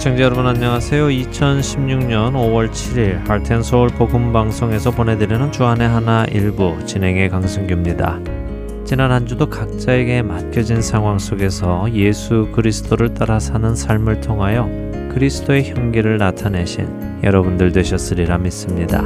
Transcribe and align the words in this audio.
애청자 0.00 0.22
여러분 0.22 0.46
안녕하세요. 0.46 1.08
2016년 1.08 2.32
5월 2.32 2.70
7일 2.70 3.22
할텐서울 3.28 3.90
복음방송에서 3.90 4.92
보내드리는 4.92 5.52
주안의 5.52 5.86
하나 5.86 6.24
일부 6.24 6.74
진행의 6.86 7.28
강승규입니다. 7.28 8.18
지난 8.86 9.12
한 9.12 9.26
주도 9.26 9.50
각자에게 9.50 10.22
맡겨진 10.22 10.80
상황 10.80 11.18
속에서 11.18 11.86
예수 11.92 12.48
그리스도를 12.52 13.12
따라 13.12 13.38
사는 13.38 13.76
삶을 13.76 14.22
통하여 14.22 14.70
그리스도의 15.12 15.68
형기를 15.68 16.16
나타내신 16.16 17.20
여러분들 17.22 17.70
되셨으리라 17.72 18.38
믿습니다. 18.38 19.02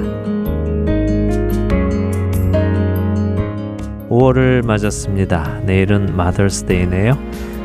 5월을 4.08 4.64
맞았습니다. 4.64 5.62
내일은 5.64 6.14
마더스데이네요. 6.14 7.18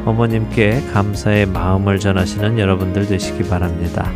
어머님께 0.05 0.81
감사의 0.94 1.48
마음을 1.48 1.99
전하시는 1.99 2.58
여러분들 2.58 3.08
되시기 3.08 3.49
바랍니다. 3.49 4.12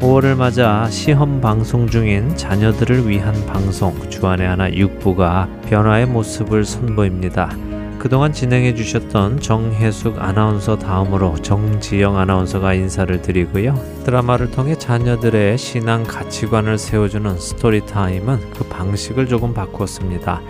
5월을 0.00 0.36
맞아 0.36 0.88
시험 0.90 1.40
방송 1.40 1.86
중인 1.86 2.36
자녀들을 2.36 3.08
위한 3.08 3.34
방송 3.46 3.94
주안의 4.10 4.48
하나 4.48 4.68
6부가 4.68 5.48
변화의 5.62 6.06
모습을 6.06 6.64
선보입니다. 6.64 7.56
그동안 8.02 8.32
진행해 8.32 8.74
주셨던 8.74 9.38
정혜숙 9.38 10.20
아나운서 10.20 10.76
다음으로 10.76 11.36
정지영 11.36 12.18
아나운서가 12.18 12.74
인사를 12.74 13.22
드리고요. 13.22 13.80
드라마를 14.04 14.50
통해 14.50 14.76
자녀들의 14.76 15.56
신앙 15.56 16.02
가치관을 16.02 16.78
세워주는 16.78 17.38
스토리타임은 17.38 18.54
그 18.54 18.64
방식을 18.64 19.28
조금 19.28 19.54
바꿨습니다. 19.54 20.40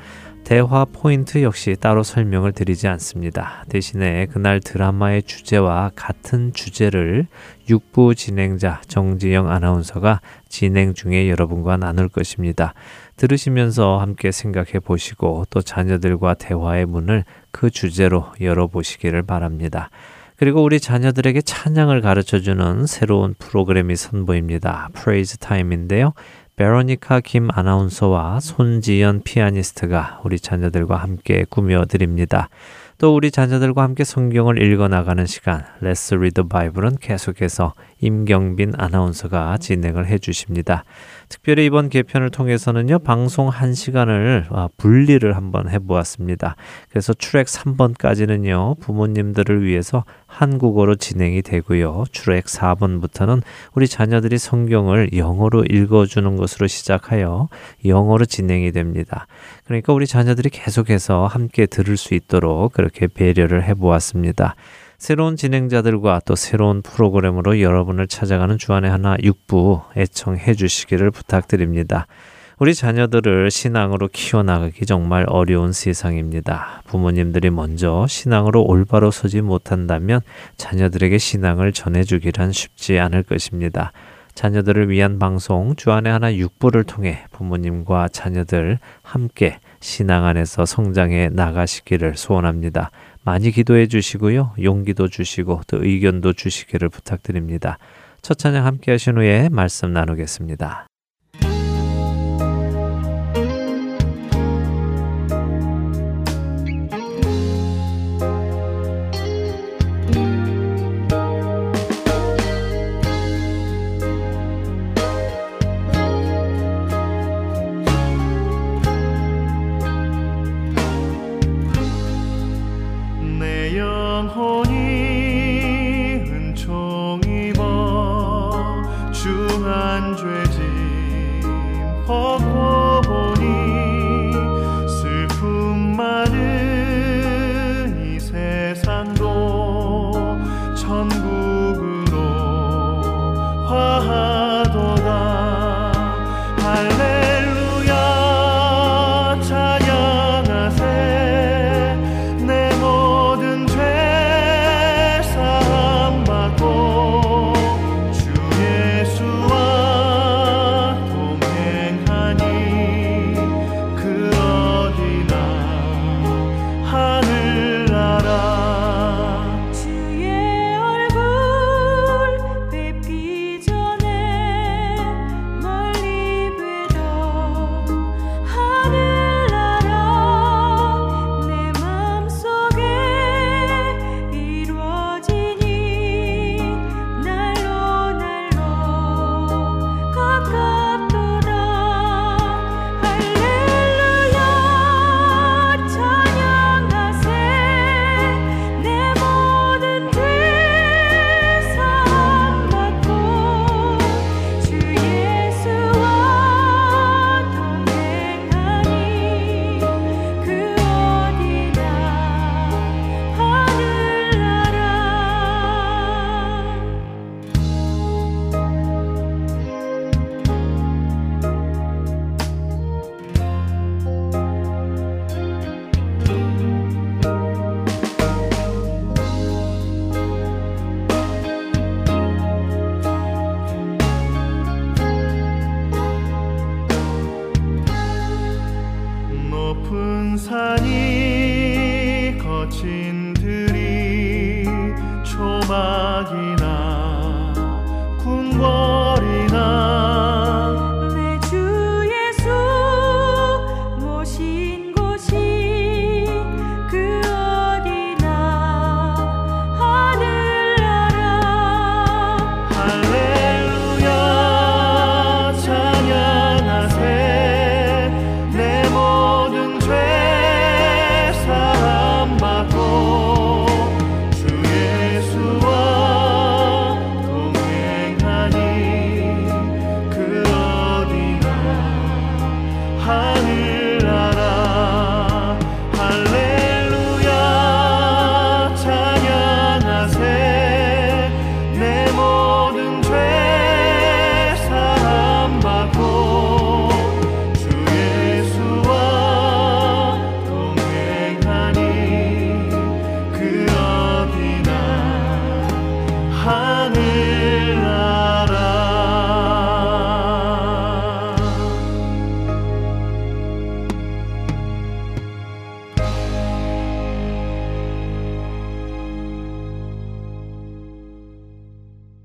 대화 0.45 0.85
포인트 0.85 1.43
역시 1.43 1.77
따로 1.79 2.03
설명을 2.03 2.53
드리지 2.53 2.89
않습니다. 2.89 3.65
대신에 3.69 4.27
그날 4.27 4.61
드라마의 4.61 5.23
주제와 5.23 5.93
같은 5.95 6.53
주제를 6.53 7.27
6부 7.69 8.17
진행자 8.17 8.83
정지영 8.89 9.51
아나운서가 9.51 10.20
진행 10.48 10.95
중에 10.95 11.31
여러분과 11.31 11.77
나눌 11.77 12.09
것입니다. 12.09 12.75
들으시면서 13.17 13.98
함께 13.98 14.33
생각해 14.33 14.81
보시고 14.85 15.45
또 15.48 15.63
자녀들과 15.63 16.35
대화의 16.35 16.87
문을 16.87 17.25
그 17.53 17.70
주제로 17.70 18.27
열어보시기를 18.41 19.23
바랍니다. 19.23 19.91
그리고 20.37 20.65
우리 20.65 20.81
자녀들에게 20.81 21.41
찬양을 21.43 22.01
가르쳐 22.01 22.41
주는 22.41 22.85
새로운 22.87 23.35
프로그램이 23.39 23.95
선보입니다. 23.95 24.89
Praise 24.92 25.36
Time인데요. 25.39 26.14
베로니카 26.56 27.20
김 27.20 27.48
아나운서와 27.50 28.41
손지연 28.41 29.22
피아니스트가 29.22 30.20
우리 30.22 30.39
자녀들과 30.39 30.97
함께 30.97 31.47
꾸며드립니다. 31.48 32.50
또 32.98 33.14
우리 33.17 33.30
자녀들과 33.30 33.83
함께 33.83 34.05
성경을 34.05 34.63
읽어나가는 34.63 35.24
시간 35.27 35.64
Let's 35.83 36.14
Read 36.14 36.35
the 36.35 36.48
Bible은 36.48 36.98
계속해서 37.01 37.73
임경빈 38.02 38.74
아나운서가 38.77 39.57
진행을 39.58 40.07
해 40.07 40.18
주십니다. 40.18 40.85
특별히 41.29 41.64
이번 41.64 41.89
개편을 41.89 42.30
통해서는요, 42.30 42.98
방송 42.98 43.48
1시간을 43.48 44.46
아, 44.51 44.68
분리를 44.77 45.35
한번 45.35 45.70
해 45.70 45.79
보았습니다. 45.79 46.57
그래서 46.90 47.14
트랙 47.14 47.46
3번까지는요, 47.46 48.80
부모님들을 48.80 49.64
위해서 49.64 50.05
한국어로 50.27 50.96
진행이 50.96 51.42
되고요. 51.42 52.05
트랙 52.13 52.45
4번부터는 52.45 53.42
우리 53.74 53.86
자녀들이 53.89 54.36
성경을 54.36 55.11
영어로 55.17 55.64
읽어주는 55.64 56.36
것으로 56.36 56.67
시작하여 56.67 57.48
영어로 57.84 58.24
진행이 58.24 58.73
됩니다. 58.73 59.27
그러니까 59.64 59.92
우리 59.92 60.07
자녀들이 60.07 60.51
계속해서 60.51 61.27
함께 61.27 61.67
들을 61.67 61.96
수 61.96 62.14
있도록 62.14 62.73
그렇게 62.73 63.07
배려를 63.07 63.64
해보았습니다. 63.64 64.55
새로운 65.02 65.35
진행자들과 65.35 66.20
또 66.27 66.36
새로운 66.36 66.80
프로그램으로 66.80 67.61
여러분을 67.61 68.07
찾아가는 68.07 68.57
주안의 68.57 68.89
하나 68.89 69.17
6부 69.17 69.83
애청해 69.96 70.55
주시기를 70.55 71.11
부탁드립니다. 71.11 72.07
우리 72.61 72.73
자녀들을 72.73 73.51
신앙으로 73.51 74.07
키워나가기 74.07 74.86
정말 74.86 75.24
어려운 75.27 75.73
세상입니다. 75.73 76.83
부모님들이 76.86 77.51
먼저 77.51 78.07
신앙으로 78.08 78.63
올바로 78.63 79.11
서지 79.11 79.40
못한다면 79.40 80.20
자녀들에게 80.57 81.19
신앙을 81.19 81.73
전해주기란 81.73 82.52
쉽지 82.52 83.01
않을 83.01 83.24
것입니다. 83.24 83.90
자녀들을 84.34 84.89
위한 84.89 85.19
방송 85.19 85.74
주안의 85.74 86.13
하나 86.13 86.30
6부를 86.33 86.86
통해 86.86 87.24
부모님과 87.33 88.08
자녀들 88.08 88.79
함께 89.02 89.58
신앙 89.80 90.24
안에서 90.24 90.64
성장해 90.64 91.30
나가시기를 91.33 92.17
소원합니다. 92.17 92.92
많이 93.24 93.50
기도해 93.50 93.86
주시고요. 93.86 94.55
용기도 94.62 95.08
주시고 95.08 95.62
또 95.66 95.84
의견도 95.84 96.33
주시기를 96.33 96.88
부탁드립니다. 96.88 97.78
첫 98.20 98.38
찬양 98.38 98.66
함께 98.66 98.92
하신 98.92 99.16
후에 99.16 99.48
말씀 99.50 99.92
나누겠습니다. 99.92 100.92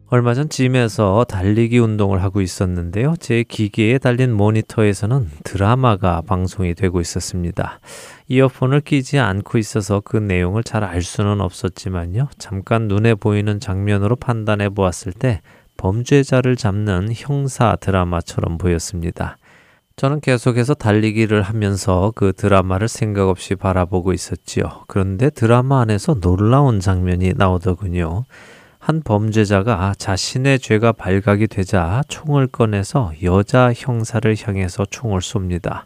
얼마 0.09 0.33
전 0.33 0.47
짐에서 0.47 1.25
달리기 1.27 1.79
운동을 1.79 2.23
하고 2.23 2.39
있었는데요. 2.39 3.15
제 3.19 3.43
기계에 3.43 3.97
달린 3.97 4.31
모니터에서는 4.31 5.29
드라마가 5.43 6.21
방송이 6.21 6.75
되고 6.75 7.01
있었습니다. 7.01 7.81
이어폰을 8.29 8.79
끼지 8.81 9.19
않고 9.19 9.57
있어서 9.57 10.01
그 10.03 10.15
내용을 10.15 10.63
잘 10.63 10.85
알 10.85 11.01
수는 11.01 11.41
없었지만요. 11.41 12.29
잠깐 12.37 12.87
눈에 12.87 13.15
보이는 13.15 13.59
장면으로 13.59 14.15
판단해 14.15 14.69
보았을 14.69 15.11
때 15.11 15.41
범죄자를 15.75 16.55
잡는 16.55 17.09
형사 17.13 17.75
드라마처럼 17.75 18.57
보였습니다. 18.57 19.37
저는 19.97 20.21
계속해서 20.21 20.75
달리기를 20.75 21.41
하면서 21.41 22.13
그 22.15 22.31
드라마를 22.31 22.87
생각 22.87 23.27
없이 23.27 23.55
바라보고 23.55 24.13
있었지요. 24.13 24.85
그런데 24.87 25.29
드라마 25.29 25.81
안에서 25.81 26.13
놀라운 26.21 26.79
장면이 26.79 27.33
나오더군요. 27.35 28.23
한 28.87 29.01
범죄자가 29.03 29.95
자신의 29.97 30.59
죄가 30.59 30.93
발각이 30.93 31.47
되자 31.47 32.01
총을 32.07 32.47
꺼내서 32.47 33.11
여자 33.21 33.73
형사를 33.75 34.33
향해서 34.41 34.85
총을 34.89 35.19
쏩니다. 35.19 35.83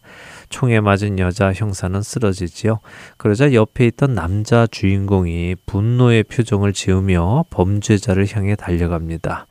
총에 0.49 0.81
맞은 0.81 1.17
여자 1.17 1.51
형사는 1.51 1.99
쓰러지지요. 1.99 2.77
그러자 3.17 3.53
옆에 3.53 3.87
있던 3.87 4.13
남자 4.13 4.67
주인공이 4.67 5.55
분노의 5.65 6.25
표정을 6.25 6.73
지으며 6.73 7.45
범죄자를 7.49 8.27
향해 8.35 8.55
달려갑니다. 8.55 9.47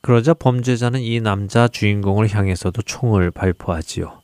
그러자 0.00 0.34
범죄자는 0.34 0.98
이 0.98 1.20
남자 1.20 1.68
주인공을 1.68 2.34
향해서도 2.34 2.82
총을 2.82 3.30
발포하지요. 3.30 4.19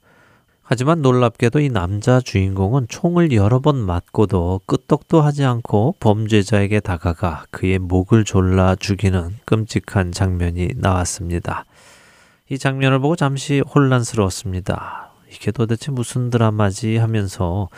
하지만 0.69 1.01
놀랍게도 1.01 1.61
이 1.61 1.69
남자 1.69 2.21
주인공은 2.21 2.89
총을 2.89 3.31
여러 3.31 3.61
번 3.61 3.77
맞고도 3.77 4.63
끄떡도 4.67 5.21
하지 5.21 5.45
않고 5.45 5.95
범죄자에게 6.01 6.81
다가가 6.81 7.45
그의 7.53 7.79
목을 7.79 8.25
졸라 8.25 8.75
죽이는 8.75 9.37
끔찍한 9.45 10.11
장면이 10.11 10.71
나왔습니다. 10.75 11.67
이 12.49 12.59
장면을 12.59 12.99
보고 12.99 13.15
잠시 13.15 13.61
혼란스러웠습니다. 13.61 15.13
이게 15.33 15.53
도대체 15.53 15.93
무슨 15.93 16.31
드라마지 16.31 16.97
하면서 16.97 17.69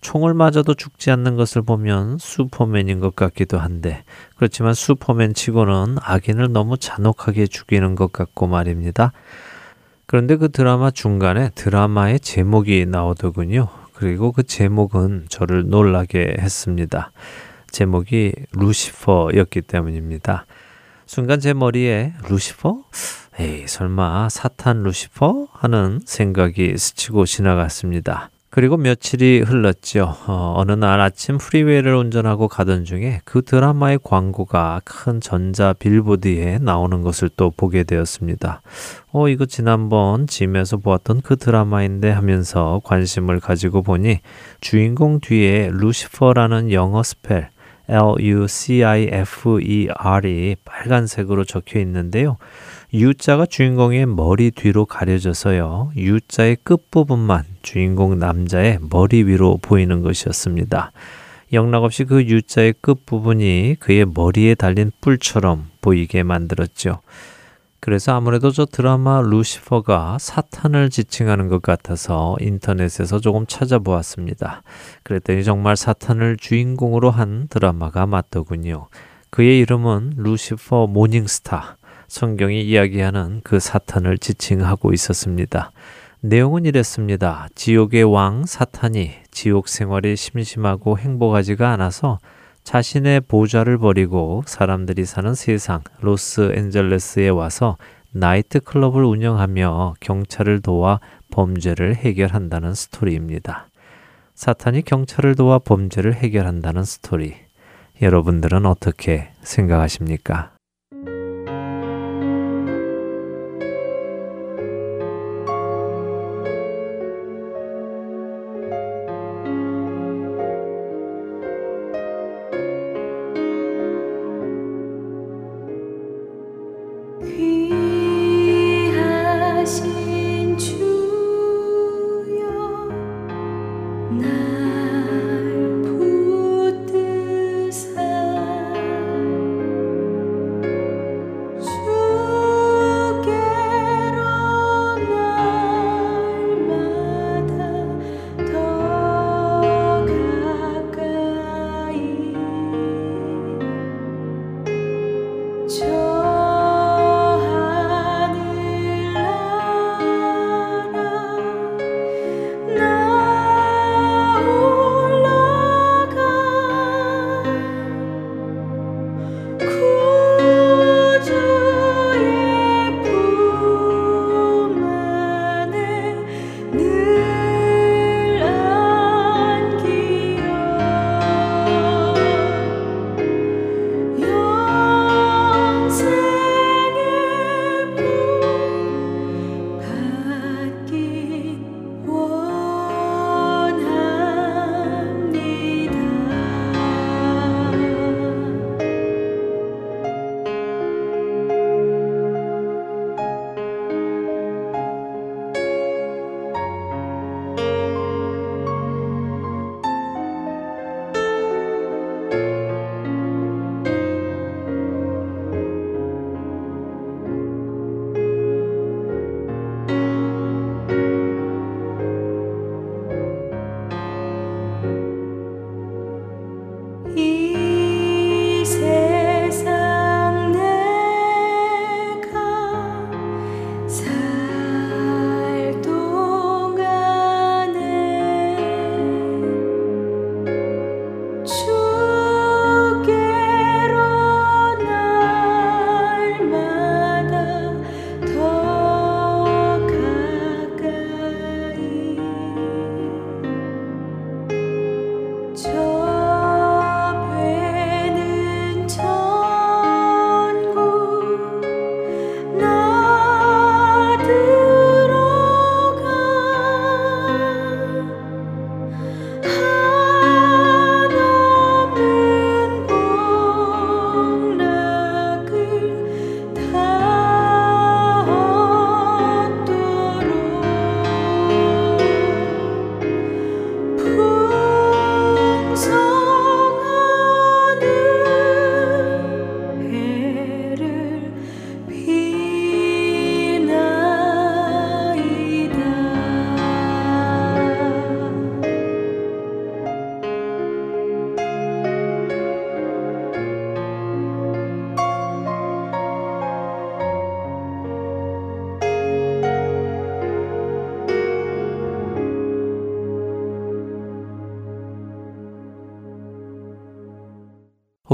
총을 0.00 0.32
맞아도 0.32 0.72
죽지 0.72 1.10
않는 1.10 1.36
것을 1.36 1.60
보면 1.60 2.16
슈퍼맨인 2.18 3.00
것 3.00 3.14
같기도 3.14 3.58
한데 3.58 4.04
그렇지만 4.36 4.72
슈퍼맨 4.72 5.34
치고는 5.34 5.96
악인을 6.00 6.52
너무 6.52 6.78
잔혹하게 6.78 7.46
죽이는 7.46 7.94
것 7.94 8.10
같고 8.10 8.46
말입니다. 8.46 9.12
그런데 10.10 10.36
그 10.36 10.50
드라마 10.50 10.90
중간에 10.90 11.50
드라마의 11.54 12.20
제목이 12.20 12.86
나오더군요. 12.86 13.68
그리고 13.92 14.32
그 14.32 14.42
제목은 14.42 15.26
저를 15.28 15.68
놀라게 15.68 16.36
했습니다. 16.38 17.12
제목이 17.70 18.32
루시퍼였기 18.52 19.60
때문입니다. 19.60 20.46
순간 21.04 21.40
제 21.40 21.52
머리에 21.52 22.14
루시퍼? 22.26 22.84
에이, 23.38 23.66
설마 23.66 24.30
사탄 24.30 24.82
루시퍼? 24.82 25.48
하는 25.52 26.00
생각이 26.06 26.78
스치고 26.78 27.26
지나갔습니다. 27.26 28.30
그리고 28.50 28.78
며칠이 28.78 29.40
흘렀죠. 29.40 30.16
어느 30.26 30.64
날 30.66 31.00
아침 31.00 31.36
freeway를 31.36 31.94
운전하고 31.94 32.48
가던 32.48 32.84
중에 32.84 33.20
그 33.24 33.42
드라마의 33.42 33.98
광고가 34.02 34.80
큰 34.84 35.20
전자 35.20 35.74
billboard에 35.74 36.58
나오는 36.58 37.02
것을 37.02 37.28
또 37.36 37.50
보게 37.50 37.84
되었습니다. 37.84 38.62
어, 39.12 39.28
이거 39.28 39.44
지난번 39.44 40.26
gym에서 40.26 40.78
보았던 40.78 41.20
그 41.20 41.36
드라마인데 41.36 42.10
하면서 42.10 42.80
관심을 42.84 43.40
가지고 43.40 43.82
보니 43.82 44.20
주인공 44.60 45.20
뒤에 45.20 45.68
루시퍼라는 45.72 46.72
영어 46.72 47.02
스펠 47.02 47.50
L-U-C-I-F-E-R이 47.88 48.26
빨간색으로 50.64 51.44
적혀 51.44 51.80
있는데요. 51.80 52.36
U자가 52.94 53.44
주인공의 53.44 54.06
머리 54.06 54.50
뒤로 54.50 54.86
가려져서요. 54.86 55.92
U자의 55.94 56.56
끝부분만 56.62 57.44
주인공 57.60 58.18
남자의 58.18 58.78
머리 58.80 59.24
위로 59.24 59.58
보이는 59.60 60.00
것이었습니다. 60.00 60.92
영락없이 61.52 62.04
그 62.04 62.22
U자의 62.24 62.74
끝부분이 62.80 63.76
그의 63.78 64.06
머리에 64.06 64.54
달린 64.54 64.90
뿔처럼 65.02 65.68
보이게 65.82 66.22
만들었죠. 66.22 67.00
그래서 67.80 68.14
아무래도 68.14 68.50
저 68.50 68.64
드라마 68.64 69.20
루시퍼가 69.20 70.16
사탄을 70.18 70.88
지칭하는 70.88 71.48
것 71.48 71.60
같아서 71.60 72.36
인터넷에서 72.40 73.20
조금 73.20 73.44
찾아보았습니다. 73.46 74.62
그랬더니 75.02 75.44
정말 75.44 75.76
사탄을 75.76 76.38
주인공으로 76.38 77.10
한 77.10 77.48
드라마가 77.48 78.06
맞더군요. 78.06 78.88
그의 79.30 79.58
이름은 79.60 80.14
루시퍼 80.16 80.86
모닝스타. 80.86 81.77
성경이 82.08 82.62
이야기하는 82.62 83.42
그 83.44 83.60
사탄을 83.60 84.18
지칭하고 84.18 84.92
있었습니다. 84.94 85.70
내용은 86.20 86.64
이랬습니다. 86.64 87.48
지옥의 87.54 88.02
왕 88.04 88.44
사탄이 88.44 89.12
지옥 89.30 89.68
생활이 89.68 90.16
심심하고 90.16 90.98
행복하지가 90.98 91.70
않아서 91.72 92.18
자신의 92.64 93.20
보좌를 93.20 93.78
버리고 93.78 94.42
사람들이 94.46 95.04
사는 95.04 95.34
세상 95.34 95.82
로스앤젤레스에 96.00 97.28
와서 97.28 97.76
나이트 98.10 98.60
클럽을 98.60 99.04
운영하며 99.04 99.94
경찰을 100.00 100.60
도와 100.60 101.00
범죄를 101.30 101.94
해결한다는 101.94 102.74
스토리입니다. 102.74 103.68
사탄이 104.34 104.82
경찰을 104.82 105.34
도와 105.34 105.58
범죄를 105.58 106.14
해결한다는 106.14 106.84
스토리. 106.84 107.34
여러분들은 108.00 108.66
어떻게 108.66 109.28
생각하십니까? 109.42 110.57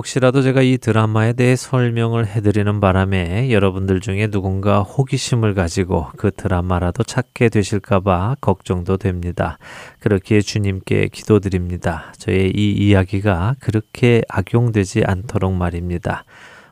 혹시라도 0.05 0.43
제가 0.43 0.61
이 0.61 0.77
드라마에 0.77 1.33
대해 1.33 1.57
설명을 1.57 2.27
해드리는 2.27 2.79
바람에 2.79 3.51
여러분들 3.51 4.01
중에 4.01 4.27
누군가 4.27 4.83
호기심을 4.83 5.55
가지고 5.55 6.09
그 6.19 6.31
드라마라도 6.31 7.03
찾게 7.05 7.49
되실까봐 7.49 8.37
걱정도 8.43 8.99
됩니다. 8.99 9.57
그렇기에 10.01 10.43
주님께 10.43 11.09
기도드립니다. 11.09 12.13
저의 12.19 12.53
이 12.55 12.73
이야기가 12.73 13.57
그렇게 13.61 14.21
악용되지 14.29 15.05
않도록 15.07 15.55
말입니다. 15.55 16.25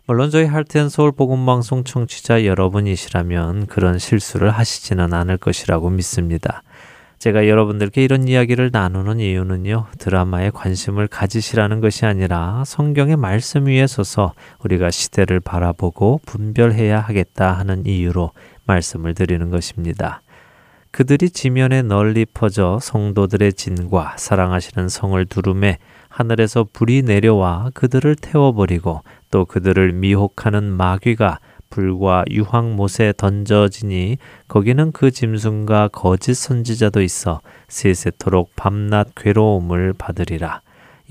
물론 0.05 0.31
저희 0.31 0.45
할텐 0.45 0.91
서울 0.91 1.11
복음 1.13 1.47
방송 1.47 1.85
청취자 1.85 2.45
여러분이시라면 2.45 3.67
그런 3.67 3.99
실수를 3.99 4.51
하시지는 4.51 5.15
않을 5.15 5.39
것이라고 5.39 5.89
믿습니다. 5.89 6.63
제가 7.23 7.47
여러분들께 7.47 8.03
이런 8.03 8.27
이야기를 8.27 8.71
나누는 8.73 9.21
이유는요, 9.21 9.87
드라마에 9.99 10.51
관심을 10.51 11.07
가지시라는 11.07 11.81
것이 11.81 12.05
아니라 12.05 12.65
성경의 12.67 13.17
말씀 13.17 13.69
위에 13.69 13.87
서서 13.87 14.33
우리가 14.65 14.91
시대를 14.91 15.39
바라보고 15.39 16.21
분별해야 16.27 16.99
하겠다 16.99 17.53
하는 17.53 17.87
이유로 17.87 18.33
말씀을 18.65 19.15
드리는 19.15 19.51
것입니다. 19.51 20.21
그들이 20.91 21.31
지면에 21.31 21.83
널리 21.83 22.27
퍼져 22.27 22.81
성도들의 22.83 23.53
진과 23.53 24.17
사랑하시는 24.19 24.89
성을 24.89 25.25
두름에 25.27 25.79
하늘에서 26.09 26.67
불이 26.73 27.03
내려와 27.03 27.71
그들을 27.73 28.17
태워버리고 28.17 29.03
또 29.31 29.45
그들을 29.45 29.93
미혹하는 29.93 30.65
마귀가 30.65 31.39
불과 31.73 32.23
유황못에 32.31 33.15
던져지니 33.17 34.19
거기는 34.47 34.93
그 34.93 35.11
짐승과 35.11 35.89
거짓 35.89 36.35
선지자도 36.35 37.01
있어 37.01 37.41
세세토록 37.69 38.55
밤낮 38.55 39.09
괴로움을 39.17 39.95
받으리라. 39.95 40.61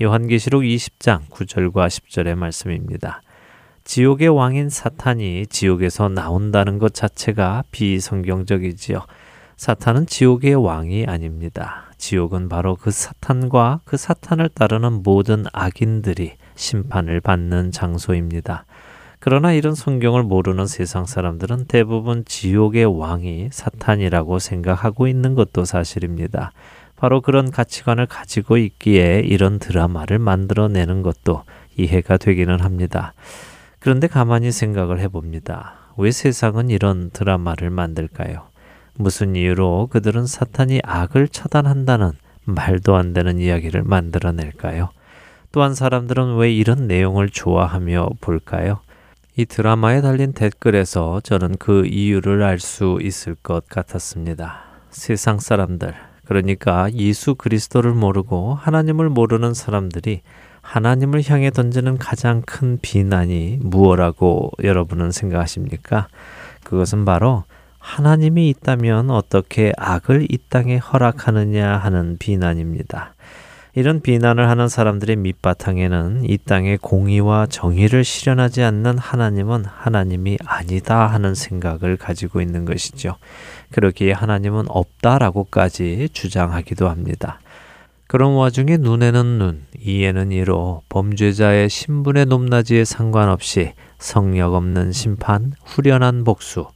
요한계시록 0.00 0.62
20장 0.62 1.26
9절과 1.30 1.88
10절의 1.88 2.36
말씀입니다. 2.36 3.22
지옥의 3.82 4.28
왕인 4.28 4.70
사탄이 4.70 5.48
지옥에서 5.48 6.08
나온다는 6.08 6.78
것 6.78 6.94
자체가 6.94 7.64
비성경적이지요. 7.72 9.00
사탄은 9.56 10.06
지옥의 10.06 10.54
왕이 10.54 11.06
아닙니다. 11.06 11.90
지옥은 11.98 12.48
바로 12.48 12.76
그 12.76 12.92
사탄과 12.92 13.80
그 13.84 13.96
사탄을 13.96 14.48
따르는 14.50 15.02
모든 15.02 15.44
악인들이 15.52 16.34
심판을 16.54 17.20
받는 17.20 17.72
장소입니다. 17.72 18.64
그러나 19.24 19.52
이런 19.52 19.76
성경을 19.76 20.24
모르는 20.24 20.66
세상 20.66 21.06
사람들은 21.06 21.66
대부분 21.66 22.24
지옥의 22.24 22.86
왕이 22.98 23.50
사탄이라고 23.52 24.40
생각하고 24.40 25.06
있는 25.06 25.36
것도 25.36 25.64
사실입니다. 25.64 26.50
바로 26.96 27.20
그런 27.20 27.52
가치관을 27.52 28.06
가지고 28.06 28.56
있기에 28.56 29.20
이런 29.20 29.60
드라마를 29.60 30.18
만들어내는 30.18 31.02
것도 31.02 31.44
이해가 31.76 32.16
되기는 32.16 32.58
합니다. 32.58 33.12
그런데 33.78 34.08
가만히 34.08 34.50
생각을 34.50 34.98
해봅니다. 34.98 35.74
왜 35.96 36.10
세상은 36.10 36.68
이런 36.68 37.10
드라마를 37.10 37.70
만들까요? 37.70 38.48
무슨 38.96 39.36
이유로 39.36 39.86
그들은 39.92 40.26
사탄이 40.26 40.80
악을 40.82 41.28
처단한다는 41.28 42.10
말도 42.42 42.96
안 42.96 43.12
되는 43.12 43.38
이야기를 43.38 43.84
만들어낼까요? 43.84 44.88
또한 45.52 45.76
사람들은 45.76 46.38
왜 46.38 46.52
이런 46.52 46.88
내용을 46.88 47.28
좋아하며 47.28 48.08
볼까요? 48.20 48.80
이 49.34 49.46
드라마에 49.46 50.02
달린 50.02 50.34
댓글에서 50.34 51.20
저는 51.22 51.56
그 51.58 51.86
이유를 51.86 52.42
알 52.42 52.58
수 52.60 52.98
있을 53.00 53.34
것 53.34 53.66
같았습니다. 53.66 54.64
세상 54.90 55.38
사람들, 55.38 55.94
그러니까 56.26 56.92
예수 56.92 57.34
그리스도를 57.34 57.94
모르고 57.94 58.54
하나님을 58.54 59.08
모르는 59.08 59.54
사람들이 59.54 60.20
하나님을 60.60 61.22
향해 61.28 61.50
던지는 61.50 61.96
가장 61.96 62.42
큰 62.42 62.78
비난이 62.82 63.60
무엇라고 63.62 64.50
여러분은 64.62 65.12
생각하십니까? 65.12 66.08
그것은 66.62 67.06
바로 67.06 67.44
하나님이 67.78 68.50
있다면 68.50 69.10
어떻게 69.10 69.72
악을 69.78 70.26
이 70.30 70.38
땅에 70.50 70.76
허락하느냐 70.76 71.78
하는 71.78 72.18
비난입니다. 72.18 73.14
이런 73.74 74.02
비난을 74.02 74.50
하는 74.50 74.68
사람들의 74.68 75.16
밑바탕에는 75.16 76.24
이 76.24 76.36
땅의 76.36 76.76
공의와 76.78 77.46
정의를 77.46 78.04
실현하지 78.04 78.62
않는 78.62 78.98
하나님은 78.98 79.64
하나님이 79.64 80.36
아니다 80.44 81.06
하는 81.06 81.34
생각을 81.34 81.96
가지고 81.96 82.42
있는 82.42 82.66
것이죠. 82.66 83.16
그렇기에 83.70 84.12
하나님은 84.12 84.66
없다라고까지 84.68 86.10
주장하기도 86.12 86.86
합니다. 86.86 87.40
그런 88.08 88.34
와중에 88.34 88.76
눈에는 88.76 89.38
눈, 89.38 89.62
이에는 89.80 90.32
이로 90.32 90.82
범죄자의 90.90 91.70
신분의 91.70 92.26
높낮이에 92.26 92.84
상관없이 92.84 93.72
성력 93.98 94.52
없는 94.52 94.92
심판, 94.92 95.54
후련한 95.64 96.24
복수, 96.24 96.66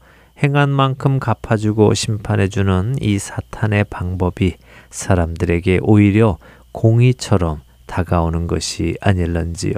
행한 0.43 0.71
만큼 0.71 1.19
갚아주고 1.19 1.93
심판해주는 1.93 2.97
이 3.03 3.19
사탄의 3.19 3.85
방법이 3.91 4.57
사람들에게 4.89 5.81
오히려 5.83 6.39
공의처럼 6.77 7.63
다가오는 7.87 8.47
것이 8.47 8.97
아닐런지요. 9.01 9.73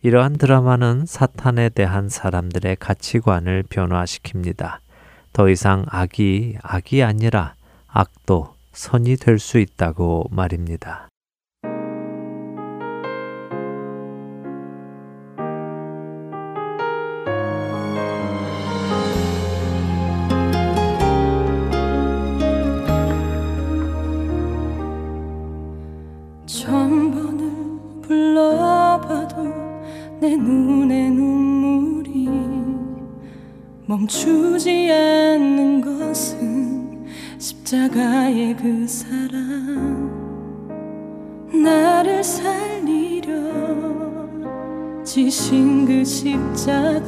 이러한 0.00 0.38
드라마는 0.38 1.04
사탄에 1.06 1.68
대한 1.68 2.08
사람들의 2.08 2.76
가치관을 2.76 3.64
변화시킵니다. 3.64 4.78
더 5.34 5.50
이상 5.50 5.84
악이 5.90 6.56
악이 6.62 7.02
아니라 7.02 7.54
악도 7.86 8.54
선이 8.72 9.16
될 9.16 9.38
수 9.38 9.58
있다고 9.58 10.28
말입니다. 10.30 11.08
멈추지 33.88 34.90
않는 34.90 35.80
것은 35.80 37.06
십자가의 37.38 38.56
그 38.56 38.84
사랑. 38.84 40.10
나를 41.52 42.24
살리려 42.24 43.32
지신 45.04 45.86
그 45.86 46.04
십자가. 46.04 47.00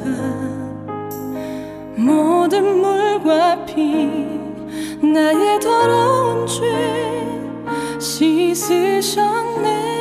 모든 1.96 2.80
물과 2.80 3.66
피 3.66 4.06
나의 5.02 5.58
더러운 5.58 6.46
죄 6.46 7.26
씻으셨네 7.98 9.97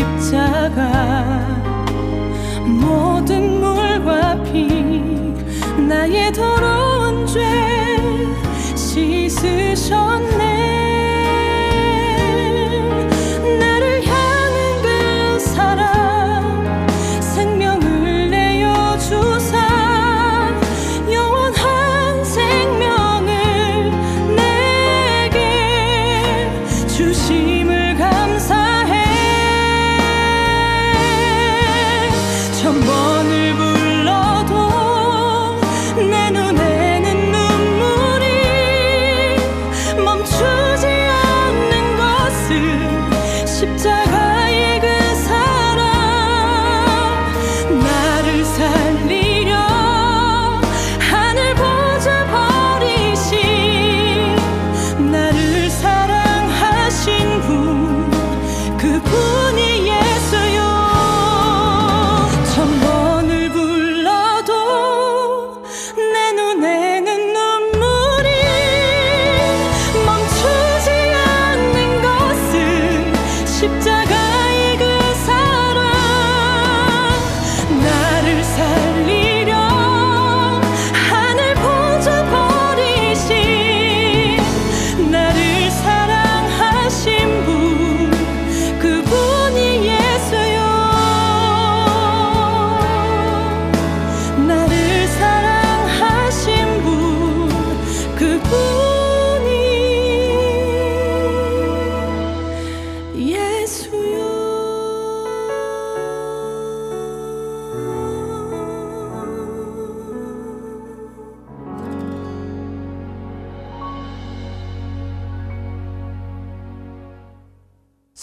십자가 0.00 1.30
모든 2.64 3.60
물과 3.60 4.42
피 4.44 4.66
나의 5.76 6.32
더러운 6.32 7.26
죄 7.26 7.38
씻으셨네. 8.74 10.29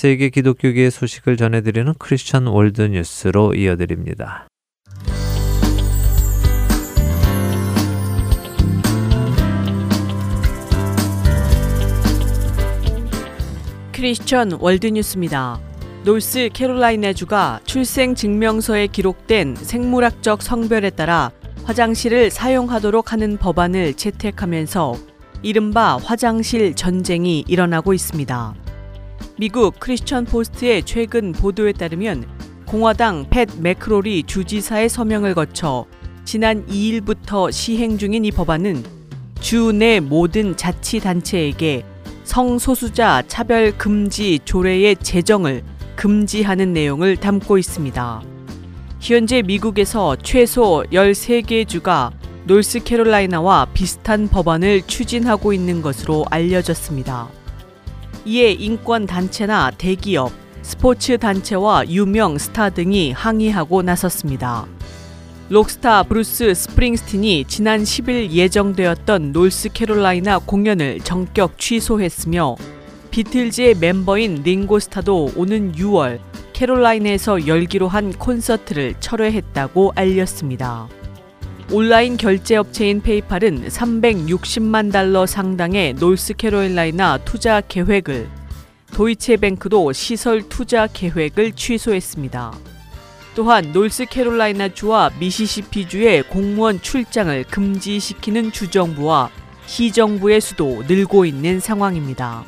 세계 0.08 0.30
기독교계의 0.30 0.90
소식을 0.90 1.36
전해드리는 1.36 1.94
Christian 2.00 2.48
World 2.48 2.82
News로 2.82 3.54
이어드립니다. 3.56 4.48
Christian 13.92 14.54
World 14.54 14.87
News입니다. 14.87 15.60
노스 16.06 16.52
캐롤라이나주가 16.54 17.60
출생 17.66 18.16
증명서에 18.16 18.88
기록된 18.88 19.58
생물학적 19.58 20.42
성별에 20.42 20.92
따라 20.92 21.32
화장실을 21.66 22.32
사용하도록 22.32 23.12
하는 23.12 23.36
법안을 23.36 23.96
채택하면서 23.96 24.96
이른바 25.42 25.98
화장실 25.98 26.76
전쟁이 26.76 27.44
일어나고 27.46 27.94
있습니다. 27.94 28.67
미국 29.38 29.80
크리스천 29.80 30.26
포스트의 30.26 30.84
최근 30.84 31.32
보도에 31.32 31.74
따르면 31.74 32.26
공화당 32.66 33.30
팻 33.30 33.62
매크롤이 33.62 34.24
주지사의 34.24 34.90
서명을 34.90 35.36
거쳐 35.36 35.86
지난 36.26 36.66
2일부터 36.68 37.52
시행 37.52 37.98
중인 37.98 38.26
이 38.26 38.32
법안은 38.32 38.84
주 39.40 39.72
내 39.72 40.00
모든 40.00 40.58
자치단체에게 40.58 41.86
성소수자 42.24 43.24
차별 43.28 43.78
금지 43.78 44.40
조례의 44.44 44.98
제정을 44.98 45.64
금지하는 45.96 46.74
내용을 46.74 47.16
담고 47.16 47.58
있습니다. 47.58 48.22
현재 49.00 49.42
미국에서 49.42 50.18
최소 50.22 50.84
13개 50.92 51.68
주가 51.68 52.12
노스캐롤라이나와 52.46 53.68
비슷한 53.74 54.28
법안을 54.28 54.82
추진하고 54.88 55.54
있는 55.54 55.82
것으로 55.82 56.26
알려졌습니다. 56.30 57.30
이에 58.28 58.52
인권 58.52 59.06
단체나 59.06 59.72
대기업, 59.78 60.34
스포츠 60.62 61.18
단체와 61.18 61.88
유명 61.88 62.38
스타 62.38 62.70
등이 62.70 63.14
항의하고 63.14 63.84
나섰습니다. 63.84 64.68
록스타 65.48 66.04
브루스 66.04 66.54
스프링스틴이 66.54 67.46
지난 67.48 67.84
10일 67.84 68.32
예정되었던 68.32 69.32
노스캐롤라이나 69.32 70.40
공연을 70.40 71.00
전격 71.06 71.58
취소했으며 71.58 72.58
비틀즈의 73.12 73.76
멤버인 73.76 74.42
링고스타도 74.44 75.32
오는 75.38 75.72
6월 75.72 76.20
캐롤라이나에서 76.52 77.48
열기로 77.48 77.88
한 77.88 78.12
콘서트를 78.12 78.96
철회했다고 79.00 79.94
알렸습니다. 79.96 80.90
온라인 81.70 82.16
결제 82.16 82.56
업체인 82.56 83.02
페이팔은 83.02 83.68
360만 83.68 84.90
달러 84.90 85.26
상당의 85.26 85.96
노스캐롤라이나 85.96 87.18
투자 87.26 87.60
계획을 87.60 88.30
도이체뱅크도 88.94 89.92
시설 89.92 90.48
투자 90.48 90.88
계획을 90.88 91.52
취소했습니다. 91.52 92.54
또한 93.36 93.74
노스캐롤라이나주와 93.74 95.12
미시시피주의 95.20 96.24
공무원 96.30 96.82
출장을 96.82 97.44
금지시키는 97.44 98.54
주정부와 98.54 99.30
시정부의 99.66 100.40
수도 100.40 100.84
늘고 100.88 101.26
있는 101.26 101.60
상황입니다. 101.60 102.46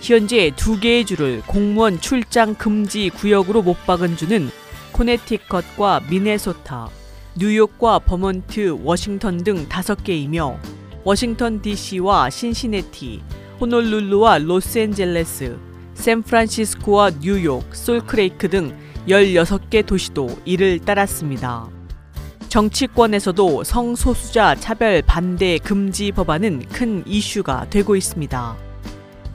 현재 0.00 0.52
두 0.54 0.78
개의 0.78 1.04
주를 1.04 1.42
공무원 1.48 2.00
출장 2.00 2.54
금지 2.54 3.10
구역으로 3.10 3.62
못 3.62 3.84
박은 3.86 4.16
주는 4.16 4.48
코네티컷과 4.92 6.02
미네소타, 6.08 6.90
뉴욕과 7.38 7.98
버먼트, 7.98 8.78
워싱턴 8.82 9.44
등 9.44 9.68
다섯 9.68 10.02
개이며 10.02 10.58
워싱턴 11.04 11.60
DC와 11.60 12.30
신시내티, 12.30 13.22
호놀룰루와 13.60 14.38
로스앤젤레스, 14.38 15.58
샌프란시스코와 15.92 17.10
뉴욕, 17.20 17.62
솔트레이크 17.74 18.48
등 18.48 18.74
16개 19.06 19.84
도시도 19.84 20.30
이를 20.46 20.78
따랐습니다. 20.78 21.68
정치권에서도 22.48 23.64
성소수자 23.64 24.54
차별 24.54 25.02
반대 25.02 25.58
금지 25.58 26.12
법안은 26.12 26.66
큰 26.72 27.02
이슈가 27.06 27.68
되고 27.68 27.96
있습니다. 27.96 28.56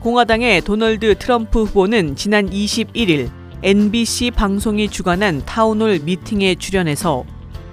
공화당의 0.00 0.62
도널드 0.62 1.18
트럼프 1.18 1.62
후보는 1.62 2.16
지난 2.16 2.50
21일 2.50 3.30
NBC 3.62 4.32
방송이 4.32 4.88
주관한 4.88 5.44
타운홀 5.46 6.00
미팅에 6.00 6.56
출연해서 6.56 7.24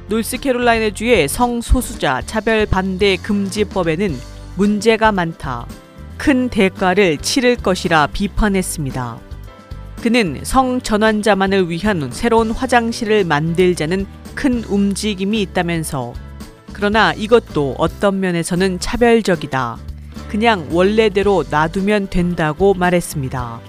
노스캐롤라이나 0.09 0.89
주의 0.89 1.27
성소수자 1.27 2.23
차별 2.25 2.65
반대 2.65 3.15
금지법에는 3.15 4.17
문제가 4.55 5.11
많다. 5.11 5.67
큰 6.17 6.49
대가를 6.49 7.19
치를 7.19 7.55
것이라 7.55 8.07
비판했습니다. 8.07 9.19
그는 10.01 10.39
성전환자만을 10.43 11.69
위한 11.69 12.09
새로운 12.11 12.49
화장실을 12.49 13.23
만들자는 13.23 14.07
큰 14.33 14.63
움직임이 14.63 15.43
있다면서 15.43 16.13
그러나 16.73 17.13
이것도 17.13 17.75
어떤 17.77 18.19
면에서는 18.19 18.79
차별적이다. 18.79 19.77
그냥 20.27 20.67
원래대로 20.71 21.45
놔두면 21.51 22.09
된다고 22.09 22.73
말했습니다. 22.73 23.68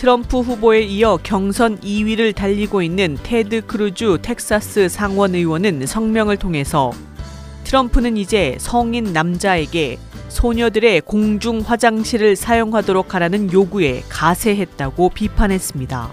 트럼프 0.00 0.40
후보에 0.40 0.80
이어 0.80 1.18
경선 1.22 1.80
2위를 1.80 2.34
달리고 2.34 2.80
있는 2.80 3.18
테드 3.22 3.66
크루즈 3.66 4.16
텍사스 4.22 4.88
상원 4.88 5.34
의원은 5.34 5.84
성명을 5.84 6.38
통해서 6.38 6.90
트럼프는 7.64 8.16
이제 8.16 8.56
성인 8.58 9.12
남자에게 9.12 9.98
소녀들의 10.30 11.02
공중 11.02 11.60
화장실을 11.60 12.34
사용하도록 12.34 13.14
하라는 13.14 13.52
요구에 13.52 14.02
가세했다고 14.08 15.10
비판했습니다. 15.10 16.10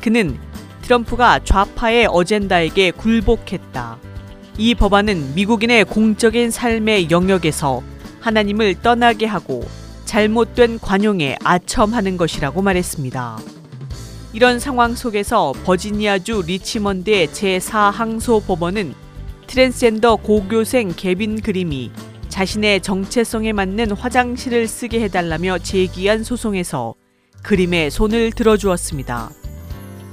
그는 0.00 0.36
트럼프가 0.82 1.44
좌파의 1.44 2.08
어젠다에게 2.10 2.90
굴복했다. 2.90 3.98
이 4.58 4.74
법안은 4.74 5.36
미국인의 5.36 5.84
공적인 5.84 6.50
삶의 6.50 7.12
영역에서 7.12 7.84
하나님을 8.18 8.82
떠나게 8.82 9.26
하고 9.26 9.62
잘못된 10.10 10.80
관용에 10.80 11.36
아첨하는 11.44 12.16
것이라고 12.16 12.62
말했습니다. 12.62 13.38
이런 14.32 14.58
상황 14.58 14.96
속에서 14.96 15.52
버지니아주 15.64 16.42
리치먼드의 16.48 17.28
제4항소 17.28 18.44
법원은 18.44 18.92
트랜스젠더 19.46 20.16
고교생 20.16 20.92
개빈 20.96 21.40
그림이 21.40 21.92
자신의 22.28 22.80
정체성에 22.80 23.52
맞는 23.52 23.92
화장실을 23.92 24.66
쓰게 24.66 25.00
해달라며 25.02 25.58
제기한 25.58 26.24
소송에서 26.24 26.96
그림의 27.44 27.88
손을 27.88 28.32
들어주었습니다. 28.32 29.30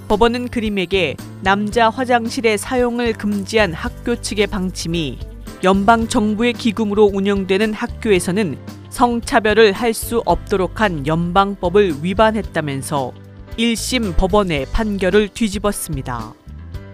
법원은 0.09 0.49
그림에게 0.49 1.15
남자 1.41 1.89
화장실의 1.89 2.59
사용을 2.59 3.13
금지한 3.13 3.73
학교 3.73 4.15
측의 4.21 4.45
방침이 4.45 5.17
연방 5.63 6.07
정부의 6.07 6.53
기금으로 6.53 7.05
운영되는 7.05 7.73
학교에서는 7.73 8.76
성차별을 8.89 9.73
할 9.73 9.93
수 9.93 10.21
없도록 10.25 10.81
한 10.81 11.07
연방법을 11.07 12.03
위반했다면서 12.03 13.11
1심 13.57 14.15
법원의 14.15 14.67
판결을 14.71 15.29
뒤집었습니다. 15.29 16.33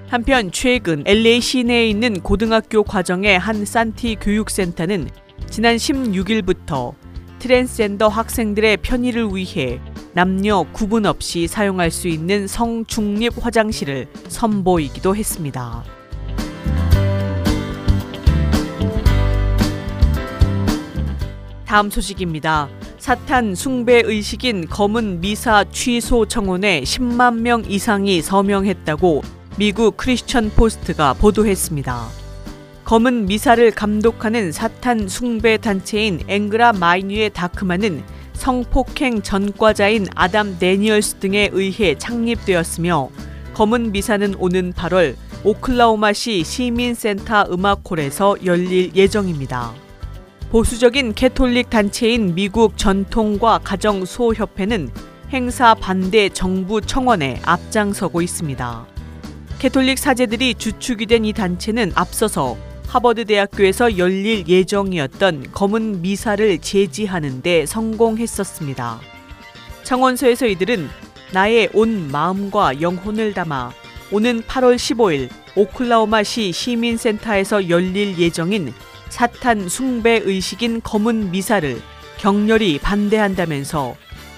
한편 0.07 0.51
최근 0.51 1.03
LA 1.05 1.41
시내에 1.41 1.89
있는 1.89 2.21
고등학교 2.21 2.83
과정의 2.83 3.39
한 3.39 3.65
산티 3.65 4.17
교육센터는 4.21 5.09
지난 5.49 5.75
16일부터 5.75 6.93
트랜스젠더 7.39 8.07
학생들의 8.07 8.77
편의를 8.77 9.29
위해 9.33 9.81
남녀 10.13 10.63
구분 10.71 11.05
없이 11.05 11.47
사용할 11.47 11.91
수 11.91 12.07
있는 12.07 12.47
성중립 12.47 13.33
화장실을 13.43 14.07
선보이기도 14.29 15.15
했습니다. 15.15 15.83
다음 21.73 21.89
소식입니다. 21.89 22.69
사탄 22.99 23.55
숭배 23.55 24.03
의식인 24.05 24.67
검은 24.67 25.21
미사 25.21 25.63
취소 25.71 26.27
청원에 26.27 26.83
10만 26.83 27.39
명 27.39 27.63
이상이 27.67 28.21
서명했다고 28.21 29.23
미국 29.57 29.97
크리스천 29.97 30.51
포스트가 30.51 31.13
보도했습니다. 31.15 32.09
검은 32.85 33.25
미사를 33.25 33.71
감독하는 33.71 34.51
사탄 34.51 35.07
숭배 35.07 35.57
단체인 35.57 36.19
앵그라 36.27 36.73
마이뉴의 36.73 37.31
다크마는 37.31 38.03
성폭행 38.33 39.23
전과자인 39.23 40.05
아담 40.13 40.59
데니얼스 40.59 41.15
등에 41.15 41.49
의해 41.53 41.97
창립되었으며 41.97 43.09
검은 43.55 43.93
미사는 43.93 44.35
오는 44.37 44.73
8월 44.73 45.15
오클라호마시 45.43 46.43
시민센터 46.43 47.47
음악홀에서 47.49 48.45
열릴 48.45 48.95
예정입니다. 48.95 49.82
보수적인 50.53 51.15
캐톨릭 51.15 51.71
단체인 51.71 52.35
미국 52.35 52.77
전통과 52.77 53.57
가정수호협회는 53.63 54.91
행사 55.31 55.73
반대 55.73 56.29
정부 56.29 56.79
청원에 56.79 57.41
앞장서고 57.43 58.21
있습니다. 58.21 58.85
캐톨릭 59.57 59.97
사제들이 59.97 60.53
주축이 60.53 61.07
된 61.07 61.25
이 61.25 61.33
단체는 61.33 61.93
앞서서 61.95 62.55
하버드 62.85 63.25
대학교에서 63.25 63.97
열릴 63.97 64.47
예정이었던 64.47 65.47
검은 65.53 66.03
미사를 66.03 66.59
제지하는 66.59 67.41
데 67.41 67.65
성공했었습니다. 67.65 68.99
청원서에서 69.81 70.45
이들은 70.45 70.87
나의 71.31 71.69
온 71.73 72.11
마음과 72.11 72.79
영혼을 72.79 73.33
담아 73.33 73.71
오는 74.11 74.43
8월 74.43 74.75
15일 74.75 75.29
오클라호마시 75.55 76.51
시민센터에서 76.51 77.69
열릴 77.69 78.19
예정인 78.19 78.71
사탄 79.13 79.69
숭배 79.69 80.19
의식인 80.25 80.81
검은 80.81 81.29
미사를 81.29 81.79
격렬히 82.17 82.79
반대한다면서 82.79 83.95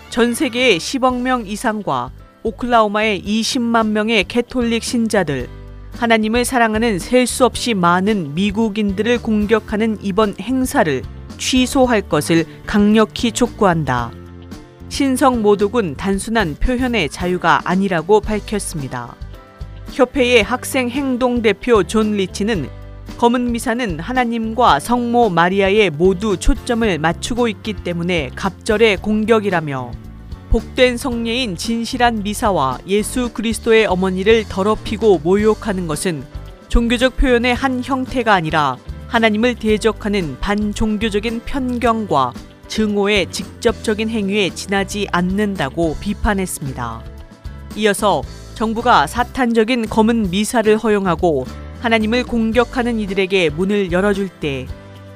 전 0.10 0.34
세계의 0.34 0.80
10억 0.80 1.22
명 1.22 1.48
이상과 1.48 2.12
오클라호마의 2.44 3.24
20만 3.24 3.92
명의 3.92 4.26
캐톨릭 4.26 4.84
신자들, 4.84 5.48
하나님을 5.94 6.44
사랑하는 6.44 7.00
셀 7.00 7.26
수 7.26 7.46
없이 7.46 7.74
많은 7.74 8.36
미국인들을 8.36 9.22
공격하는 9.22 9.98
이번 10.02 10.36
행사를 10.42 11.02
취소할 11.38 12.02
것을 12.02 12.44
강력히 12.66 13.32
촉구한다. 13.32 14.12
신성 14.90 15.42
모독은 15.42 15.96
단순한 15.96 16.58
표현의 16.60 17.08
자유가 17.08 17.62
아니라고 17.64 18.20
밝혔습니다. 18.20 19.16
협회의 19.94 20.44
학생 20.44 20.90
행동 20.90 21.42
대표 21.42 21.84
존 21.84 22.18
리치는 22.18 22.68
검은 23.18 23.52
미사는 23.52 24.00
하나님과 24.00 24.80
성모 24.80 25.30
마리아에 25.30 25.90
모두 25.90 26.38
초점을 26.38 27.00
맞추고 27.00 27.48
있기 27.48 27.74
때문에 27.74 28.32
갑절의 28.36 28.98
공격이라며 28.98 29.92
복된 30.50 30.98
성례인 30.98 31.56
진실한 31.56 32.24
미사와 32.24 32.80
예수 32.88 33.32
그리스도의 33.34 33.86
어머니를 33.86 34.46
더럽히고 34.48 35.20
모욕하는 35.20 35.88
것은 35.88 36.24
종교적 36.68 37.18
표현의 37.18 37.56
한 37.56 37.82
형태가 37.84 38.34
아니라 38.34 38.78
하나님을 39.08 39.56
대적하는 39.56 40.38
반종교적인 40.40 41.42
편견과 41.46 42.34
증오의 42.68 43.32
직접적인 43.32 44.10
행위에 44.10 44.50
지나지 44.50 45.08
않는다고 45.12 45.96
비판했습니다. 46.00 47.04
이어서 47.78 48.22
정부가 48.56 49.08
사탄적인 49.08 49.88
검은 49.88 50.32
미사를 50.32 50.76
허용하고 50.78 51.46
하나님을 51.86 52.24
공격하는 52.24 53.00
이들에게 53.00 53.52
문을 53.52 53.92
열어줄 53.92 54.28
때 54.28 54.66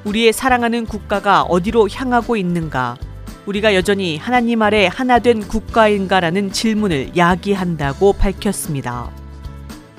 우리의 0.04 0.32
사랑하는 0.32 0.86
국가가 0.86 1.42
어디로 1.42 1.88
향하고 1.88 2.36
있는가? 2.36 2.96
우리가 3.46 3.74
여전히 3.74 4.16
하나님 4.16 4.62
아래 4.62 4.88
하나 4.88 5.18
된 5.18 5.40
국가인가라는 5.40 6.52
질문을 6.52 7.16
야기한다고 7.16 8.12
밝혔습니다. 8.12 9.10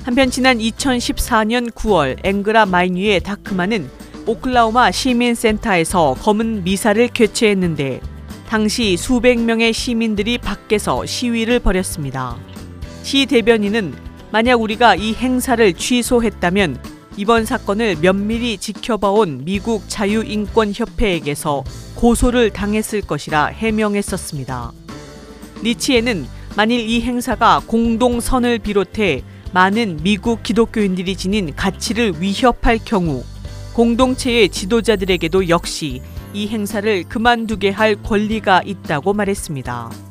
한편 0.06 0.32
지난 0.32 0.60
2014년 0.60 1.72
9월 1.72 2.16
앵그라 2.24 2.68
마이뉴의 2.68 3.20
다크마는 3.20 3.90
오클라호마 4.26 4.92
시민센터에서 4.92 6.16
검은 6.22 6.64
미사를 6.64 7.06
개최했는데 7.10 8.00
당시 8.48 8.96
수백 8.96 9.42
명의 9.42 9.74
시민들이 9.74 10.38
밖에서 10.38 11.06
시위를 11.06 11.60
벌였습니다. 11.60 12.38
시 13.04 13.26
대변인은 13.26 14.11
만약 14.32 14.62
우리가 14.62 14.96
이 14.96 15.14
행사를 15.14 15.74
취소했다면 15.74 16.80
이번 17.18 17.46
사건을 17.46 17.98
면밀히 18.02 18.58
지켜봐온 18.58 19.42
미국 19.44 19.84
자유인권협회에게서 19.90 21.64
고소를 21.96 22.52
당했을 22.52 23.02
것이라 23.02 23.48
해명했었습니다. 23.48 24.72
리치에는 25.62 26.26
만일 26.56 26.80
이 26.80 27.02
행사가 27.02 27.62
공동선을 27.68 28.60
비롯해 28.60 29.24
많은 29.54 30.00
미국 30.02 30.44
기독교인들이 30.44 31.18
지닌 31.18 31.54
가치를 31.54 32.22
위협할 32.22 32.80
경우 32.84 33.24
공동체의 33.74 34.48
지도자들에게도 34.50 35.50
역시 35.50 36.02
이 36.34 36.48
행사를 36.48 37.04
그만두게 37.04 37.70
할 37.70 37.96
권리가 38.02 38.62
있다고 38.66 39.14
말했습니다. 39.14 40.11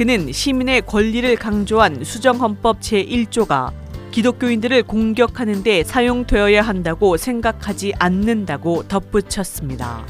그는 0.00 0.32
시민의 0.32 0.86
권리를 0.86 1.36
강조한 1.36 2.02
수정헌법 2.02 2.80
제1조가 2.80 3.70
기독교인들을 4.10 4.84
공격하는 4.84 5.62
데 5.62 5.84
사용되어야 5.84 6.62
한다고 6.62 7.18
생각하지 7.18 7.92
않는다고 7.98 8.88
덧붙였습니다. 8.88 10.06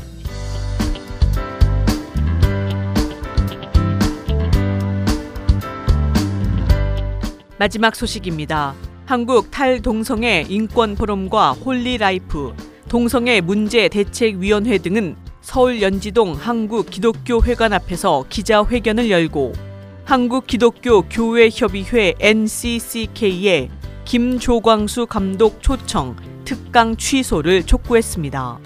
마지막 7.59 7.96
소식입니다. 7.96 8.76
한국 9.07 9.50
탈동성애 9.50 10.46
인권 10.48 10.94
포럼과 10.94 11.55
홀리라이프, 11.55 12.55
동성애 12.88 13.40
문제 13.40 13.88
대책위원회 13.88 14.79
등은 14.79 15.16
서울 15.40 15.83
연지동 15.83 16.35
한국 16.35 16.88
기독교 16.88 17.42
회관 17.42 17.72
앞에서 17.72 18.24
기자회견을 18.29 19.11
열고 19.11 19.69
한국 20.11 20.49
기독교 20.49 21.03
교회 21.03 21.49
협의회 21.53 22.14
NCCK에 22.18 23.70
김조광수 24.05 25.07
감독 25.07 25.62
초청 25.62 26.16
특강 26.44 26.96
취소를 26.96 27.62
촉구했습니다. 27.62 28.59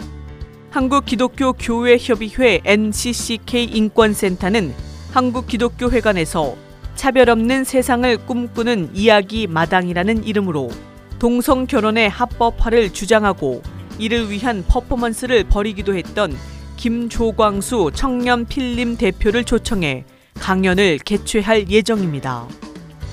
한국 0.71 1.05
기독교 1.05 1.53
교회 1.53 1.99
협의회 2.01 2.63
NCCK 2.65 3.65
인권센터는 3.65 4.73
한국 5.13 5.47
기독교 5.47 5.91
회관에서 5.91 6.57
차별 6.95 7.29
없는 7.29 7.65
세상을 7.65 8.25
꿈꾸는 8.25 8.93
이야기 8.95 9.47
마당이라는 9.47 10.25
이름으로 10.25 10.71
동성 11.19 11.67
결혼의 11.67 12.09
합법화를 12.09 12.95
주장하고 12.95 13.61
이를 13.99 14.31
위한 14.31 14.65
퍼포먼스를 14.67 15.45
벌이기도 15.45 15.95
했던 15.95 16.35
김조광수 16.79 17.91
청년 17.93 18.47
필름 18.47 18.97
대표를 18.97 19.45
초청해 19.45 20.07
강연을 20.41 20.99
개최할 20.99 21.71
예정입니다. 21.71 22.47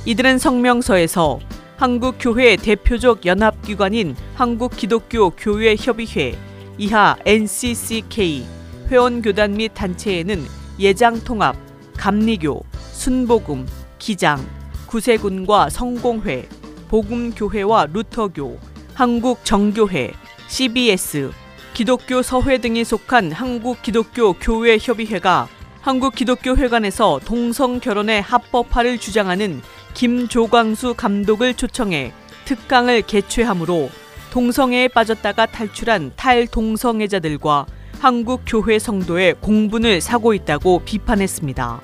이들은 0.05 0.39
성명서에서 0.39 1.39
한국교회 1.77 2.57
대표적 2.57 3.25
연합기관인 3.25 4.15
한국기독교교회협의회 4.35 6.35
이하 6.77 7.15
NCCK 7.25 8.45
회원교단 8.89 9.53
및 9.53 9.71
단체에는 9.73 10.43
예장통합, 10.79 11.55
감리교, 11.97 12.63
순복음, 12.91 13.65
기장, 13.97 14.45
구세군과 14.87 15.69
성공회, 15.69 16.49
복음교회와 16.89 17.87
루터교, 17.93 18.59
한국정교회, 18.93 20.11
CBS, 20.47 21.31
기독교 21.73 22.21
서회 22.21 22.57
등이 22.57 22.83
속한 22.83 23.31
한국기독교교회협의회가 23.31 25.47
한국기독교회관에서 25.81 27.19
동성 27.25 27.79
결혼의 27.79 28.21
합법화를 28.21 28.99
주장하는 28.99 29.61
김조광수 29.93 30.93
감독을 30.95 31.55
초청해 31.55 32.13
특강을 32.45 33.01
개최하므로 33.01 33.89
동성애에 34.31 34.87
빠졌다가 34.89 35.47
탈출한 35.47 36.11
탈동성애자들과 36.15 37.65
한국 37.99 38.41
교회 38.45 38.79
성도의 38.79 39.35
공분을 39.41 40.01
사고 40.01 40.33
있다고 40.33 40.83
비판했습니다. 40.85 41.81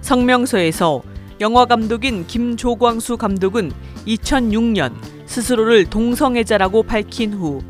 성명서에서 0.00 1.02
영화 1.40 1.66
감독인 1.66 2.26
김조광수 2.26 3.16
감독은 3.16 3.72
2006년 4.06 4.94
스스로를 5.26 5.84
동성애자라고 5.84 6.84
밝힌 6.84 7.34
후 7.34 7.60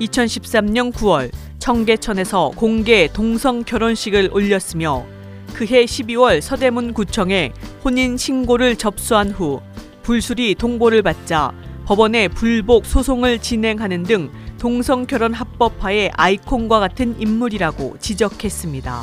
2013년 0.00 0.92
9월 0.92 1.30
청계천에서 1.64 2.50
공개 2.56 3.08
동성 3.10 3.64
결혼식을 3.64 4.28
올렸으며 4.34 5.06
그해 5.54 5.86
12월 5.86 6.42
서대문 6.42 6.92
구청에 6.92 7.54
혼인 7.82 8.18
신고를 8.18 8.76
접수한 8.76 9.30
후 9.30 9.62
불수리 10.02 10.56
통보를 10.56 11.00
받자 11.00 11.54
법원에 11.86 12.28
불복 12.28 12.84
소송을 12.84 13.38
진행하는 13.38 14.02
등 14.02 14.30
동성 14.58 15.06
결혼 15.06 15.32
합법화의 15.32 16.10
아이콘과 16.14 16.80
같은 16.80 17.18
인물이라고 17.18 17.96
지적했습니다. 17.98 19.02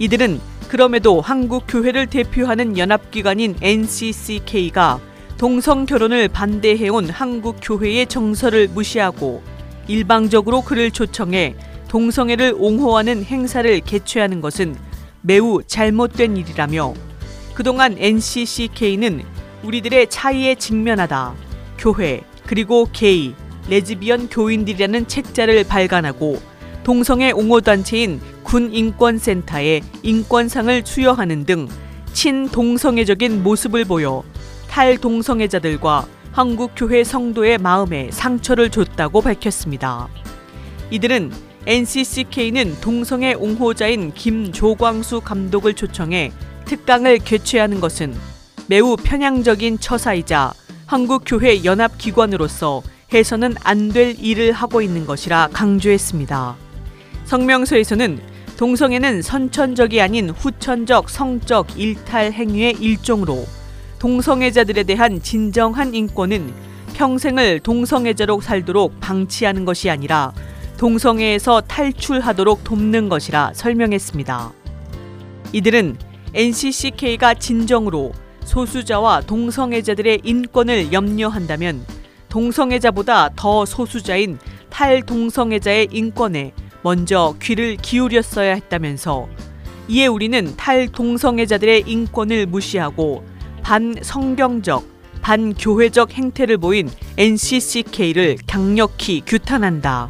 이들은 0.00 0.40
그럼에도 0.68 1.20
한국 1.20 1.62
교회를 1.68 2.08
대표하는 2.08 2.76
연합기관인 2.76 3.54
NCCK가 3.62 4.98
동성 5.36 5.86
결혼을 5.86 6.26
반대해온 6.26 7.08
한국 7.08 7.58
교회의 7.62 8.08
정서를 8.08 8.66
무시하고 8.66 9.44
일방적으로 9.86 10.62
그를 10.62 10.90
초청해 10.90 11.67
동성애를 11.88 12.54
옹호하는 12.56 13.24
행사를 13.24 13.80
개최하는 13.80 14.40
것은 14.40 14.76
매우 15.22 15.62
잘못된 15.66 16.36
일이라며 16.36 16.94
그동안 17.54 17.96
NCCK는 17.98 19.24
우리들의 19.64 20.08
차이에 20.08 20.54
직면하다 20.54 21.34
교회 21.78 22.22
그리고 22.46 22.88
게이, 22.92 23.34
레즈비언 23.68 24.28
교인들이라는 24.28 25.08
책자를 25.08 25.64
발간하고 25.64 26.40
동성애 26.84 27.32
옹호단체인 27.32 28.20
군인권센터에 28.44 29.82
인권상을 30.02 30.82
수여하는 30.86 31.44
등 31.44 31.68
친동성애적인 32.12 33.42
모습을 33.42 33.84
보여 33.84 34.22
탈동성애자들과 34.68 36.06
한국교회 36.32 37.04
성도의 37.04 37.58
마음에 37.58 38.10
상처를 38.10 38.70
줬다고 38.70 39.20
밝혔습니다. 39.20 40.08
이들은 40.90 41.47
NCCK는 41.68 42.80
동성애 42.80 43.34
옹호자인 43.34 44.14
김조광수 44.14 45.20
감독을 45.20 45.74
초청해 45.74 46.32
특강을 46.64 47.18
개최하는 47.18 47.78
것은 47.80 48.14
매우 48.68 48.96
편향적인 48.96 49.78
처사이자 49.78 50.54
한국교회 50.86 51.64
연합기관으로서 51.64 52.82
해서는 53.12 53.54
안 53.64 53.92
될 53.92 54.16
일을 54.18 54.52
하고 54.52 54.80
있는 54.80 55.04
것이라 55.04 55.50
강조했습니다. 55.52 56.56
성명서에서는 57.26 58.18
동성애는 58.56 59.20
선천적이 59.20 60.00
아닌 60.00 60.30
후천적 60.30 61.10
성적 61.10 61.78
일탈 61.78 62.32
행위의 62.32 62.76
일종으로 62.80 63.44
동성애자들에 63.98 64.84
대한 64.84 65.20
진정한 65.20 65.94
인권은 65.94 66.50
평생을 66.94 67.60
동성애자로 67.60 68.40
살도록 68.40 69.00
방치하는 69.00 69.66
것이 69.66 69.90
아니라 69.90 70.32
동성애에서 70.78 71.62
탈출하도록 71.62 72.62
돕는 72.62 73.08
것이라 73.08 73.52
설명했습니다. 73.54 74.52
이들은 75.52 75.98
NCCK가 76.34 77.34
진정으로 77.34 78.12
소수자와 78.44 79.22
동성애자들의 79.22 80.20
인권을 80.22 80.92
염려한다면 80.92 81.84
동성애자보다 82.28 83.30
더 83.34 83.64
소수자인 83.64 84.38
탈동성애자의 84.70 85.88
인권에 85.90 86.52
먼저 86.82 87.34
귀를 87.42 87.76
기울였어야 87.76 88.54
했다면서 88.54 89.28
이에 89.88 90.06
우리는 90.06 90.54
탈동성애자들의 90.56 91.84
인권을 91.86 92.46
무시하고 92.46 93.24
반성경적, 93.62 94.86
반교회적 95.22 96.12
행태를 96.12 96.58
보인 96.58 96.88
NCCK를 97.16 98.38
강력히 98.46 99.22
규탄한다. 99.26 100.08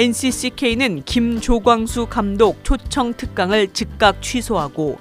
NCCK는 0.00 1.02
김조광수 1.04 2.06
감독 2.06 2.64
초청 2.64 3.12
특강을 3.12 3.68
즉각 3.74 4.22
취소하고 4.22 4.96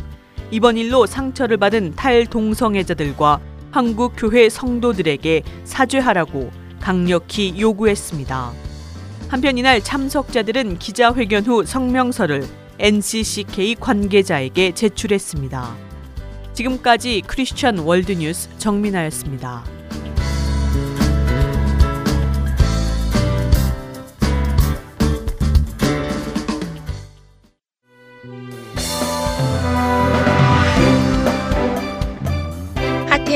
이번 0.52 0.76
일로 0.76 1.06
상처를 1.06 1.56
받은 1.56 1.96
탈동성애자들과 1.96 3.40
한국 3.72 4.12
교회 4.18 4.50
성도들에게 4.50 5.44
사죄하라고 5.64 6.52
강력히 6.82 7.56
요구했습니다. 7.58 8.52
한편 9.30 9.58
이날 9.58 9.82
참석자들은 9.82 10.80
기자회견 10.80 11.46
후 11.46 11.64
성명서를 11.64 12.46
NCCK 12.78 13.76
관계자에게 13.76 14.74
제출했습니다. 14.74 15.78
지금까지 16.52 17.24
크리스천 17.26 17.78
월드뉴스 17.78 18.50
정민아였습니다. 18.58 19.79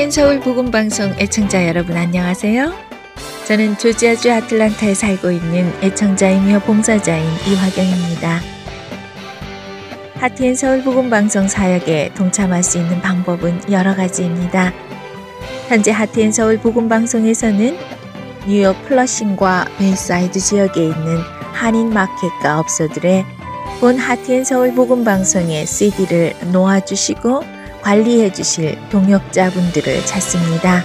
하트앤 0.04 0.10
서울 0.10 0.40
복음 0.40 0.70
방송 0.70 1.14
애청자 1.18 1.66
여러분 1.66 1.96
안녕하세요. 1.96 2.74
저는 3.46 3.78
조지아주 3.78 4.30
아틀란타에 4.30 4.92
살고 4.92 5.30
있는 5.30 5.72
애청자이며 5.82 6.58
봉사자인 6.60 7.24
이화경입니다. 7.48 8.40
Heart 10.16 10.41
and 10.41 10.56
Soul 10.56 10.82
복음 10.84 11.08
방송 11.08 11.48
사역에 11.48 12.12
동참할 12.14 12.62
수 12.62 12.76
있는 12.76 13.00
방법은 13.00 13.72
여러 13.72 13.94
가지입니다. 13.94 14.74
현재 15.68 15.90
Heart 15.90 16.16
and 16.16 16.32
Soul 16.32 16.58
복음 16.58 16.86
방송에서는 16.86 17.74
뉴욕 18.46 18.76
플러싱과 18.84 19.64
베이사이드 19.78 20.38
지역에 20.38 20.84
있는 20.84 21.18
한인 21.54 21.88
마켓과 21.88 22.58
업소들에 22.58 23.24
본 23.80 23.96
Heart 23.96 24.26
and 24.26 24.44
Soul 24.44 24.74
복음 24.74 25.02
방송의 25.02 25.64
CD를 25.64 26.34
놓아주시고 26.52 27.53
관리해 27.84 28.32
주실 28.32 28.76
동역자분들을 28.88 30.06
찾습니다. 30.06 30.82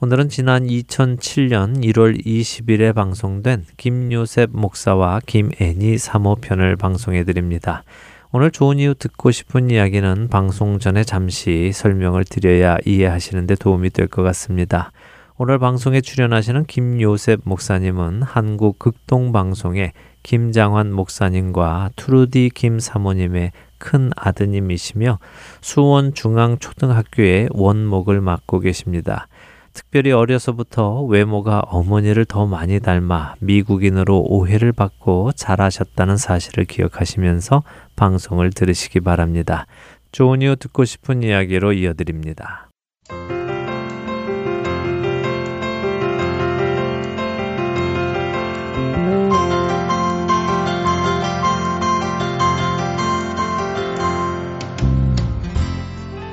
오늘은 0.00 0.28
지난 0.28 0.64
2007년 0.64 1.82
1월 1.82 2.24
20일에 2.24 2.94
방송된 2.94 3.64
김요셉 3.76 4.50
목사와 4.52 5.18
김애니 5.26 5.98
사모편을 5.98 6.76
방송해 6.76 7.24
드립니다. 7.24 7.82
오늘 8.30 8.52
좋은 8.52 8.78
이유 8.78 8.94
듣고 8.94 9.32
싶은 9.32 9.70
이야기는 9.70 10.28
방송 10.28 10.78
전에 10.78 11.02
잠시 11.02 11.72
설명을 11.72 12.22
드려야 12.24 12.76
이해하시는데 12.86 13.56
도움이 13.56 13.90
될 13.90 14.06
것 14.06 14.22
같습니다. 14.22 14.92
오늘 15.36 15.58
방송에 15.58 16.00
출연하시는 16.00 16.66
김요셉 16.66 17.40
목사님은 17.42 18.22
한국 18.22 18.78
극동 18.78 19.32
방송의 19.32 19.94
김장환 20.22 20.92
목사님과 20.92 21.90
투르디 21.96 22.52
김 22.54 22.78
사모님의 22.78 23.50
큰 23.78 24.10
아드님이시며 24.14 25.18
수원 25.60 26.14
중앙초등학교의 26.14 27.48
원목을 27.50 28.20
맡고 28.20 28.60
계십니다. 28.60 29.26
특별히 29.78 30.10
어려서부터 30.10 31.02
외모가 31.02 31.60
어머니를 31.60 32.24
더 32.24 32.46
많이 32.46 32.80
닮아 32.80 33.36
미국인으로 33.38 34.24
오해를 34.26 34.72
받고 34.72 35.30
자라셨다는 35.36 36.16
사실을 36.16 36.64
기억하시면서 36.64 37.62
방송을 37.94 38.50
들으시기 38.50 38.98
바랍니다. 38.98 39.66
좋은 40.10 40.42
이유 40.42 40.56
듣고 40.56 40.84
싶은 40.84 41.22
이야기로 41.22 41.74
이어드립니다. 41.74 42.70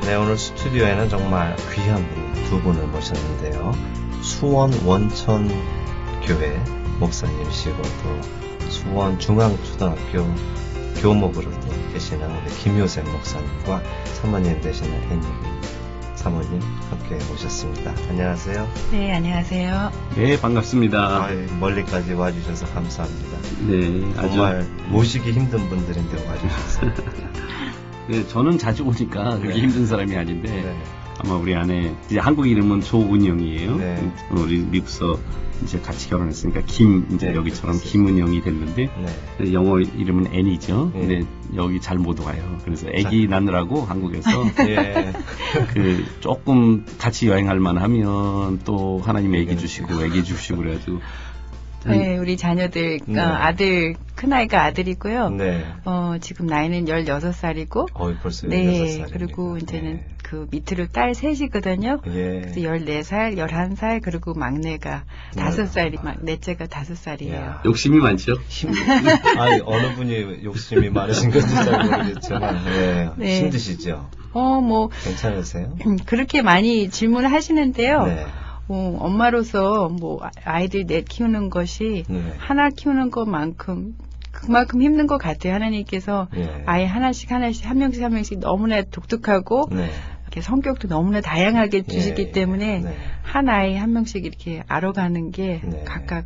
네, 0.01 0.15
오늘 0.15 0.35
스튜디오에는 0.35 1.09
정말 1.09 1.55
귀한 1.75 2.03
분 2.09 2.24
두 2.55 2.61
분을 2.61 2.87
모셨는데요. 2.87 3.73
수원 4.21 4.71
원천 4.85 5.49
교회 6.23 6.57
목사님이시고 7.01 7.75
또 7.81 8.69
수원 8.69 9.19
중앙초등학교 9.19 10.25
교목으로 11.01 11.51
도 11.51 11.67
계시는 11.91 12.25
우리 12.25 12.49
김효셉 12.55 13.03
목사님과 13.11 13.81
사모님 14.21 14.61
되시는 14.61 14.93
애니 15.11 15.25
사모님 16.15 16.61
함께 16.89 17.15
모셨습니다. 17.29 17.93
안녕하세요. 18.07 18.69
네, 18.91 19.13
안녕하세요. 19.13 19.91
네, 20.15 20.39
반갑습니다. 20.39 20.97
아, 20.97 21.29
멀리까지 21.59 22.13
와주셔서 22.13 22.67
감사합니다. 22.67 23.37
네, 23.67 24.13
아주 24.17 24.29
정말 24.29 24.65
모시기 24.87 25.33
힘든 25.33 25.67
분들인데 25.67 26.25
와주셔서 26.25 26.81
네, 28.07 28.25
저는 28.27 28.57
자주 28.57 28.85
오니까 28.85 29.39
그렇게 29.39 29.55
네. 29.55 29.59
힘든 29.59 29.85
사람이 29.85 30.15
아닌데 30.15 30.49
네. 30.49 31.04
아마 31.25 31.35
우리 31.35 31.55
아내 31.55 31.91
이제 32.05 32.19
한국 32.19 32.47
이름은 32.47 32.81
조은영이에요. 32.81 33.77
네. 33.77 34.11
어, 34.29 34.35
우리 34.37 34.59
미국서 34.59 35.19
이제 35.63 35.79
같이 35.79 36.09
결혼했으니까 36.09 36.61
김 36.67 37.07
이제 37.13 37.29
네, 37.29 37.35
여기처럼 37.35 37.77
그렇습니다. 37.77 37.89
김은영이 37.91 38.41
됐는데 38.41 38.89
네. 39.39 39.53
영어 39.53 39.79
이름은 39.79 40.33
앤이죠. 40.33 40.91
네. 40.93 40.99
근데 40.99 41.27
여기 41.55 41.81
잘 41.81 41.97
못 41.97 42.19
와요. 42.19 42.57
그래서 42.63 42.87
아기 42.89 43.27
낳느라고 43.27 43.81
한국에서 43.81 44.29
예. 44.67 45.13
그 45.73 46.05
조금 46.19 46.85
같이 46.99 47.27
여행할 47.27 47.59
만하면 47.59 48.59
또 48.63 49.01
하나님 49.03 49.31
네. 49.31 49.39
애기 49.39 49.57
주시고 49.57 50.03
애기 50.03 50.23
주시고 50.23 50.57
그래가지고 50.59 50.99
네, 51.85 52.17
우리 52.17 52.37
자녀들 52.37 52.99
네. 53.05 53.19
어, 53.19 53.23
아들 53.23 53.95
큰 54.15 54.33
아이가 54.33 54.63
아들이고요. 54.63 55.29
네. 55.31 55.65
어, 55.85 56.15
지금 56.19 56.47
나이는 56.47 56.85
16살이고 56.85 57.87
어이 57.93 58.15
벌써 58.21 58.47
네, 58.47 58.65
16살이니까. 58.65 59.09
그리고 59.11 59.57
이제는 59.57 60.01
그 60.23 60.47
밑으로 60.49 60.87
딸 60.87 61.13
셋이거든요. 61.13 62.01
예. 62.07 62.41
그래서 62.41 62.59
14살, 62.61 63.37
11살, 63.37 64.01
그리고 64.01 64.33
막내가 64.33 65.03
네. 65.35 65.43
5살이, 65.43 66.03
막 66.03 66.17
넷째가 66.23 66.65
5살이에요. 66.65 67.33
야. 67.35 67.61
욕심이 67.65 67.99
많죠. 67.99 68.33
힘, 68.47 68.71
아니, 69.37 69.61
어느 69.63 69.93
분이 69.93 70.43
욕심이 70.43 70.89
많으신 70.89 71.29
건지 71.29 71.53
잘 71.53 71.85
모르겠지만, 71.85 72.65
예. 72.75 73.09
네. 73.17 73.39
힘드시죠? 73.41 74.09
어, 74.33 74.61
뭐, 74.61 74.89
괜찮으세요? 75.03 75.75
그렇게 76.07 76.41
많이 76.41 76.89
질문을 76.89 77.31
하시는데요. 77.31 78.05
네. 78.07 78.25
어, 78.67 78.97
엄마로서 78.99 79.89
뭐, 79.89 80.23
아- 80.23 80.31
아이들 80.43 80.85
넷 80.85 81.05
키우는 81.07 81.49
것이 81.49 82.03
네. 82.07 82.33
하나 82.37 82.69
키우는 82.69 83.11
것만큼, 83.11 83.95
그만큼 84.31 84.81
힘든 84.81 85.07
것 85.07 85.17
같아요. 85.17 85.53
하나님께서 85.53 86.27
예. 86.35 86.63
아이 86.65 86.85
하나씩 86.85 87.31
하나씩 87.31 87.67
한 87.69 87.77
명씩 87.77 88.03
한 88.03 88.11
명씩 88.13 88.39
너무나 88.39 88.81
독특하고 88.81 89.69
네. 89.71 89.89
이렇게 90.23 90.41
성격도 90.41 90.87
너무나 90.87 91.21
다양하게 91.21 91.83
주시기 91.83 92.21
예. 92.21 92.31
때문에 92.31 92.79
네. 92.79 92.97
한 93.23 93.47
아이 93.47 93.75
한 93.75 93.93
명씩 93.93 94.25
이렇게 94.25 94.63
알아가는 94.67 95.31
게 95.31 95.61
네. 95.63 95.83
각각 95.85 96.25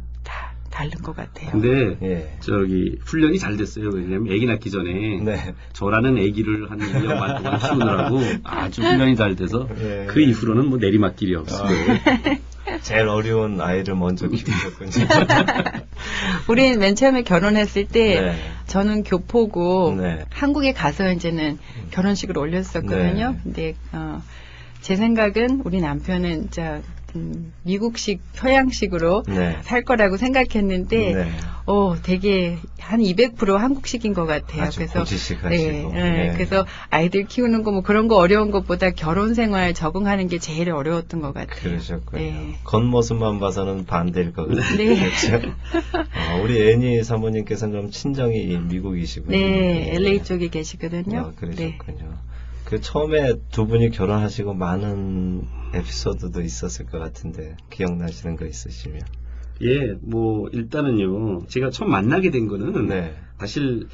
다 0.70 0.80
다른 0.80 0.92
것 1.02 1.16
같아요. 1.16 1.52
근데 1.52 1.98
예. 2.02 2.38
저기 2.40 2.98
훈련이 3.04 3.38
잘 3.38 3.58
됐어요. 3.58 3.90
왜냐면 3.90 4.34
아기 4.34 4.46
낳기 4.46 4.72
전에 4.72 5.20
네. 5.22 5.54
저라는 5.74 6.18
아기를 6.18 6.72
한 6.72 6.80
1년 6.80 7.20
반 7.20 7.44
동안 7.44 7.60
키우느라고 7.60 8.20
아주 8.44 8.82
훈련이 8.82 9.16
잘 9.16 9.36
돼서 9.36 9.68
예. 9.80 10.06
그 10.08 10.22
이후로는 10.22 10.68
뭐 10.68 10.78
내리막길이 10.78 11.36
없어요. 11.36 11.70
제일 12.82 13.08
어려운 13.08 13.60
아이를 13.60 13.96
먼저 13.96 14.28
키우셨군요. 14.28 14.92
우린 16.48 16.80
맨 16.80 16.96
처음에 16.96 17.24
결혼했을 17.24 17.88
때 17.88 18.22
네. 18.22 18.36
저는 18.68 19.04
교포고 19.04 19.96
네. 20.00 20.26
한국에 20.30 20.74
가서 20.74 21.12
이제는 21.12 21.58
결혼식을 21.92 22.38
올렸었거든요. 22.38 23.32
네. 23.32 23.40
근데 23.44 23.76
어, 23.92 24.22
제 24.82 24.96
생각은 24.96 25.62
우리 25.66 25.82
남편은 25.82 26.52
진짜 26.52 26.82
음, 27.16 27.54
미국식 27.64 28.22
서양식으로 28.34 29.24
네. 29.28 29.58
살 29.64 29.84
거라고 29.84 30.18
생각했는데 30.18 31.14
네. 31.14 31.32
어 31.66 31.96
되게 32.02 32.58
한 32.80 33.00
200% 33.00 33.56
한국식인 33.58 34.14
것 34.14 34.26
같아요. 34.26 34.64
그래서. 34.76 35.04
네, 35.50 35.84
네. 35.94 36.28
네. 36.28 36.34
그래서 36.34 36.66
아이들 36.90 37.26
키우는 37.26 37.64
거 37.64 37.70
뭐 37.70 37.82
그런 37.82 38.08
거 38.08 38.18
어려운 38.18 38.50
것보다 38.50 38.90
결혼 38.90 39.36
생활 39.36 39.76
적응하는 39.76 40.28
게 40.28 40.40
제일 40.40 40.72
어려웠던 40.72 41.22
것 41.22 41.34
같아요. 41.34 41.60
그러셨군요. 41.62 42.22
네. 42.24 42.56
겉모습만 42.64 43.40
봐서는 43.40 43.86
반대일 43.86 44.34
것 44.34 44.48
같아요. 44.48 44.78
네. 44.78 44.96
그렇죠? 44.98 45.50
어, 45.94 46.42
우리 46.44 46.72
애니 46.72 47.04
사모님께서는 47.04 47.80
좀 47.80 47.92
친정이 47.92 48.58
미국이시군요. 48.58 49.38
네, 49.38 49.92
LA 49.94 50.24
쪽에 50.24 50.48
계시거든요. 50.48 51.20
아, 51.20 51.30
네. 51.30 51.36
그러셨군요. 51.36 52.18
그 52.70 52.80
처음에 52.80 53.34
두 53.52 53.66
분이 53.66 53.90
결혼하시고 53.90 54.54
많은 54.54 55.42
에피소드도 55.74 56.42
있었을 56.42 56.86
것 56.86 57.00
같은데 57.00 57.58
기억나시는 57.72 58.36
거 58.36 58.46
있으시면? 58.46 59.02
예, 59.64 59.94
뭐 60.02 60.48
일단은요. 60.54 61.48
제가 61.48 61.72
처음 61.72 61.90
만나게 61.90 62.30
된 62.30 62.48
거는 62.48 62.86
네. 62.88 63.16
사실 63.40 63.88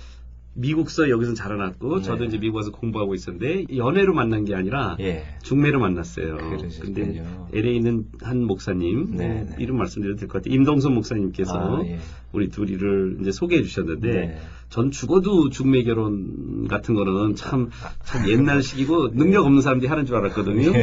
미국서 0.56 1.10
여기서 1.10 1.34
자라났고 1.36 2.00
네. 2.00 2.04
저도 2.04 2.26
이제 2.26 2.38
미국 2.38 2.58
와서 2.58 2.72
공부하고 2.72 3.14
있었는데 3.14 3.66
연애로 3.78 4.14
만난 4.14 4.44
게 4.44 4.54
아니라 4.56 4.98
예. 5.00 5.24
중매로 5.44 5.80
만났어요. 5.80 6.38
근데 6.82 7.24
LA에 7.54 7.76
있는 7.76 8.06
한 8.22 8.44
목사님 8.44 9.16
네, 9.16 9.28
뭐 9.28 9.46
네. 9.52 9.56
이름 9.58 9.78
말씀드려도 9.78 10.20
될 10.20 10.28
것 10.28 10.44
같아요. 10.44 10.54
임동선 10.54 10.94
목사님께서 10.94 11.78
아, 11.78 11.86
예. 11.86 11.98
우리 12.34 12.50
둘이를 12.50 13.18
이제 13.22 13.32
소개해 13.32 13.64
주셨는데 13.64 14.12
네. 14.12 14.38
전 14.70 14.92
죽어도 14.92 15.50
중매 15.50 15.84
결혼 15.84 16.68
같은 16.68 16.96
거는 16.96 17.36
참, 17.36 17.70
참 18.04 18.28
옛날식이고 18.28 19.14
능력 19.14 19.46
없는 19.46 19.62
사람들이 19.62 19.88
하는 19.88 20.06
줄 20.06 20.16
알았거든요. 20.18 20.74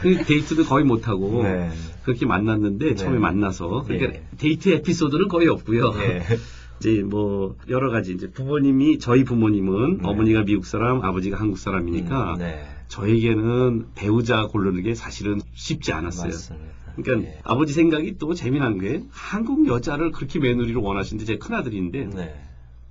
그 0.00 0.24
데이트도 0.24 0.64
거의 0.64 0.84
못하고 0.84 1.42
네. 1.42 1.70
그렇게 2.04 2.26
만났는데 2.26 2.94
처음에 2.94 3.14
네. 3.14 3.20
만나서 3.20 3.84
그러니까 3.86 4.14
예. 4.14 4.22
데이트 4.38 4.68
에피소드는 4.70 5.28
거의 5.28 5.48
없고요. 5.48 5.94
예. 5.98 6.22
이제 6.78 7.02
뭐 7.02 7.56
여러 7.68 7.90
가지 7.90 8.12
이제 8.12 8.30
부모님이 8.30 8.98
저희 8.98 9.24
부모님은 9.24 9.98
네. 9.98 10.08
어머니가 10.08 10.44
미국 10.44 10.66
사람, 10.66 11.02
아버지가 11.02 11.38
한국 11.38 11.58
사람이니까 11.58 12.34
음, 12.34 12.38
네. 12.38 12.66
저에게는 12.88 13.86
배우자 13.94 14.46
고르는 14.46 14.82
게 14.82 14.94
사실은 14.94 15.40
쉽지 15.54 15.92
않았어요. 15.92 16.28
맞습니다. 16.28 16.66
그러니까 16.96 17.28
예. 17.30 17.38
아버지 17.44 17.72
생각이 17.72 18.18
또 18.18 18.34
재미난 18.34 18.78
게 18.78 19.04
한국 19.10 19.66
여자를 19.66 20.12
그렇게 20.12 20.38
며느리로 20.38 20.82
원하시는데 20.82 21.24
제 21.24 21.38
큰아들인데 21.38 22.10
네. 22.14 22.34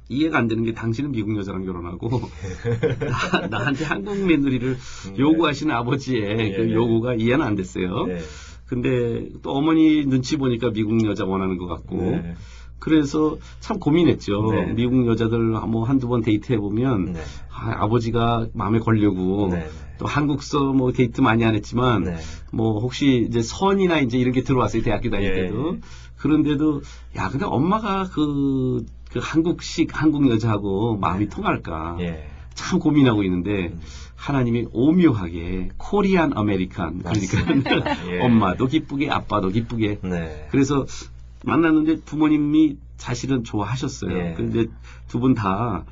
이해가 0.10 0.38
안 0.38 0.48
되는 0.48 0.64
게 0.64 0.74
당신은 0.74 1.12
미국 1.12 1.36
여자랑 1.38 1.66
결혼하고 1.66 2.10
나, 3.50 3.66
한테 3.66 3.86
한국 3.86 4.18
며느리를 4.20 4.78
네. 4.78 5.18
요구하시는 5.18 5.74
아버지의 5.74 6.40
예, 6.40 6.56
그 6.56 6.62
네. 6.62 6.74
요구가 6.74 7.16
이해는 7.16 7.46
안 7.46 7.56
됐어요. 7.56 8.06
네. 8.06 8.20
근데 8.66 9.30
또 9.42 9.52
어머니 9.52 10.06
눈치 10.06 10.38
보니까 10.38 10.72
미국 10.72 11.04
여자 11.06 11.26
원하는 11.26 11.58
것 11.58 11.68
같고 11.68 11.98
네. 11.98 12.36
그래서 12.80 13.38
참 13.60 13.80
고민했죠. 13.80 14.52
네. 14.52 14.74
미국 14.74 15.08
여자들 15.08 15.40
뭐 15.40 15.86
한두 15.86 16.08
번 16.08 16.22
데이트해 16.22 16.60
보면 16.60 17.14
네. 17.14 17.22
아, 17.50 17.88
버지가 17.88 18.48
마음에 18.54 18.80
걸려고 18.80 19.50
네. 19.52 19.68
또 19.98 20.06
한국서 20.06 20.74
뭐 20.74 20.92
데이트 20.92 21.22
많이 21.22 21.46
안 21.46 21.56
했지만 21.56 22.04
네. 22.04 22.18
뭐 22.52 22.80
혹시 22.80 23.26
이제 23.28 23.42
선이나 23.42 24.00
이제 24.00 24.18
이런 24.18 24.34
게 24.34 24.44
들어왔어요 24.44 24.84
대학교 24.84 25.10
다닐 25.10 25.30
예. 25.30 25.36
때도 25.44 25.78
그런데도 26.18 26.82
야 27.16 27.30
근데 27.30 27.46
엄마가 27.46 28.10
그, 28.12 28.86
그 29.16 29.22
한국식 29.24 29.92
한국 29.94 30.30
여자하고 30.30 30.98
마음이 30.98 31.30
통할까 31.30 31.96
예. 32.02 32.28
참 32.54 32.80
고민하고 32.80 33.24
있는데 33.24 33.68
음. 33.70 33.80
하나님이 34.18 34.68
오묘하게 34.74 35.70
Korean 35.78 36.34
American 36.38 37.00
그러니까. 37.00 37.96
예. 38.12 38.20
엄마도 38.20 38.68
기쁘게 38.68 39.10
아빠도 39.10 39.48
기쁘게 39.50 40.00
네. 40.04 40.48
그래서 40.52 40.86
만났는데 41.46 42.02
부모님이 42.02 42.76
사실은 42.98 43.46
좋아하셨어요. 43.46 44.18
예. 44.18 44.34
근데 44.36 44.66
두 45.08 45.20
분 45.22 45.34
다 45.34 45.86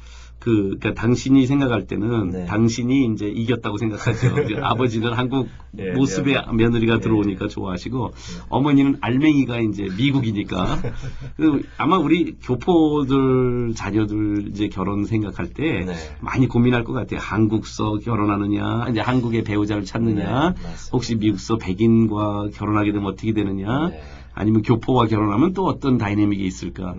그, 0.44 0.78
그니까 0.78 0.94
당신이 0.94 1.48
생각할 1.48 1.88
때는 1.88 2.30
네. 2.32 2.46
당신이 2.46 3.06
이제 3.14 3.28
이겼다고 3.30 3.78
생각하죠. 3.78 4.28
아버지는 4.62 5.14
한국 5.14 5.48
예, 5.80 5.92
모습의 5.92 6.34
며느리. 6.34 6.58
며느리가 6.58 6.96
예. 6.96 7.00
들어오니까 7.00 7.48
좋아하시고 7.48 8.12
어머니는 8.50 8.98
알맹이가 9.00 9.62
이제 9.62 9.88
미국이니까 9.98 10.80
그 11.38 11.64
아마 11.78 11.98
우리 11.98 12.36
교포들 12.44 13.74
자녀들 13.74 14.50
이제 14.50 14.68
결혼 14.68 15.06
생각할 15.06 15.54
때 15.54 15.86
네. 15.86 15.94
많이 16.20 16.50
고민할 16.50 16.84
것 16.84 16.92
같아요. 16.92 17.22
한국서 17.22 18.00
결혼하느냐, 18.04 18.88
이제 18.90 19.00
한국의 19.00 19.46
배우자를 19.46 19.86
찾느냐, 19.86 20.50
네. 20.50 20.70
혹시 20.92 21.16
미국서 21.16 21.56
백인과 21.56 22.50
결혼하게 22.54 22.92
되면 22.92 23.08
어떻게 23.08 23.32
되느냐, 23.32 23.88
네. 23.88 24.02
아니면 24.34 24.62
교포와 24.62 25.08
결혼하면 25.08 25.54
또 25.54 25.66
어떤 25.66 25.98
다이내믹이 25.98 26.44
있을까. 26.44 26.96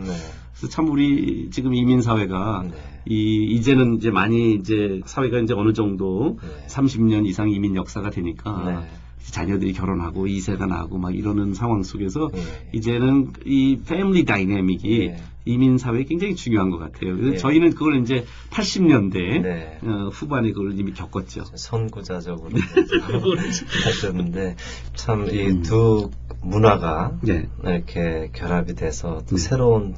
네. 0.65 0.71
참 0.71 0.89
우리 0.91 1.51
지금 1.51 1.75
이민 1.75 2.03
사회가 2.03 2.65
네. 2.71 2.77
이 3.07 3.45
이제는 3.57 3.97
이제 3.97 4.11
많이 4.11 4.55
이제 4.55 5.01
사회가 5.05 5.39
이제 5.39 5.55
어느 5.55 5.73
정도 5.73 6.39
네. 6.43 6.67
30년 6.69 7.27
이상 7.27 7.51
이민 7.51 7.77
역사가 7.77 8.11
되니까 8.11 8.65
네. 8.67 8.89
자녀들이 9.31 9.73
결혼하고 9.73 10.27
이세가 10.27 10.67
나고 10.67 10.99
막 10.99 11.15
이러는 11.15 11.55
상황 11.55 11.83
속에서 11.83 12.31
예. 12.35 12.41
이제는 12.73 13.33
이 13.45 13.81
패밀리 13.87 14.25
다이내믹이 14.25 15.01
예. 15.03 15.17
이민 15.47 15.77
사회에 15.77 16.05
굉장히 16.05 16.35
중요한 16.35 16.71
것 16.71 16.79
같아요. 16.79 17.33
예. 17.33 17.37
저희는 17.37 17.71
그걸 17.71 18.01
이제 18.01 18.25
80년대 18.51 19.43
네. 19.43 19.79
어, 19.83 20.09
후반에 20.12 20.53
그걸 20.53 20.79
이미 20.79 20.93
겪었죠. 20.93 21.45
선구자적으로 21.55 22.51
하셨는데 23.85 24.57
참이 24.95 25.47
음. 25.47 25.62
두 25.62 26.11
문화가 26.43 27.19
네. 27.23 27.49
이렇게 27.62 28.31
결합이 28.33 28.75
돼서 28.75 29.23
또 29.29 29.37
음. 29.37 29.39
새로운 29.39 29.95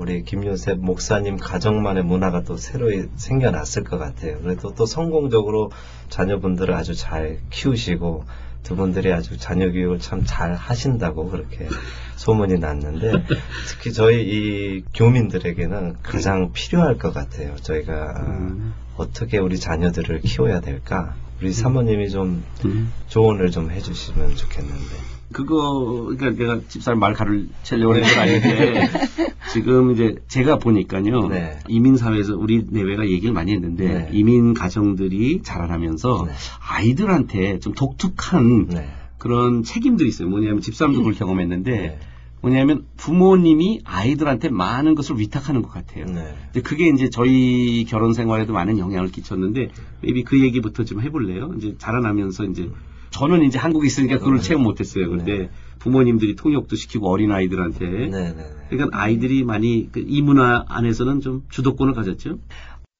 우리 0.00 0.22
김요셉 0.22 0.78
목사님 0.78 1.36
가정만의 1.36 2.04
문화가 2.04 2.42
또 2.42 2.56
새로 2.56 2.86
생겨났을 3.16 3.84
것 3.84 3.98
같아요. 3.98 4.38
그래도 4.40 4.74
또 4.74 4.86
성공적으로 4.86 5.70
자녀분들을 6.08 6.72
아주 6.72 6.94
잘 6.94 7.40
키우시고 7.50 8.24
두 8.62 8.76
분들이 8.76 9.12
아주 9.12 9.36
자녀 9.36 9.70
교육을 9.70 9.98
참 9.98 10.24
잘 10.24 10.54
하신다고 10.54 11.28
그렇게 11.28 11.68
소문이 12.16 12.58
났는데 12.60 13.12
특히 13.68 13.92
저희 13.92 14.22
이 14.22 14.84
교민들에게는 14.94 15.96
가장 16.02 16.52
필요할 16.54 16.96
것 16.96 17.12
같아요. 17.12 17.56
저희가 17.56 18.24
음. 18.26 18.72
어떻게 18.96 19.36
우리 19.36 19.58
자녀들을 19.58 20.22
키워야 20.22 20.62
될까? 20.62 21.14
우리 21.42 21.52
사모님이 21.52 22.08
좀 22.08 22.42
음. 22.64 22.90
조언을 23.08 23.50
좀 23.50 23.70
해주시면 23.70 24.36
좋겠는데. 24.36 25.19
그거 25.32 26.12
그러니까 26.16 26.30
내가 26.30 26.60
집사람 26.68 26.98
말 26.98 27.14
가르치려고 27.14 27.92
그런 27.92 28.08
건 28.08 28.18
아닌데 28.18 28.88
지금 29.52 29.92
이제 29.92 30.16
제가 30.28 30.58
보니까요 30.58 31.28
네. 31.28 31.58
이민 31.68 31.96
사회에서 31.96 32.36
우리 32.36 32.64
내외가 32.68 33.08
얘기를 33.08 33.32
많이 33.32 33.52
했는데 33.52 33.86
네. 33.86 34.08
이민 34.12 34.54
가정들이 34.54 35.42
자라나면서 35.42 36.24
네. 36.26 36.32
아이들한테 36.68 37.60
좀 37.60 37.74
독특한 37.74 38.66
네. 38.66 38.88
그런 39.18 39.62
책임들이 39.62 40.08
있어요. 40.08 40.28
뭐냐면 40.28 40.60
집사람도 40.62 41.00
그걸 41.00 41.14
경험했는데 41.14 41.70
네. 41.70 41.98
뭐냐면 42.40 42.86
부모님이 42.96 43.82
아이들한테 43.84 44.48
많은 44.48 44.94
것을 44.94 45.18
위탁하는 45.18 45.62
것 45.62 45.70
같아요. 45.70 46.06
네. 46.06 46.34
근데 46.52 46.62
그게 46.62 46.88
이제 46.88 47.10
저희 47.10 47.84
결혼 47.84 48.14
생활에도 48.14 48.52
많은 48.52 48.78
영향을 48.78 49.10
끼쳤는데 49.10 49.68
maybe 50.02 50.24
그 50.24 50.40
얘기부터 50.40 50.84
좀 50.84 51.02
해볼래요. 51.02 51.52
이제 51.58 51.74
자라나면서 51.78 52.44
이제 52.44 52.70
저는 53.10 53.42
이제 53.42 53.58
한국에 53.58 53.86
있으니까 53.86 54.18
그걸 54.18 54.36
네. 54.36 54.42
체험 54.42 54.62
못했어요. 54.62 55.10
근데 55.10 55.38
네. 55.38 55.50
부모님들이 55.78 56.36
통역도 56.36 56.76
시키고 56.76 57.10
어린 57.10 57.32
아이들한테 57.32 57.86
네. 57.86 58.08
네. 58.08 58.34
그러니까 58.68 58.98
아이들이 58.98 59.44
많이 59.44 59.90
그이 59.90 60.22
문화 60.22 60.64
안에서는 60.68 61.20
좀 61.20 61.44
주도권을 61.50 61.94
가졌죠. 61.94 62.38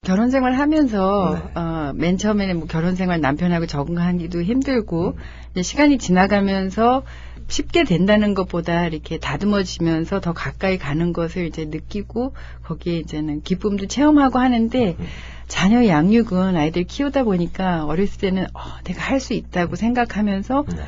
결혼 0.02 0.30
생활 0.30 0.54
하면서 0.54 1.34
네. 1.34 1.60
어, 1.60 1.92
맨 1.94 2.16
처음에는 2.16 2.58
뭐 2.58 2.66
결혼 2.66 2.96
생활 2.96 3.20
남편하고 3.20 3.66
적응하기도 3.66 4.42
힘들고 4.42 5.08
음. 5.08 5.22
이제 5.52 5.62
시간이 5.62 5.98
지나가면서 5.98 7.02
쉽게 7.48 7.84
된다는 7.84 8.32
것보다 8.32 8.86
이렇게 8.86 9.18
다듬어지면서 9.18 10.20
더 10.20 10.32
가까이 10.32 10.78
가는 10.78 11.12
것을 11.12 11.46
이제 11.46 11.66
느끼고 11.66 12.32
거기에 12.62 12.98
이제는 12.98 13.42
기쁨도 13.42 13.88
체험하고 13.88 14.38
하는데 14.38 14.96
음. 14.98 15.06
자녀 15.50 15.86
양육은 15.86 16.56
아이들 16.56 16.84
키우다 16.84 17.24
보니까 17.24 17.84
어렸을 17.84 18.20
때는 18.20 18.46
어, 18.54 18.60
내가 18.84 19.02
할 19.02 19.20
수 19.20 19.34
있다고 19.34 19.76
생각하면서 19.76 20.64
네. 20.68 20.82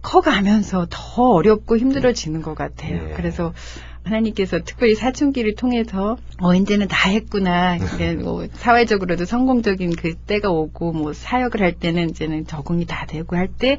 커가면서 0.00 0.86
더 0.88 1.32
어렵고 1.32 1.76
힘들어지는 1.76 2.40
것 2.40 2.54
같아요. 2.54 3.10
예. 3.10 3.12
그래서 3.14 3.52
하나님께서 4.04 4.60
특별히 4.64 4.94
사춘기를 4.94 5.56
통해서 5.56 6.16
어 6.40 6.54
이제는 6.54 6.88
다 6.88 7.10
했구나. 7.10 7.76
뭐 8.22 8.46
사회적으로도 8.54 9.24
성공적인 9.26 9.96
그 9.96 10.14
때가 10.14 10.50
오고 10.50 10.92
뭐 10.92 11.12
사역을 11.12 11.60
할 11.60 11.72
때는 11.72 12.10
이제는 12.10 12.46
적응이 12.46 12.86
다 12.86 13.04
되고 13.06 13.36
할 13.36 13.48
때 13.48 13.78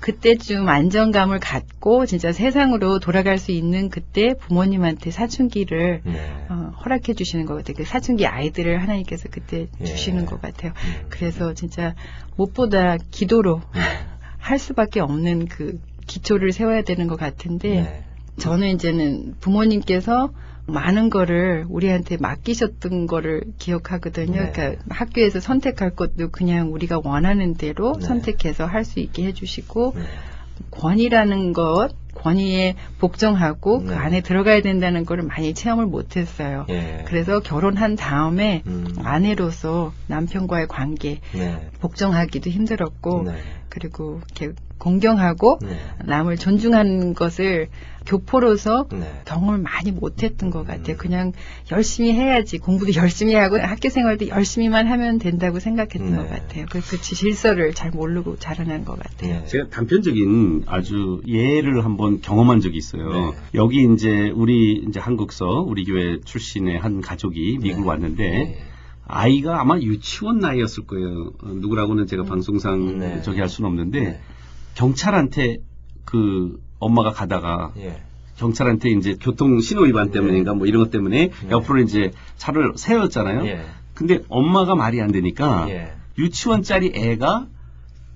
그때쯤 0.00 0.66
안정감을 0.66 1.40
갖고 1.40 2.06
진짜 2.06 2.32
세상으로 2.32 2.98
돌아갈 2.98 3.38
수 3.38 3.52
있는 3.52 3.90
그때 3.90 4.34
부모님한테 4.34 5.10
사춘기를 5.10 6.00
네. 6.04 6.46
어, 6.48 6.72
허락해 6.82 7.12
주시는 7.14 7.44
것 7.44 7.54
같아요. 7.54 7.74
그 7.76 7.84
사춘기 7.84 8.26
아이들을 8.26 8.80
하나님께서 8.82 9.28
그때 9.30 9.68
예. 9.80 9.84
주시는 9.84 10.24
것 10.24 10.40
같아요. 10.40 10.72
음. 10.74 11.06
그래서 11.10 11.52
진짜 11.52 11.94
무엇보다 12.36 12.96
기도로 13.10 13.60
네. 13.74 13.80
할 14.38 14.58
수밖에 14.58 15.00
없는 15.00 15.46
그 15.46 15.78
기초를 16.06 16.52
세워야 16.52 16.82
되는 16.82 17.06
것 17.06 17.16
같은데 17.16 17.82
네. 17.82 18.04
저는 18.38 18.68
이제는 18.68 19.34
부모님께서 19.40 20.32
많은 20.70 21.10
거를 21.10 21.66
우리한테 21.68 22.16
맡기셨던 22.18 23.06
거를 23.06 23.42
기억하거든요. 23.58 24.40
네. 24.40 24.52
그러니까 24.52 24.82
학교에서 24.88 25.40
선택할 25.40 25.90
것도 25.90 26.30
그냥 26.30 26.72
우리가 26.72 27.00
원하는 27.02 27.54
대로 27.54 27.94
네. 27.98 28.06
선택해서 28.06 28.66
할 28.66 28.80
수 28.84 28.98
있게 29.00 29.26
해주시고 29.26 29.92
네. 29.94 30.02
권위라는 30.70 31.52
것, 31.52 31.90
권위에 32.14 32.76
복종하고 32.98 33.80
네. 33.80 33.86
그 33.86 33.94
안에 33.94 34.20
들어가야 34.20 34.62
된다는 34.62 35.04
거를 35.04 35.24
많이 35.24 35.54
체험을 35.54 35.86
못했어요. 35.86 36.66
예. 36.68 37.04
그래서 37.06 37.40
결혼한 37.40 37.96
다음에 37.96 38.62
음. 38.66 38.86
아내로서 38.98 39.92
남편과의 40.06 40.68
관계 40.68 41.20
네. 41.32 41.70
복종하기도 41.80 42.50
힘들었고 42.50 43.24
네. 43.24 43.38
그리고 43.68 44.20
이렇게 44.36 44.54
공경하고 44.80 45.60
네. 45.62 45.78
남을 46.04 46.36
존중하는 46.36 47.14
것을 47.14 47.68
교포로서 48.06 48.88
네. 48.90 49.22
경험을 49.26 49.58
많이 49.58 49.92
못했던 49.92 50.50
것 50.50 50.66
같아요. 50.66 50.96
음. 50.96 50.98
그냥 50.98 51.32
열심히 51.70 52.12
해야지 52.12 52.58
공부도 52.58 52.94
열심히 52.94 53.34
하고 53.34 53.58
학교 53.58 53.88
생활도 53.90 54.28
열심히만 54.28 54.88
하면 54.88 55.18
된다고 55.18 55.60
생각했던 55.60 56.10
네. 56.10 56.16
것 56.16 56.28
같아요. 56.28 56.66
그, 56.70 56.80
그 56.80 57.00
질서를 57.00 57.74
잘 57.74 57.90
모르고 57.90 58.36
자라난 58.36 58.84
것 58.84 58.98
같아요. 58.98 59.40
네. 59.40 59.46
제가 59.46 59.68
단편적인 59.68 60.64
아주 60.66 61.20
예를 61.28 61.84
한번 61.84 62.20
경험한 62.20 62.60
적이 62.60 62.78
있어요. 62.78 63.12
네. 63.12 63.36
여기 63.54 63.86
이제 63.92 64.32
우리 64.34 64.82
이제 64.88 64.98
한국서 64.98 65.46
우리 65.46 65.84
교회 65.84 66.18
출신의 66.24 66.78
한 66.78 67.00
가족이 67.02 67.58
미국 67.60 67.82
네. 67.82 67.86
왔는데 67.86 68.30
네. 68.30 68.58
아이가 69.06 69.60
아마 69.60 69.76
유치원 69.78 70.38
나이였을 70.38 70.86
거예요. 70.86 71.32
어, 71.42 71.48
누구라고는 71.48 72.06
제가 72.06 72.24
방송상 72.24 72.98
네. 72.98 73.22
저기 73.22 73.40
할 73.40 73.48
수는 73.48 73.68
없는데 73.68 74.00
네. 74.00 74.20
경찰한테 74.74 75.58
그 76.04 76.60
엄마가 76.78 77.10
가다가 77.12 77.72
예. 77.78 78.02
경찰한테 78.36 78.90
이제 78.90 79.16
교통 79.20 79.60
신호 79.60 79.82
위반 79.82 80.10
때문인가 80.10 80.54
뭐 80.54 80.66
이런 80.66 80.82
것 80.82 80.90
때문에 80.90 81.28
네. 81.28 81.50
옆으로 81.50 81.80
이제 81.80 82.10
차를 82.36 82.72
세웠잖아요. 82.76 83.46
예. 83.46 83.64
근데 83.94 84.20
엄마가 84.28 84.74
말이 84.74 85.00
안 85.00 85.12
되니까 85.12 85.66
예. 85.68 85.92
유치원짜리 86.18 86.92
애가 86.94 87.46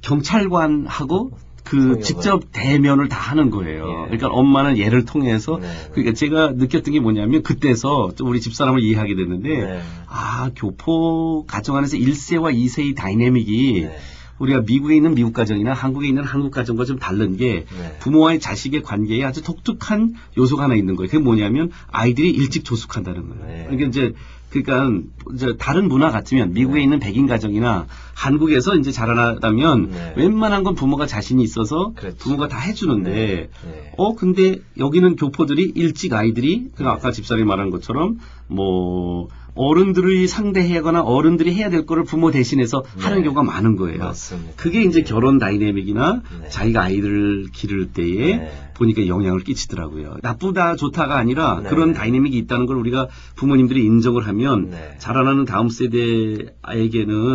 경찰관하고 0.01 1.33
그 1.65 1.77
통역을. 1.77 2.03
직접 2.03 2.43
대면을 2.53 3.09
다 3.09 3.19
하는 3.19 3.51
거예요. 3.51 3.89
예. 3.89 4.17
그러니까 4.17 4.29
엄마는 4.29 4.79
얘를 4.79 5.05
통해서 5.05 5.59
네. 5.61 5.69
그러니까 5.93 6.15
제가 6.15 6.53
느꼈던 6.53 6.93
게 6.93 7.01
뭐냐면 7.01 7.43
그때서 7.43 8.13
좀 8.15 8.29
우리 8.29 8.41
집사람을 8.41 8.83
이해하게 8.83 9.17
됐는데 9.17 9.49
네. 9.49 9.81
아 10.07 10.51
교포 10.57 11.45
가정 11.47 11.77
안에서 11.77 11.97
1세와 11.97 12.55
2세의 12.55 12.97
다이내믹이 12.97 13.83
네. 13.83 13.99
우리가 14.39 14.63
미국에 14.63 14.97
있는 14.97 15.15
미국 15.15 15.33
가정이나 15.33 15.73
한국에 15.73 16.09
있는 16.09 16.25
한국 16.25 16.51
가정과 16.51 16.85
좀 16.85 16.99
다른 16.99 17.37
게 17.37 17.67
네. 17.71 17.97
부모와의 18.01 18.41
자식의 18.41 18.83
관계에 18.83 19.25
아주 19.25 19.43
독특한 19.43 20.15
요소가 20.37 20.65
하나 20.65 20.75
있는 20.75 20.97
거예요. 20.97 21.09
그게 21.09 21.23
뭐냐면 21.23 21.71
아이들이 21.91 22.31
일찍 22.31 22.65
조숙한다는 22.65 23.29
거예요. 23.29 23.47
네. 23.47 23.65
그러니까 23.65 23.89
이제 23.89 24.15
그러니까 24.51 25.03
이제 25.35 25.57
다른 25.59 25.89
문화 25.89 26.11
같으면 26.11 26.53
미국에 26.53 26.79
네. 26.79 26.85
있는 26.85 27.01
백인 27.01 27.27
가정이나 27.27 27.87
한국에서 28.15 28.77
이제 28.77 28.93
자라나다면 28.93 29.91
네. 29.91 30.15
웬만한 30.17 30.63
건 30.63 30.75
부모가 30.77 31.07
자신이 31.07 31.43
있어서 31.43 31.93
그렇지. 31.97 32.19
부모가 32.19 32.47
다 32.47 32.59
해주는데 32.59 33.11
네. 33.11 33.49
네. 33.65 33.93
어 33.97 34.15
근데 34.15 34.61
여기는 34.79 35.17
교포들이 35.17 35.73
일찍 35.75 36.13
아이들이 36.13 36.71
그 36.77 36.85
아까 36.87 37.11
집사람이 37.11 37.45
말한 37.45 37.71
것처럼 37.71 38.19
뭐 38.47 39.29
어른들이 39.55 40.27
상대하거나 40.27 41.03
어른들이 41.03 41.55
해야 41.55 41.71
될 41.71 41.87
거를 41.87 42.05
부모 42.05 42.31
대신해서 42.31 42.83
하는 42.99 43.19
네. 43.19 43.23
경우가 43.25 43.43
많은 43.43 43.77
거예요. 43.77 43.99
맞습니다. 43.99 44.53
그게 44.57 44.83
이제 44.83 45.01
네. 45.01 45.05
결혼 45.05 45.39
다이내믹이나 45.39 46.23
네. 46.43 46.49
자기가 46.49 46.83
아이들을 46.83 47.47
기를 47.53 47.93
때에 47.93 48.37
네. 48.37 48.71
보니까 48.75 49.07
영향을 49.07 49.41
끼치더라고요. 49.41 50.17
나쁘다 50.23 50.75
좋다가 50.75 51.17
아니라 51.17 51.61
네. 51.63 51.69
그런 51.69 51.93
다이내믹이 51.93 52.37
있다는 52.39 52.67
걸 52.67 52.77
우리가 52.77 53.09
부모님들이 53.37 53.85
인정을 53.85 54.27
하면 54.27 54.71
네. 54.71 54.97
자라나는 54.99 55.45
다음 55.45 55.69
세대에게는 55.69 56.55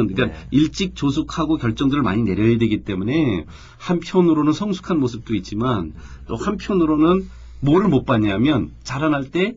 그러니까 0.08 0.26
네. 0.26 0.34
일찍 0.52 0.96
조숙하고 0.96 1.58
결정들을 1.58 2.04
많이 2.04 2.24
내려야 2.24 2.58
되기 2.58 2.84
때문에 2.84 3.46
한편으로는 3.78 4.52
성숙한 4.52 5.00
모습도 5.00 5.36
있지만 5.36 5.94
또 6.28 6.36
한편으로는 6.36 7.30
뭐를 7.62 7.90
못 7.90 8.06
봤냐면 8.06 8.72
자라날 8.84 9.32
때 9.32 9.56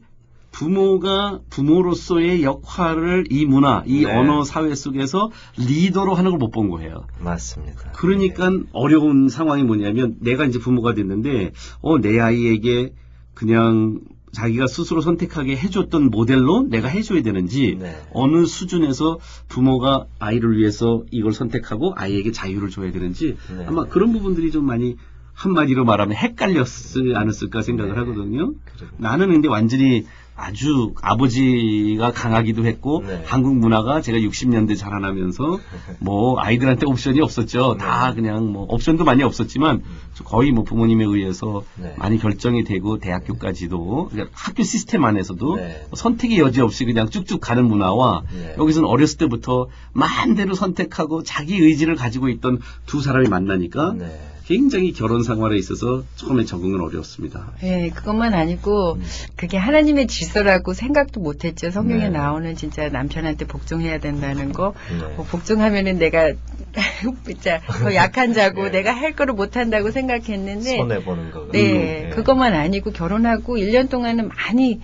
부모가 0.52 1.40
부모로서의 1.50 2.42
역할을 2.42 3.24
이 3.30 3.46
문화, 3.46 3.82
이 3.86 4.04
네. 4.04 4.12
언어 4.14 4.44
사회 4.44 4.74
속에서 4.74 5.30
리더로 5.58 6.14
하는 6.14 6.30
걸 6.30 6.38
못 6.38 6.50
본 6.52 6.68
거예요. 6.68 7.06
맞습니다. 7.20 7.92
그러니까 7.96 8.50
네. 8.50 8.58
어려운 8.72 9.28
상황이 9.28 9.62
뭐냐면 9.62 10.16
내가 10.20 10.44
이제 10.44 10.58
부모가 10.58 10.92
됐는데 10.94 11.52
어 11.80 11.98
내 11.98 12.20
아이에게 12.20 12.92
그냥 13.34 14.00
자기가 14.32 14.66
스스로 14.66 15.00
선택하게 15.02 15.56
해줬던 15.56 16.10
모델로 16.10 16.66
내가 16.68 16.88
해줘야 16.88 17.22
되는지 17.22 17.76
네. 17.80 17.96
어느 18.12 18.44
수준에서 18.46 19.18
부모가 19.48 20.06
아이를 20.18 20.56
위해서 20.58 21.04
이걸 21.10 21.32
선택하고 21.32 21.94
아이에게 21.96 22.32
자유를 22.32 22.68
줘야 22.70 22.92
되는지 22.92 23.36
네. 23.56 23.64
아마 23.66 23.84
그런 23.84 24.12
부분들이 24.12 24.50
좀 24.50 24.64
많이 24.66 24.96
한마디로 25.34 25.84
말하면 25.86 26.14
헷갈렸지 26.16 27.12
않았을까 27.14 27.62
생각을 27.62 27.92
네. 27.94 27.98
하거든요. 28.00 28.52
그래. 28.64 28.88
나는 28.98 29.28
근데 29.32 29.48
완전히 29.48 30.04
아주 30.42 30.92
아버지가 31.00 32.10
강하기도 32.10 32.66
했고 32.66 33.04
네. 33.06 33.22
한국 33.24 33.56
문화가 33.56 34.00
제가 34.00 34.18
60년대 34.18 34.76
자라나면서 34.76 35.60
뭐 36.00 36.40
아이들한테 36.40 36.84
옵션이 36.86 37.20
없었죠. 37.20 37.76
다 37.78 38.08
네. 38.10 38.16
그냥 38.16 38.52
뭐 38.52 38.66
옵션도 38.68 39.04
많이 39.04 39.22
없었지만 39.22 39.82
거의 40.24 40.50
뭐 40.50 40.64
부모님에 40.64 41.04
의해서 41.04 41.62
네. 41.76 41.94
많이 41.96 42.18
결정이 42.18 42.64
되고 42.64 42.98
대학교까지도 42.98 44.08
그러니까 44.10 44.34
학교 44.36 44.64
시스템 44.64 45.04
안에서도 45.04 45.56
네. 45.56 45.86
선택의 45.94 46.38
여지 46.38 46.60
없이 46.60 46.84
그냥 46.84 47.08
쭉쭉 47.08 47.40
가는 47.40 47.64
문화와 47.64 48.24
네. 48.32 48.56
여기서는 48.58 48.88
어렸을 48.88 49.18
때부터 49.18 49.68
마음대로 49.92 50.54
선택하고 50.54 51.22
자기 51.22 51.56
의지를 51.56 51.94
가지고 51.94 52.28
있던 52.28 52.58
두 52.86 53.00
사람이 53.00 53.28
만나니까 53.28 53.94
네. 53.96 54.31
굉장히 54.52 54.92
결혼 54.92 55.22
생활에 55.22 55.56
있어서 55.56 56.02
처음에 56.16 56.44
적응은 56.44 56.78
어려웠습니다. 56.80 57.52
예, 57.62 57.88
그것만 57.88 58.34
아니고 58.34 58.98
그게 59.34 59.56
하나님의 59.56 60.08
질서라고 60.08 60.74
생각도 60.74 61.20
못했죠. 61.20 61.70
성경에 61.70 62.04
네. 62.04 62.08
나오는 62.10 62.54
진짜 62.54 62.90
남편한테 62.90 63.46
복종해야 63.46 63.98
된다는 63.98 64.52
거. 64.52 64.74
네. 64.90 65.14
뭐 65.16 65.24
복종하면은 65.24 65.98
내가 65.98 66.32
진짜 67.24 67.60
더 67.66 67.94
약한 67.94 68.34
자고 68.34 68.64
네. 68.68 68.70
내가 68.72 68.92
할 68.92 69.16
거를 69.16 69.32
못한다고 69.32 69.90
생각했는데 69.90 70.76
손해 70.76 71.02
보는 71.02 71.30
거. 71.30 71.48
네, 71.50 72.10
그것만 72.10 72.52
아니고 72.52 72.92
결혼하고 72.92 73.56
1년 73.56 73.88
동안은 73.88 74.28
많이 74.28 74.82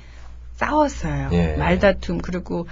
싸웠어요. 0.57 1.29
예. 1.33 1.57
말다툼 1.57 2.19
그리고 2.19 2.67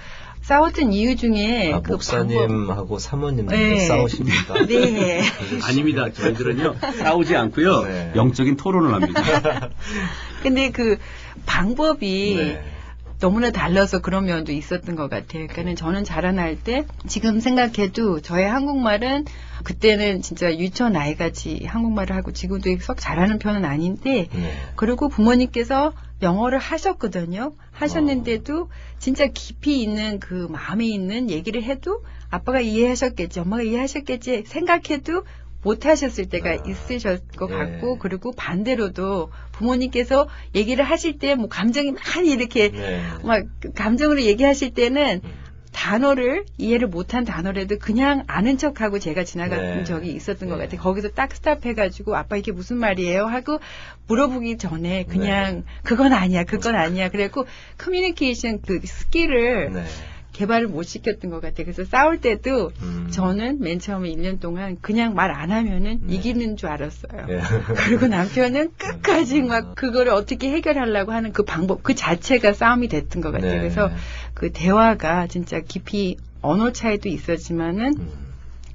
싸웠던 0.51 0.93
이유 0.93 1.17
중에 1.17 1.73
아, 1.73 1.81
그 1.81 1.91
목사님하고 1.91 2.99
사모님도 2.99 3.53
네. 3.53 3.85
싸우십니까? 3.85 4.53
방법- 4.53 4.65
네. 4.95 5.21
아닙니다. 5.67 6.09
저희들은요 6.13 6.75
싸우지 6.99 7.35
않고요 7.35 7.81
네. 7.83 8.11
영적인 8.15 8.55
토론을 8.55 8.93
합니다. 8.93 9.69
근데 10.43 10.69
그 10.71 10.99
방법이 11.45 12.35
네. 12.37 12.63
너무나 13.19 13.51
달라서 13.51 13.99
그런 13.99 14.25
면도 14.27 14.53
있었던 14.53 14.95
것 14.95 15.09
같아요. 15.09 15.47
그러니까는 15.47 15.75
저는 15.75 16.03
자라날 16.05 16.55
때 16.55 16.85
지금 17.07 17.41
생각해도 17.41 18.21
저의 18.21 18.47
한국말은 18.47 19.25
그때는 19.65 20.21
진짜 20.21 20.55
유치원 20.55 20.95
아이같이 20.95 21.65
한국말을 21.65 22.15
하고 22.15 22.31
지금도 22.31 22.69
썩 22.79 22.97
잘하는 23.01 23.39
편은 23.39 23.65
아닌데 23.65 24.29
네. 24.31 24.53
그리고 24.77 25.09
부모님께서 25.09 25.91
영어를 26.21 26.57
하셨거든요. 26.59 27.53
하셨는데도 27.73 28.69
진짜 29.07 29.25
깊이 29.27 29.81
있는 29.81 30.19
그 30.19 30.33
마음에 30.49 30.85
있는 30.85 31.29
얘기를 31.29 31.63
해도 31.63 32.03
아빠가 32.29 32.59
이해하셨겠지, 32.59 33.39
엄마가 33.39 33.63
이해하셨겠지 33.63 34.43
생각해도 34.45 35.23
못 35.63 35.85
하셨을 35.85 36.25
때가 36.27 36.49
아, 36.49 36.57
있으실 36.67 37.21
것 37.37 37.49
예. 37.49 37.53
같고 37.55 37.99
그리고 37.99 38.33
반대로도 38.33 39.31
부모님께서 39.53 40.27
얘기를 40.55 40.83
하실 40.83 41.19
때 41.19 41.35
뭐 41.35 41.47
감정이 41.47 41.93
많이 41.93 42.31
이렇게 42.31 42.69
네. 42.69 43.01
막그 43.23 43.71
감정으로 43.73 44.23
얘기하실 44.23 44.73
때는 44.73 45.21
음. 45.23 45.46
단어를 45.77 46.43
이해를 46.57 46.87
못한 46.87 47.23
단어라도 47.23 47.77
그냥 47.77 48.23
아는 48.25 48.57
척하고 48.57 48.97
제가 48.97 49.23
지나간 49.23 49.59
네. 49.59 49.83
적이 49.83 50.11
있었던 50.13 50.49
것 50.49 50.57
네. 50.57 50.65
같아요. 50.65 50.81
거기서 50.81 51.09
딱 51.09 51.35
스탑해가지고 51.35 52.15
아빠 52.15 52.35
이게 52.35 52.51
무슨 52.51 52.77
말이에요 52.77 53.27
하고 53.27 53.59
물어보기 54.07 54.57
전에 54.57 55.03
그냥 55.03 55.65
그건 55.83 56.13
아니야, 56.13 56.45
그건 56.45 56.73
아니야. 56.73 57.09
그래갖고 57.09 57.45
커뮤니케이션 57.77 58.59
그 58.59 58.79
skill을 58.83 59.71
네. 59.71 59.83
개발을 60.37 60.67
못 60.67 60.83
시켰던 60.83 61.31
것 61.31 61.41
같아요. 61.41 61.65
그래서 61.65 61.83
싸울 61.83 62.21
때도 62.21 62.71
음. 62.83 63.07
저는 63.09 63.59
맨 63.59 63.79
처음에 63.79 64.09
1년 64.13 64.39
동안 64.39 64.77
그냥 64.81 65.15
말 65.15 65.27
안 65.37 65.51
하면은 65.51 65.99
네. 66.03 66.15
이기는 66.15 66.57
줄 66.57 66.69
알았어요. 66.69 67.25
예. 67.29 67.41
그리고 67.85 68.07
남편은 68.07 68.71
끝까지 68.77 69.41
막 69.41 69.75
그거를 69.75 70.11
어떻게 70.11 70.49
해결하려고 70.51 71.11
하는 71.11 71.31
그 71.33 71.43
방법 71.43 71.83
그 71.83 71.95
자체가 71.95 72.53
싸움이 72.53 72.87
됐던 72.87 73.21
것 73.21 73.31
같아요. 73.31 73.51
네. 73.53 73.59
그래서 73.59 73.89
그 74.33 74.51
대화가 74.51 75.27
진짜 75.27 75.59
깊이 75.59 76.17
언어 76.41 76.71
차이도 76.71 77.09
있었지만은 77.09 77.97
음. 77.97 78.09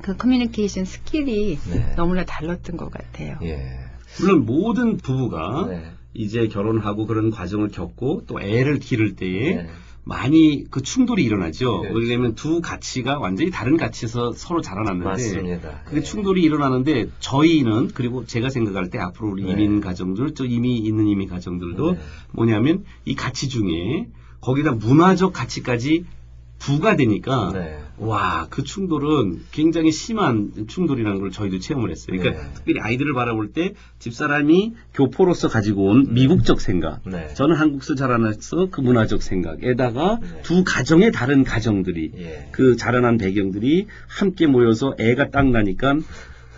그 0.02 0.16
커뮤니케이션 0.16 0.84
skill이 0.84 1.58
네. 1.70 1.94
너무나 1.96 2.24
달랐던 2.24 2.76
것 2.76 2.90
같아요. 2.90 3.38
예. 3.42 3.78
물론 4.20 4.44
모든 4.44 4.96
부부가 4.98 5.66
네. 5.68 5.84
이제 6.14 6.46
결혼하고 6.48 7.06
그런 7.06 7.30
과정을 7.30 7.68
겪고 7.68 8.24
또 8.26 8.40
애를 8.40 8.78
기를 8.78 9.16
때에 9.16 9.54
네. 9.62 9.66
많이 10.04 10.64
그 10.70 10.82
충돌이 10.82 11.22
일어나죠. 11.22 11.82
네. 11.82 11.90
왜냐하면 11.94 12.34
두 12.34 12.60
가치가 12.60 13.18
완전히 13.18 13.50
다른 13.50 13.76
가치에서 13.76 14.32
서로 14.32 14.60
자라났는데 14.60 15.04
맞습니다. 15.04 15.80
그게 15.84 15.98
예. 15.98 16.02
충돌이 16.02 16.42
일어나는데 16.42 17.08
저희는 17.20 17.88
그리고 17.94 18.26
제가 18.26 18.48
생각할 18.48 18.90
때 18.90 18.98
앞으로 18.98 19.30
우리 19.30 19.44
네. 19.44 19.52
이민 19.52 19.80
가정들 19.80 20.34
또 20.34 20.44
이미 20.44 20.78
있는 20.78 21.06
이민 21.06 21.28
가정들도 21.28 21.92
네. 21.92 21.98
뭐냐면 22.32 22.84
이 23.04 23.14
가치 23.14 23.48
중에 23.48 24.08
거기다 24.40 24.72
문화적 24.72 25.32
가치까지 25.32 26.04
부가 26.62 26.94
되니까 26.94 27.50
네. 27.52 27.76
와그 27.98 28.62
충돌은 28.62 29.42
굉장히 29.50 29.90
심한 29.90 30.52
충돌이라는 30.68 31.20
걸 31.20 31.30
저희도 31.30 31.58
체험을 31.58 31.90
했어요. 31.90 32.16
그러니까 32.16 32.42
네. 32.42 32.54
특별히 32.54 32.80
아이들을 32.80 33.12
바라볼 33.14 33.52
때 33.52 33.74
집사람이 33.98 34.72
교포로서 34.94 35.48
가지고 35.48 35.86
온 35.86 36.14
미국적 36.14 36.60
생각, 36.60 37.00
네. 37.04 37.34
저는 37.34 37.56
한국에서 37.56 37.94
자라나서 37.96 38.68
그 38.70 38.80
문화적 38.80 39.22
생각에다가 39.22 40.20
네. 40.20 40.42
두 40.42 40.62
가정의 40.64 41.10
다른 41.12 41.42
가정들이 41.44 42.12
예. 42.18 42.48
그 42.52 42.76
자라난 42.76 43.18
배경들이 43.18 43.88
함께 44.06 44.46
모여서 44.46 44.94
애가 44.98 45.30
딱 45.30 45.48
나니까 45.50 45.98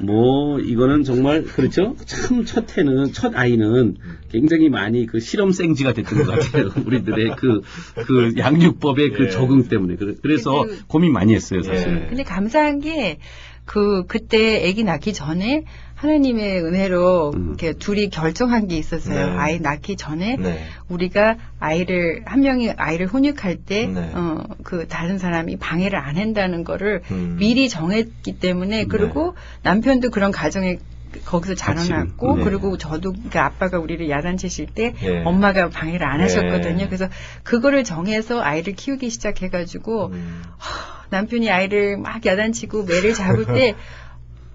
뭐 0.01 0.59
이거는 0.61 1.05
정말 1.05 1.45
그렇죠. 1.45 1.95
참 2.05 2.45
첫 2.45 2.77
해는 2.77 3.13
첫 3.13 3.33
아이는 3.37 3.97
굉장히 4.31 4.69
많이 4.69 5.07
그 5.07 5.21
실험 5.21 5.53
생지가 5.53 5.93
됐던 5.93 6.25
것 6.25 6.31
같아요. 6.31 6.71
우리들의 6.85 7.37
그 7.37 7.61
그 8.07 8.35
양육법의 8.37 9.11
그 9.13 9.25
예. 9.27 9.29
적응 9.31 9.69
때문에 9.69 9.97
그래- 9.97 10.15
그래서 10.21 10.63
근데- 10.65 10.83
고민 10.89 11.13
많이 11.13 11.33
했어요 11.35 11.63
사실. 11.63 12.03
예. 12.03 12.07
근데 12.09 12.23
감사한 12.25 12.81
게 12.81 13.19
그 13.67 14.05
그때 14.07 14.69
아기 14.69 14.85
낳기 14.85 15.15
전에 15.15 15.65
하나님의 16.05 16.63
은혜로 16.63 17.33
음. 17.35 17.47
이렇게 17.49 17.73
둘이 17.73 18.11
결정한 18.11 18.69
게 18.69 18.77
있었어요. 18.77 19.27
네. 19.31 19.37
아이 19.37 19.61
낳기 19.61 19.97
전에 19.97 20.37
네. 20.37 20.65
우리가 20.89 21.37
아이를 21.59 22.23
한 22.27 22.41
명이 22.41 22.73
아이를 22.77 23.07
훈육할 23.07 23.57
때 23.65 23.87
네. 23.87 24.13
어 24.15 24.45
그 24.63 24.87
다른 24.89 25.19
사람이 25.19 25.57
방해를 25.59 25.99
안 25.99 26.17
한다는 26.17 26.65
거를 26.65 27.03
음. 27.11 27.37
미리 27.39 27.69
정했기 27.69 28.39
때문에 28.39 28.87
그리고 28.87 29.35
남편도 29.63 30.11
그런 30.11 30.33
가정에 30.33 30.79
거기서 31.25 31.55
자라났고 31.55 32.39
네. 32.39 32.45
그리고 32.45 32.77
저도 32.77 33.13
그러니까 33.13 33.45
아빠가 33.45 33.79
우리를 33.79 34.11
야단치실 34.11 34.67
때 34.75 34.95
예. 35.03 35.23
엄마가 35.23 35.69
방해를 35.69 36.05
안 36.05 36.17
네. 36.17 36.25
하셨거든요. 36.25 36.87
그래서 36.87 37.09
그거를 37.45 37.85
정해서 37.85 38.41
아이를 38.43 38.73
키우기 38.75 39.11
시작해가지고 39.11 40.07
음. 40.07 40.43
남편이 41.11 41.51
아이를 41.51 41.99
막 41.99 42.25
야단치고 42.27 42.85
매를 42.85 43.15
잡을 43.15 43.45
때 43.45 43.75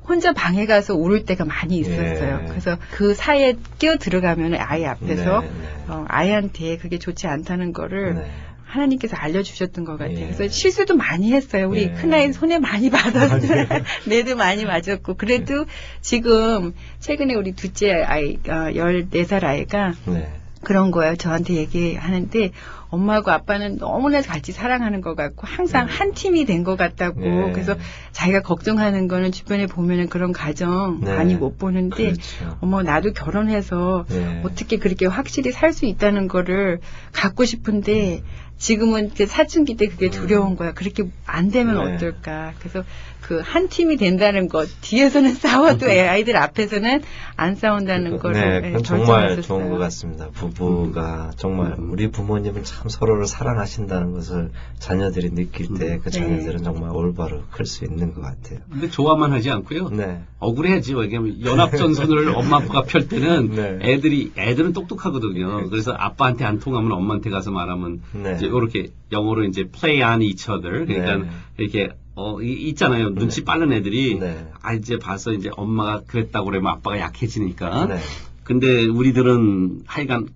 혼자 0.09 0.33
방에 0.33 0.65
가서 0.65 0.95
울을 0.95 1.23
때가 1.23 1.45
많이 1.45 1.77
있었어요. 1.77 2.41
예. 2.43 2.47
그래서 2.49 2.77
그 2.91 3.13
사이에 3.13 3.55
끼어 3.77 3.97
들어가면 3.97 4.55
아이 4.55 4.83
앞에서 4.85 5.41
네, 5.41 5.47
네. 5.47 5.53
어, 5.87 6.03
아이한테 6.07 6.77
그게 6.77 6.97
좋지 6.97 7.27
않다는 7.27 7.73
거를 7.73 8.15
네. 8.15 8.31
하나님께서 8.65 9.15
알려주셨던 9.15 9.85
것 9.85 9.97
같아요. 9.97 10.17
예. 10.17 10.23
그래서 10.25 10.47
실수도 10.47 10.95
많이 10.95 11.31
했어요. 11.31 11.69
우리 11.69 11.83
예. 11.83 11.91
큰아이 11.91 12.33
손에 12.33 12.57
많이 12.57 12.89
받았어요. 12.89 13.67
내도 14.09 14.35
많이 14.35 14.65
맞았고. 14.65 15.15
그래도 15.15 15.65
지금 16.01 16.73
최근에 16.99 17.35
우리 17.35 17.53
둘째 17.53 18.03
아이, 18.03 18.37
어, 18.47 18.71
14살 18.73 19.43
아이가 19.43 19.93
네. 20.07 20.31
그런 20.63 20.91
거예요. 20.91 21.15
저한테 21.15 21.53
얘기하는데 21.53 22.51
엄마하고 22.89 23.31
아빠는 23.31 23.77
너무나 23.77 24.21
같이 24.21 24.51
사랑하는 24.51 25.01
것 25.01 25.15
같고 25.15 25.45
항상 25.47 25.87
네. 25.87 25.93
한 25.93 26.13
팀이 26.13 26.45
된 26.45 26.63
것 26.63 26.75
같다고 26.77 27.21
네. 27.21 27.51
그래서 27.53 27.75
자기가 28.11 28.41
걱정하는 28.41 29.07
거는 29.07 29.31
주변에 29.31 29.65
보면은 29.67 30.09
그런 30.09 30.31
가정 30.33 30.99
네. 31.01 31.15
많이 31.15 31.35
못 31.35 31.57
보는데 31.57 32.11
그렇죠. 32.11 32.57
어머 32.61 32.81
나도 32.83 33.13
결혼해서 33.13 34.05
네. 34.09 34.41
어떻게 34.43 34.77
그렇게 34.77 35.05
확실히 35.05 35.51
살 35.51 35.69
수 35.71 35.85
있다는 35.85 36.27
거를 36.27 36.79
갖고 37.13 37.45
싶은데 37.45 38.23
지금은 38.57 39.11
그 39.15 39.25
사춘기 39.25 39.77
때 39.77 39.87
그게 39.87 40.09
두려운 40.09 40.57
거야. 40.57 40.73
그렇게 40.73 41.03
안 41.25 41.49
되면 41.49 41.77
음. 41.77 41.85
네. 41.85 41.93
어떨까. 41.95 42.53
그래서 42.59 42.83
그 43.21 43.39
한 43.41 43.69
팀이 43.69 43.95
된다는 43.97 44.47
것 44.49 44.67
뒤에서는 44.81 45.33
싸워도 45.35 45.87
애 45.87 46.07
아이들 46.07 46.35
앞에서는 46.35 47.01
안 47.35 47.55
싸운다는 47.55 48.17
거를 48.17 48.41
네, 48.41 48.55
예, 48.57 48.61
그건 48.71 48.83
정말. 48.83 49.41
좋은 49.41 49.69
것 49.69 49.77
같습니다. 49.77 50.29
부부가 50.33 51.31
정말 51.37 51.75
우리 51.77 52.09
부모님은 52.09 52.63
참 52.63 52.78
서로를 52.87 53.25
사랑하신다는 53.25 54.13
것을 54.13 54.51
자녀들이 54.79 55.31
느낄 55.31 55.73
때그 55.73 56.09
네. 56.09 56.09
자녀들은 56.09 56.63
정말 56.63 56.91
올바로 56.91 57.41
클 57.51 57.65
수 57.65 57.83
있는 57.83 58.13
것 58.13 58.21
같아요. 58.21 58.59
근데 58.71 58.89
좋아만 58.89 59.33
하지 59.33 59.49
않고요. 59.51 59.89
네. 59.89 60.21
억울해야지. 60.39 60.93
왜냐면 60.93 61.41
연합전선을 61.43 62.29
엄마 62.37 62.57
아빠가 62.57 62.83
펼 62.83 63.07
때는 63.07 63.49
네. 63.49 63.79
애들이 63.81 64.31
애들은 64.37 64.71
똑똑하거든요. 64.73 65.69
그래서 65.69 65.91
아빠한테 65.91 66.45
안 66.45 66.59
통하면 66.59 66.91
엄마한테 66.93 67.29
가서 67.29 67.51
말하면 67.51 68.01
네. 68.13 68.35
이제 68.35 68.45
이렇게 68.45 68.91
영어로 69.11 69.43
이제 69.45 69.65
play 69.69 70.01
on 70.01 70.21
each 70.21 70.49
other. 70.49 70.85
그러니까 70.85 71.17
네. 71.17 71.29
이렇게 71.57 71.89
어 72.15 72.41
이- 72.41 72.69
있잖아요. 72.69 73.13
눈치 73.15 73.43
빠른 73.43 73.73
애들이 73.73 74.19
네. 74.19 74.47
아 74.61 74.73
이제 74.73 74.97
봐서 74.99 75.31
이제 75.33 75.49
엄마가 75.55 76.01
그랬다고 76.07 76.45
그러면 76.45 76.71
아빠가 76.73 76.99
약해지니까. 76.99 77.85
네. 77.87 77.97
근데 78.43 78.85
우리들은 78.85 79.83
하여간 79.85 80.27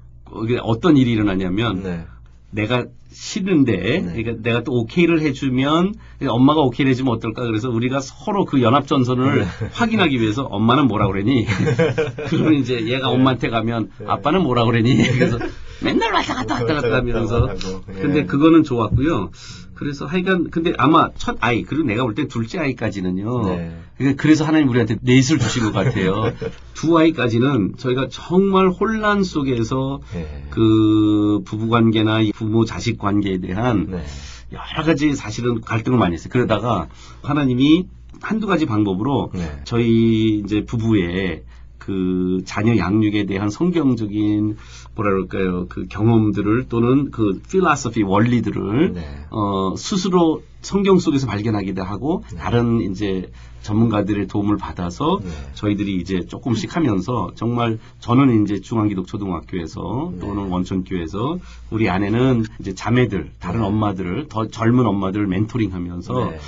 어떤 0.62 0.98
일이 0.98 1.12
일어나냐면 1.12 1.84
네. 1.84 2.06
내가 2.54 2.86
싫은데 3.12 3.78
네. 3.78 4.01
그러니까 4.01 4.34
내가 4.41 4.64
또 4.64 4.74
오케이를 4.74 5.22
해주면 5.22 5.93
엄마가 6.28 6.62
오케이를 6.62 6.91
해주면 6.91 7.14
어떨까 7.14 7.43
그래서 7.43 7.70
우리가 7.70 7.99
서로 7.99 8.45
그 8.45 8.62
연합 8.62 8.88
전선을 8.88 9.39
네. 9.39 9.45
확인하기 9.74 10.20
위해서 10.20 10.43
엄마는 10.43 10.88
뭐라 10.88 11.08
그러니 11.08 11.45
그러면 12.30 12.54
이제 12.54 12.86
얘가 12.88 13.10
엄마한테 13.10 13.49
가면 13.49 13.91
네. 13.99 14.06
아빠는 14.08 14.43
뭐라 14.43 14.66
그러니 14.66 14.95
그래서 14.95 15.38
맨날 15.84 16.14
왔다 16.14 16.34
갔다 16.34 16.56
왔다 16.56 16.74
갔다 16.76 16.95
하면서. 16.95 17.54
근데 17.88 18.26
그거는 18.26 18.64
좋았고요. 18.64 19.32
그래서 19.76 20.05
하여간 20.05 20.49
근데 20.49 20.74
아마 20.78 21.09
첫 21.17 21.38
아이 21.39 21.63
그리고 21.63 21.86
내가 21.86 22.03
볼 22.03 22.13
땐 22.15 22.28
둘째 22.28 22.59
아이까지는요. 22.59 23.45
네. 23.47 23.78
그러니까 23.97 24.21
그래서 24.21 24.45
하나님 24.45 24.69
우리한테 24.69 24.97
넷을 25.01 25.39
주신 25.39 25.63
것 25.63 25.71
같아요. 25.74 26.34
두 26.74 26.97
아이까지는 26.97 27.76
저희가 27.78 28.07
정말 28.09 28.69
혼란 28.69 29.24
속에서 29.24 30.01
예. 30.15 30.45
그 30.49 31.41
부부 31.45 31.69
관계나 31.69 32.21
이 32.21 32.32
부모 32.32 32.65
자식 32.65 32.97
관계에 32.97 33.39
대한 33.39 33.88
네. 33.89 34.03
여러 34.51 34.86
가지 34.86 35.13
사실은 35.15 35.61
갈등을 35.61 35.97
많이 35.97 36.13
했어요. 36.13 36.30
그러다가 36.32 36.88
하나님이 37.21 37.88
한두 38.21 38.47
가지 38.47 38.65
방법으로 38.65 39.32
네. 39.34 39.61
저희 39.63 40.39
이제 40.43 40.63
부부의 40.63 41.43
그 41.78 42.41
자녀 42.45 42.78
양육에 42.78 43.26
대한 43.26 43.49
성경적인 43.49 44.55
뭐라 44.96 45.12
그럴까요 45.12 45.68
그 45.68 45.88
경험들을 45.88 46.68
또는 46.70 47.12
그 47.12 47.41
필라소피 47.50 48.04
원리들을 48.04 48.94
네. 48.94 49.26
어 49.32 49.76
스스로 49.76 50.44
성경 50.62 51.00
속에서 51.00 51.28
발견하기도 51.28 51.84
하고 51.84 52.24
네. 52.32 52.38
다른 52.38 52.80
이제 52.82 53.32
전문가들의 53.64 54.28
도움을 54.28 54.58
받아서 54.58 55.20
네. 55.24 55.30
저희들이 55.56 55.96
이제 55.96 56.26
조금씩 56.26 56.76
하면서 56.76 57.32
정말 57.36 57.80
저는 58.00 58.44
이제 58.44 58.60
중앙기독초등학교에서 58.62 60.12
네. 60.14 60.20
또는 60.20 60.50
원천교에서 60.50 61.39
우리 61.72 61.89
아내는 61.89 62.44
이제 62.60 62.74
자매들 62.74 63.32
다른 63.39 63.62
네. 63.62 63.68
엄마들을 63.68 64.28
더 64.30 64.48
젊은 64.48 64.86
엄마들을 64.86 65.28
멘토링하면서 65.28 66.30
네. 66.30 66.39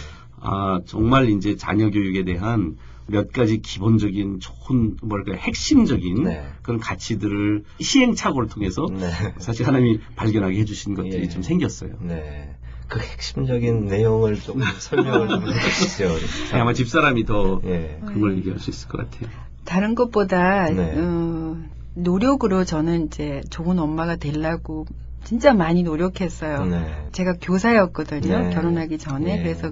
아 0.42 0.80
정말 0.86 1.30
이제 1.30 1.56
자녀 1.56 1.90
교육에 1.90 2.24
대한 2.24 2.78
몇 3.08 3.32
가지 3.32 3.62
기본적인 3.62 4.40
좋은 4.40 4.98
뭐랄까 5.02 5.34
핵심적인 5.34 6.24
네. 6.24 6.44
그런 6.62 6.80
가치들을 6.80 7.64
시행착오를 7.80 8.50
통해서 8.50 8.88
네. 8.92 9.10
사실 9.38 9.68
하나님이 9.68 10.00
발견하게 10.16 10.58
해주신 10.60 10.96
것들이 10.96 11.24
예. 11.24 11.30
좀 11.30 11.42
생겼어요. 11.42 11.98
네. 12.02 12.56
그 12.88 13.00
핵심적인 13.00 13.86
내용을 13.86 14.40
좀 14.40 14.62
설명을 14.62 15.28
좀 15.28 15.48
해주시죠. 15.48 16.08
네, 16.52 16.60
아마 16.60 16.74
집사람이 16.74 17.26
더 17.26 17.62
예. 17.66 18.00
그걸 18.06 18.38
얘기할 18.38 18.60
수 18.60 18.70
있을 18.70 18.90
것 18.90 18.98
같아요. 18.98 19.30
다른 19.66 19.96
것보다 19.96 20.70
네. 20.70 20.94
어, 20.98 21.58
노력으로 21.96 22.64
저는 22.64 23.08
이제 23.08 23.42
좋은 23.50 23.80
엄마가 23.80 24.16
되려고 24.18 24.86
진짜 25.24 25.54
많이 25.54 25.82
노력했어요. 25.82 26.66
네. 26.66 27.08
제가 27.12 27.36
교사였거든요. 27.42 28.40
네. 28.40 28.50
결혼하기 28.52 29.00
전에. 29.00 29.38
네. 29.38 29.44
그래서 29.44 29.72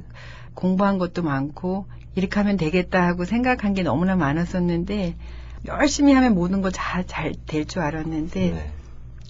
공부한 0.53 0.97
것도 0.97 1.23
많고 1.23 1.85
이렇게 2.15 2.39
하면 2.39 2.57
되겠다 2.57 3.05
하고 3.07 3.25
생각한 3.25 3.73
게 3.73 3.83
너무나 3.83 4.15
많았었는데 4.15 5.15
열심히 5.65 6.13
하면 6.13 6.35
모든 6.35 6.61
거 6.61 6.69
잘 6.71 7.05
잘 7.07 7.33
될 7.45 7.65
줄 7.65 7.81
알았는데 7.81 8.51
네. 8.51 8.71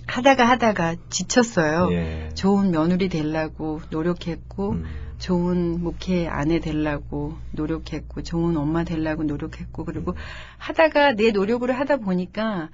하다가 0.07 0.45
하다가 0.45 0.95
지쳤어요. 1.09 1.89
예. 1.93 2.30
좋은 2.34 2.71
며느리 2.71 3.07
되려고 3.07 3.82
노력했고 3.89 4.71
음. 4.71 4.86
좋은 5.19 5.82
목회 5.82 6.28
아내 6.28 6.59
되려고 6.59 7.38
노력했고 7.51 8.24
좋은 8.24 8.57
엄마 8.57 8.84
되려고 8.84 9.24
노력했고 9.24 9.86
그리고 9.86 10.15
하다가 10.57 11.13
내 11.13 11.32
노력으로 11.32 11.74
하다 11.74 11.97
보니까 11.97 12.69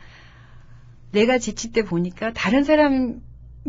내가 1.11 1.37
지칠 1.37 1.71
때 1.71 1.83
보니까 1.83 2.33
다른 2.33 2.63
사람 2.63 3.21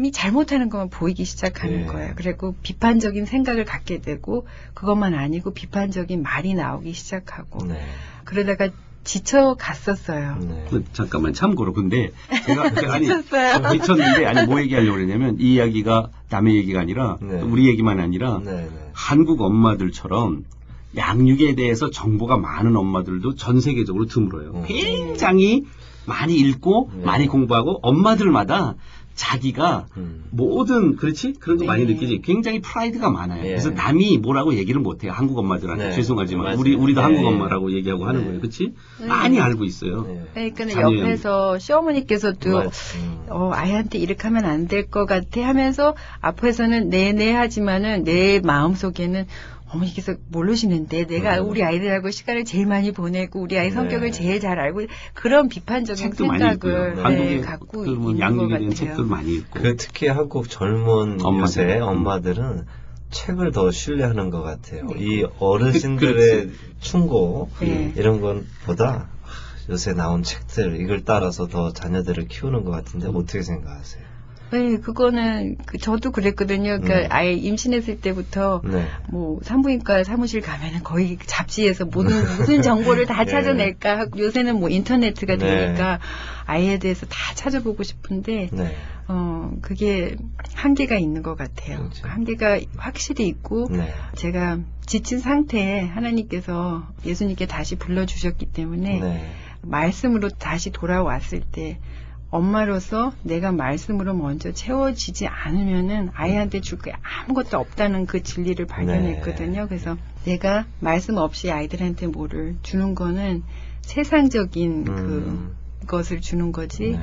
이 0.05 0.13
잘못하는 0.13 0.69
것만 0.71 0.89
보이기 0.91 1.25
시작하는 1.25 1.83
예. 1.83 1.87
거예요. 1.87 2.13
그리고 2.17 2.55
비판적인 2.63 3.27
생각을 3.27 3.65
갖게 3.65 4.01
되고 4.01 4.47
그것만 4.75 5.15
아니고 5.15 5.53
비판적인 5.53 6.23
말이 6.23 6.55
나오기 6.55 6.93
시작하고 6.93 7.67
네. 7.67 7.81
그러다가 8.25 8.69
지쳐 9.03 9.57
갔었어요. 9.59 10.37
네. 10.41 10.67
그, 10.71 10.85
잠깐만 10.93 11.33
참고로 11.33 11.73
근데 11.73 12.11
제가 12.47 12.71
그- 12.71 12.87
아니 12.91 13.07
미쳤어요. 13.09 13.73
미쳤는데 13.73 14.27
아니 14.27 14.47
뭐 14.47 14.61
얘기하려고 14.61 14.97
그러냐면 14.97 15.37
이 15.41 15.55
이야기가 15.55 16.11
남의 16.29 16.55
얘기가 16.57 16.81
아니라 16.81 17.17
네. 17.21 17.41
우리 17.41 17.67
얘기만 17.69 17.99
아니라 17.99 18.41
네. 18.45 18.53
네. 18.53 18.69
한국 18.93 19.41
엄마들처럼 19.41 20.45
양육에 20.97 21.55
대해서 21.55 21.91
정보가 21.91 22.37
많은 22.37 22.77
엄마들도 22.77 23.37
전 23.37 23.61
세계적으로 23.61 24.07
드물어요. 24.07 24.51
음. 24.55 24.65
굉장히 24.67 25.65
많이 26.07 26.35
읽고 26.37 26.91
네. 26.97 27.05
많이 27.05 27.27
공부하고 27.27 27.79
엄마들마다 27.83 28.75
자기가 29.21 29.87
음. 29.99 30.25
모든 30.31 30.97
그렇지 30.97 31.35
그런 31.35 31.59
거 31.59 31.66
많이 31.66 31.85
네. 31.85 31.93
느끼지 31.93 32.23
굉장히 32.23 32.61
프라이드가 32.62 33.11
많아요. 33.11 33.45
예. 33.45 33.49
그래서 33.49 33.68
남이 33.71 34.16
뭐라고 34.18 34.55
얘기를 34.55 34.81
못 34.81 35.05
해요 35.05 35.12
한국 35.14 35.39
엄마들한테 35.39 35.89
네. 35.91 35.93
죄송하지만 35.93 36.45
맞아요. 36.45 36.59
우리 36.59 36.75
우리도 36.75 37.01
예, 37.01 37.05
한국 37.05 37.23
예. 37.25 37.27
엄마라고 37.27 37.71
얘기하고 37.73 38.07
하는 38.07 38.21
네. 38.21 38.27
거예요, 38.27 38.41
그렇지? 38.41 38.73
네. 39.01 39.07
많이 39.07 39.39
알고 39.39 39.64
있어요. 39.64 40.07
네. 40.35 40.51
그러니까 40.55 40.81
옆에서 40.83 41.59
시어머니께서도 41.59 42.51
맞- 42.51 42.73
음. 42.97 43.18
어, 43.29 43.51
아이한테 43.53 43.99
이렇게 43.99 44.23
하면 44.29 44.45
안 44.47 44.66
될 44.68 44.89
것 44.91 45.05
같아 45.07 45.47
하면서 45.47 45.95
앞에서는 46.21 46.89
네네 46.91 47.33
하지만은 47.35 48.05
내 48.05 48.41
마음 48.43 48.75
속에는 48.75 49.27
어머니께서 49.73 50.14
모르시는데 50.29 51.07
내가 51.07 51.41
음. 51.41 51.49
우리 51.49 51.62
아이들하고 51.62 52.11
시간을 52.11 52.45
제일 52.45 52.66
많이 52.66 52.93
보내고 52.93 53.41
우리 53.41 53.59
아이 53.59 53.68
네. 53.68 53.71
성격을 53.75 54.12
제일 54.12 54.41
잘 54.41 54.59
알고 54.59 54.83
그런 55.14 55.49
비판적인 55.49 56.12
책도 56.12 56.25
생각을. 56.27 56.95
네, 56.97 57.03
한국에 57.03 57.41
갖고 57.41 57.83
그 57.83 57.91
뭐 57.91 58.11
있는 58.11 58.18
것 58.18 58.21
양육에 58.21 58.49
대한 58.49 58.71
같아요. 58.71 58.75
책들 58.75 59.05
많이 59.05 59.35
읽고. 59.37 59.61
그 59.61 59.77
특히 59.77 60.09
한국 60.09 60.49
젊은 60.49 61.25
엄마들. 61.25 61.41
요새 61.41 61.79
음. 61.79 61.83
엄마들은 61.89 62.66
책을 63.11 63.53
더 63.53 63.71
신뢰하는 63.71 64.31
것 64.31 64.43
같아요. 64.43 64.87
네. 64.87 64.95
이 64.99 65.25
어르신들의 65.39 66.51
충고 66.81 67.51
네. 67.61 67.93
이런 67.97 68.21
것보다 68.21 69.09
요새 69.68 69.93
나온 69.93 70.23
책들 70.23 70.81
이걸 70.81 71.05
따라서 71.05 71.47
더 71.47 71.73
자녀들을 71.73 72.27
키우는 72.29 72.64
것 72.64 72.71
같은데 72.73 73.09
어떻게 73.09 73.43
생각하세요? 73.43 74.10
네, 74.51 74.79
그거는 74.79 75.57
그 75.65 75.79
저도 75.79 76.11
그랬거든요. 76.11 76.81
그러니까 76.81 76.95
네. 77.01 77.07
아예 77.11 77.33
임신했을 77.33 78.01
때부터 78.01 78.63
네. 78.65 78.87
뭐 79.09 79.39
산부인과 79.43 80.05
사무실 80.05 80.41
가면은 80.41 80.83
거의 80.83 81.19
잡지에서 81.25 81.85
모든 81.85 82.17
무슨 82.37 82.63
정보를 82.63 83.07
다 83.07 83.23
네. 83.25 83.31
찾아낼까 83.31 83.99
하고 83.99 84.19
요새는 84.19 84.59
뭐 84.59 84.69
인터넷가 84.69 85.37
네. 85.37 85.39
되니까 85.39 86.01
아이에 86.47 86.79
대해서 86.79 87.07
다 87.07 87.17
찾아보고 87.35 87.83
싶은데 87.83 88.49
네. 88.53 88.77
어 89.07 89.53
그게 89.63 90.17
한계가 90.55 90.97
있는 90.97 91.23
것 91.23 91.37
같아요. 91.37 91.79
그렇죠. 91.79 92.09
한계가 92.09 92.61
확실히 92.77 93.29
있고 93.29 93.69
네. 93.71 93.93
제가 94.17 94.59
지친 94.87 95.21
상태에 95.21 95.81
하나님께서 95.81 96.89
예수님께 97.07 97.47
다시 97.47 97.77
불러 97.77 98.07
주셨기 98.07 98.47
때문에 98.47 99.01
네. 99.01 99.31
말씀으로 99.63 100.29
다시 100.29 100.71
돌아왔을 100.71 101.41
때 101.41 101.79
엄마로서 102.31 103.12
내가 103.22 103.51
말씀으로 103.53 104.14
먼저 104.14 104.53
채워지지 104.53 105.26
않으면은 105.26 106.11
아이한테 106.14 106.61
줄 106.61 106.78
게 106.81 106.93
아무것도 107.26 107.59
없다는 107.59 108.07
그 108.07 108.22
진리를 108.22 108.64
발견했거든요. 108.66 109.66
그래서 109.68 109.97
내가 110.24 110.64
말씀 110.78 111.16
없이 111.16 111.51
아이들한테 111.51 112.07
뭐를 112.07 112.57
주는 112.62 112.95
거는 112.95 113.43
세상적인 113.83 114.87
음. 114.87 115.55
그 115.81 115.87
것을 115.87 116.20
주는 116.20 116.53
거지. 116.53 116.93
네. 116.93 117.01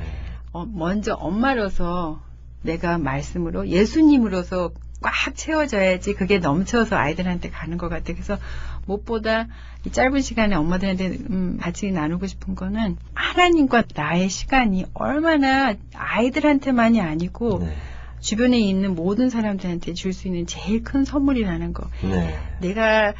어, 0.52 0.64
먼저 0.64 1.12
엄마로서 1.14 2.22
내가 2.62 2.98
말씀으로 2.98 3.68
예수님으로서 3.68 4.72
꽉 5.00 5.12
채워져야지 5.36 6.14
그게 6.14 6.38
넘쳐서 6.38 6.96
아이들한테 6.96 7.50
가는 7.50 7.78
것 7.78 7.88
같아요. 7.88 8.14
그래서 8.14 8.38
무엇보다 8.86 9.46
이 9.84 9.90
짧은 9.90 10.20
시간에 10.20 10.56
엄마들한테 10.56 11.18
음, 11.30 11.58
같이 11.60 11.90
나누고 11.90 12.26
싶은 12.26 12.54
거는 12.54 12.96
하나님과 13.14 13.84
나의 13.94 14.28
시간이 14.28 14.86
얼마나 14.94 15.74
아이들한테만이 15.94 17.00
아니고 17.00 17.60
네. 17.60 17.76
주변에 18.20 18.58
있는 18.58 18.96
모든 18.96 19.30
사람들한테 19.30 19.94
줄 19.94 20.12
수 20.12 20.26
있는 20.26 20.46
제일 20.46 20.82
큰 20.82 21.04
선물이라는 21.04 21.72
거. 21.72 21.88
네. 22.02 22.36
내가 22.60 23.14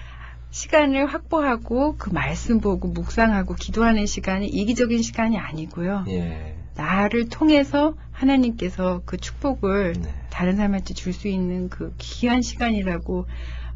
시간을 0.50 1.06
확보하고 1.06 1.96
그 1.98 2.10
말씀 2.10 2.60
보고 2.60 2.88
묵상하고 2.88 3.54
기도하는 3.54 4.06
시간이 4.06 4.46
이기적인 4.46 5.02
시간이 5.02 5.38
아니고요. 5.38 6.04
예. 6.08 6.56
나를 6.74 7.28
통해서 7.28 7.94
하나님께서 8.12 9.02
그 9.04 9.18
축복을 9.18 9.94
네. 10.00 10.14
다른 10.30 10.56
사람한테 10.56 10.94
줄 10.94 11.12
수 11.12 11.28
있는 11.28 11.68
그 11.68 11.94
귀한 11.98 12.42
시간이라고 12.42 13.26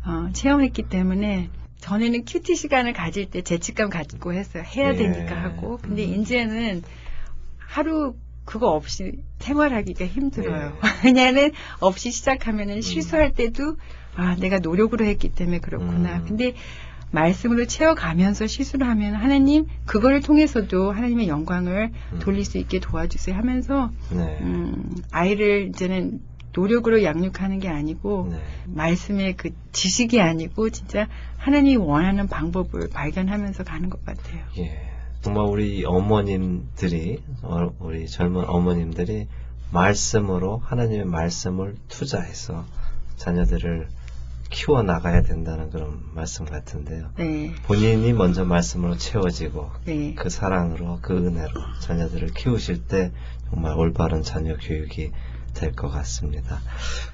어, 0.05 0.29
체험했기 0.33 0.85
때문에 0.85 1.49
전에는 1.79 2.25
큐티 2.25 2.55
시간을 2.55 2.93
가질 2.93 3.31
때 3.31 3.43
죄책감 3.43 3.91
갖고 3.91 4.33
했어요. 4.33 4.63
해야 4.65 4.93
예. 4.93 4.97
되니까 4.97 5.43
하고. 5.43 5.79
근데 5.83 6.05
음. 6.05 6.21
이제는 6.21 6.83
하루 7.59 8.15
그거 8.45 8.71
없이 8.71 9.13
생활하기가 9.41 10.07
힘들어요. 10.07 10.77
예. 10.77 10.89
왜냐하면 11.07 11.51
없이 11.81 12.11
시작하면은 12.11 12.81
실수할 12.81 13.33
때도 13.33 13.77
아 14.15 14.37
내가 14.37 14.59
노력으로 14.59 15.05
했기 15.05 15.29
때문에 15.29 15.59
그렇구나. 15.59 16.19
음. 16.19 16.25
근데 16.27 16.55
말씀으로 17.13 17.67
채워가면서 17.67 18.47
실수를 18.47 18.89
하면 18.89 19.15
하나님 19.15 19.67
그거를 19.85 20.21
통해서도 20.23 20.93
하나님의 20.93 21.29
영광을 21.29 21.91
음. 22.13 22.19
돌릴 22.21 22.45
수 22.45 22.59
있게 22.59 22.81
도와주세요 22.81 23.37
하면서 23.37 23.91
네. 24.11 24.39
음, 24.41 24.91
아이를 25.11 25.69
이제는 25.69 26.21
노력으로 26.55 27.03
양육하는 27.03 27.59
게 27.61 27.69
아니고 27.69 28.29
네. 28.31 28.39
말씀의 28.67 29.37
그 29.37 29.51
지식이 29.73 30.21
아니고 30.21 30.71
진짜 30.71 31.09
하나님이 31.37 31.77
원하는 31.77 32.29
방법을 32.29 32.91
발견하면서 32.91 33.65
가는 33.65 33.91
것 33.91 34.05
같아요. 34.05 34.45
예. 34.59 34.93
정말 35.23 35.47
우리 35.47 35.85
어머님들이 35.85 37.23
어, 37.43 37.73
우리 37.79 38.09
젊은 38.09 38.45
어머님들이 38.45 39.29
말씀으로 39.71 40.59
하나님의 40.59 41.07
말씀을 41.07 41.77
투자해서 41.89 42.67
자녀들을 43.17 43.89
키워 44.51 44.83
나가야 44.83 45.23
된다는 45.23 45.71
그런 45.71 46.03
말씀 46.13 46.45
같은데요. 46.45 47.11
네, 47.17 47.55
본인이 47.65 48.13
먼저 48.13 48.45
말씀으로 48.45 48.97
채워지고 48.99 49.71
네. 49.87 50.15
그 50.15 50.29
사랑으로 50.29 50.99
그 51.01 51.17
은혜로 51.17 51.49
자녀들을 51.81 52.33
키우실 52.35 52.87
때 52.87 53.13
정말 53.49 53.77
올바른 53.79 54.23
자녀 54.23 54.57
교육이 54.57 55.11
될 55.55 55.73
것 55.73 55.89
같습니다. 55.91 56.61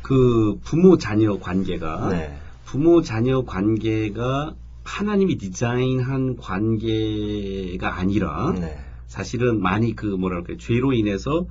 그 0.03 0.59
부모 0.64 0.99
자녀 0.99 1.39
관계가 1.39 2.09
네. 2.11 2.36
부모 2.64 3.03
자녀 3.03 3.45
관계가 3.45 4.55
하나님이 4.84 5.36
디자인한 5.36 6.36
관계가 6.36 7.99
아니라 7.99 8.53
네. 8.59 8.78
사실은 9.07 9.61
많이 9.61 9.95
그 9.95 10.07
뭐랄까 10.07 10.55
죄로 10.59 10.93
인해서 10.93 11.47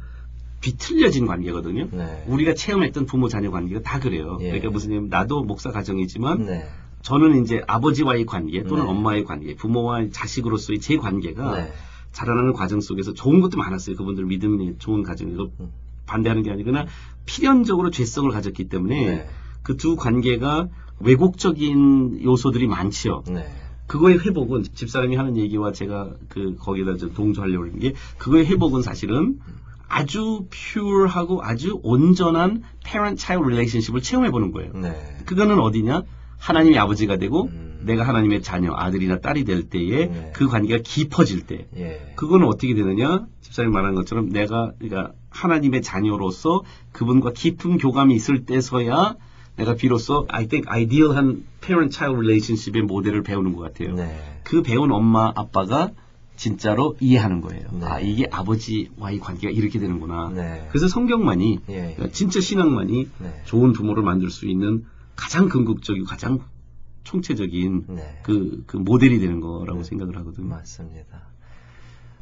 비틀려진 0.62 1.28
관계거든요. 1.28 1.90
네. 1.92 2.24
우리가 2.28 2.56
체험했던 2.56 3.06
부모 3.06 3.28
자녀 3.30 3.52
관계가 3.52 3.82
다 3.82 4.00
그래요. 4.00 4.38
예. 4.42 4.46
그러니까 4.48 4.70
무슨 4.72 4.90
얘기냐면 4.90 5.10
나도 5.10 5.44
목사 5.44 5.72
가정이지만 5.72 6.46
네. 6.46 6.68
저는 7.04 7.44
이제 7.44 7.62
아버지와의 7.68 8.26
관계 8.26 8.64
또는 8.64 8.84
네. 8.86 8.90
엄마의 8.90 9.24
관계, 9.24 9.56
부모와 9.56 10.08
자식으로서의 10.12 10.80
제 10.80 10.98
관계가 10.98 11.56
네. 11.56 11.72
자라나는 12.12 12.54
과정 12.54 12.82
속에서 12.82 13.14
좋은 13.14 13.40
것도 13.42 13.58
많았어요. 13.58 13.96
그분들 13.96 14.26
믿음이 14.26 14.80
좋은 14.80 15.04
가정이고 15.04 15.52
음. 15.60 15.72
반대하는 16.08 16.42
게 16.42 16.52
아니거나 16.52 16.88
필연적으로 17.26 17.92
죄성을 17.92 18.32
가졌기 18.32 18.70
때문에 18.70 19.06
네. 19.06 19.30
그두 19.62 19.96
관계가 19.96 20.70
왜곡적인 21.00 22.24
요소들이 22.24 22.68
많지요. 22.68 23.24
네. 23.28 23.46
그거의 23.86 24.20
회복은 24.20 24.64
집사람이 24.74 25.16
하는 25.16 25.38
얘기와 25.38 25.72
제가 25.72 26.14
그 26.30 26.56
거기다 26.56 26.98
좀 26.98 27.14
동조하려고 27.14 27.66
하는 27.66 27.80
게 27.80 27.94
그거의 28.18 28.46
회복은 28.48 28.82
사실은 28.82 29.40
아주 29.88 30.48
퓨어하고 30.50 31.44
아주 31.44 31.80
온전한 31.84 32.64
parent-child 32.86 33.46
relationship을 33.46 34.02
체험해 34.02 34.32
보는 34.32 34.52
거예요. 34.52 34.74
네. 34.74 34.94
그거는 35.26 35.60
어디냐? 35.60 36.04
하나님이 36.38 36.78
아버지가 36.78 37.18
되고 37.18 37.46
음. 37.46 37.80
내가 37.84 38.08
하나님의 38.08 38.42
자녀, 38.42 38.74
아들이나 38.76 39.20
딸이 39.20 39.46
될 39.46 39.70
때에 39.70 40.06
네. 40.08 40.32
그 40.36 40.48
관계가 40.48 40.82
깊어질 40.84 41.48
때 41.48 41.68
예. 41.78 42.14
그거는 42.16 42.48
어떻게 42.48 42.76
되느냐? 42.76 43.26
집사님 43.42 43.72
말한 43.72 43.96
것처럼 43.96 44.30
내가 44.30 44.74
그러니까 44.78 45.14
하나님의 45.38 45.82
자녀로서 45.82 46.64
그분과 46.92 47.34
깊은 47.34 47.78
교감이 47.78 48.16
있을 48.16 48.46
때서야 48.46 49.16
내가 49.56 49.76
비로소 49.76 50.26
I 50.30 50.48
think 50.48 50.70
ideal한 50.70 51.44
parent-child 51.62 52.18
relationship의 52.18 52.84
모델을 52.84 53.24
배우는 53.24 53.54
것 53.54 53.62
같아요. 53.62 53.96
네. 53.96 54.20
그 54.44 54.62
배운 54.62 54.92
엄마 54.92 55.32
아빠가 55.36 55.92
진짜로 56.36 56.96
이해하는 57.00 57.42
거예요. 57.42 57.68
네. 57.72 57.86
아 57.86 58.00
이게 58.00 58.28
아버지와의 58.32 59.20
관계가 59.20 59.52
이렇게 59.52 59.80
되는구나. 59.80 60.30
네. 60.30 60.68
그래서 60.70 60.88
성경만이 60.88 61.60
예. 61.70 61.94
그러니까 61.96 62.10
진짜 62.10 62.40
신앙만이 62.40 63.10
네. 63.20 63.42
좋은 63.46 63.74
부모를 63.74 64.04
만들 64.04 64.30
수 64.30 64.48
있는 64.48 64.86
가장 65.16 65.50
궁극적이고 65.50 66.06
가장 66.06 66.40
총체적인 67.04 67.86
네. 67.90 68.20
그, 68.24 68.64
그 68.68 68.78
모델이 68.78 69.20
되는 69.20 69.40
거라고 69.40 69.80
네. 69.80 69.84
생각을 69.84 70.18
하거든요. 70.18 70.48
맞습니다. 70.48 71.24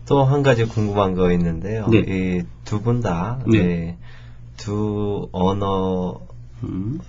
또 0.07 0.23
한 0.23 0.43
가지 0.43 0.65
궁금한 0.65 1.15
거 1.15 1.31
있는데요. 1.31 1.87
네. 1.87 1.99
이두 1.99 2.81
분 2.81 3.01
다 3.01 3.39
네. 3.51 3.97
두 4.57 5.29
언어로 5.31 6.21
음. 6.63 6.99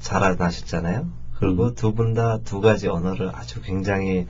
자라나셨잖아요. 0.00 1.06
그리고 1.38 1.66
음. 1.66 1.74
두분 1.74 2.14
다 2.14 2.38
두 2.44 2.60
가지 2.60 2.88
언어를 2.88 3.30
아주 3.34 3.60
굉장히 3.60 4.26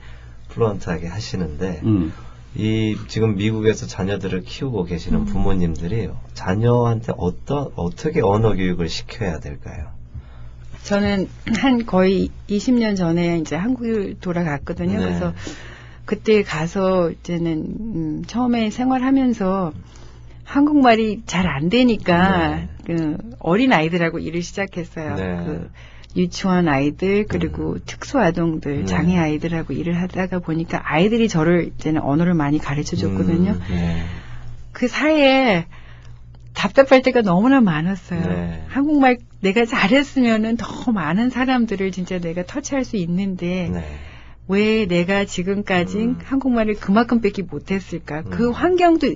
플루언트하게 0.49 1.07
하시는데 1.07 1.81
음. 1.83 2.13
이 2.55 2.95
지금 3.07 3.35
미국에서 3.35 3.85
자녀들을 3.85 4.41
키우고 4.41 4.85
계시는 4.85 5.19
음. 5.19 5.25
부모님들이 5.25 6.09
자녀한테 6.33 7.13
어떤 7.17 7.69
어떻게 7.75 8.21
언어 8.21 8.53
교육을 8.55 8.89
시켜야 8.89 9.39
될까요? 9.39 9.87
저는 10.83 11.27
한 11.61 11.85
거의 11.85 12.29
20년 12.47 12.95
전에 12.95 13.39
이제 13.39 13.55
한국을 13.55 14.15
돌아갔거든요. 14.21 14.99
네. 14.99 15.05
그래서 15.05 15.33
그때 16.05 16.43
가서 16.43 17.11
이제는 17.11 17.65
음, 17.79 18.23
처음에 18.27 18.69
생활하면서 18.69 19.73
한국말이 20.43 21.23
잘 21.25 21.47
안 21.47 21.69
되니까 21.69 22.55
네. 22.55 22.69
그 22.85 23.17
어린 23.39 23.73
아이들하고 23.73 24.19
일을 24.19 24.41
시작했어요. 24.43 25.15
네. 25.15 25.23
그 25.43 25.71
유치원 26.15 26.67
아이들 26.67 27.25
그리고 27.27 27.77
특수 27.85 28.19
아동들 28.19 28.79
네. 28.81 28.85
장애 28.85 29.17
아이들하고 29.17 29.73
일을 29.73 29.99
하다가 30.01 30.39
보니까 30.39 30.81
아이들이 30.83 31.27
저를 31.27 31.71
이제는 31.75 32.01
언어를 32.01 32.35
많이 32.35 32.57
가르쳐 32.59 32.95
줬거든요. 32.95 33.51
음, 33.51 33.61
네. 33.69 34.03
그 34.71 34.87
사이에 34.87 35.65
답답할 36.53 37.01
때가 37.01 37.21
너무나 37.21 37.59
많았어요. 37.59 38.21
네. 38.21 38.63
한국말 38.67 39.17
내가 39.41 39.65
잘했으면은 39.65 40.55
더 40.57 40.91
많은 40.91 41.29
사람들을 41.29 41.91
진짜 41.91 42.19
내가 42.19 42.45
터치할 42.45 42.85
수 42.85 42.95
있는데 42.97 43.69
네. 43.73 43.83
왜 44.47 44.85
내가 44.85 45.25
지금까지 45.25 45.97
음. 45.97 46.17
한국말을 46.23 46.75
그만큼밖에 46.75 47.41
못했을까? 47.43 48.23
그 48.23 48.47
음. 48.47 48.51
환경도 48.53 49.13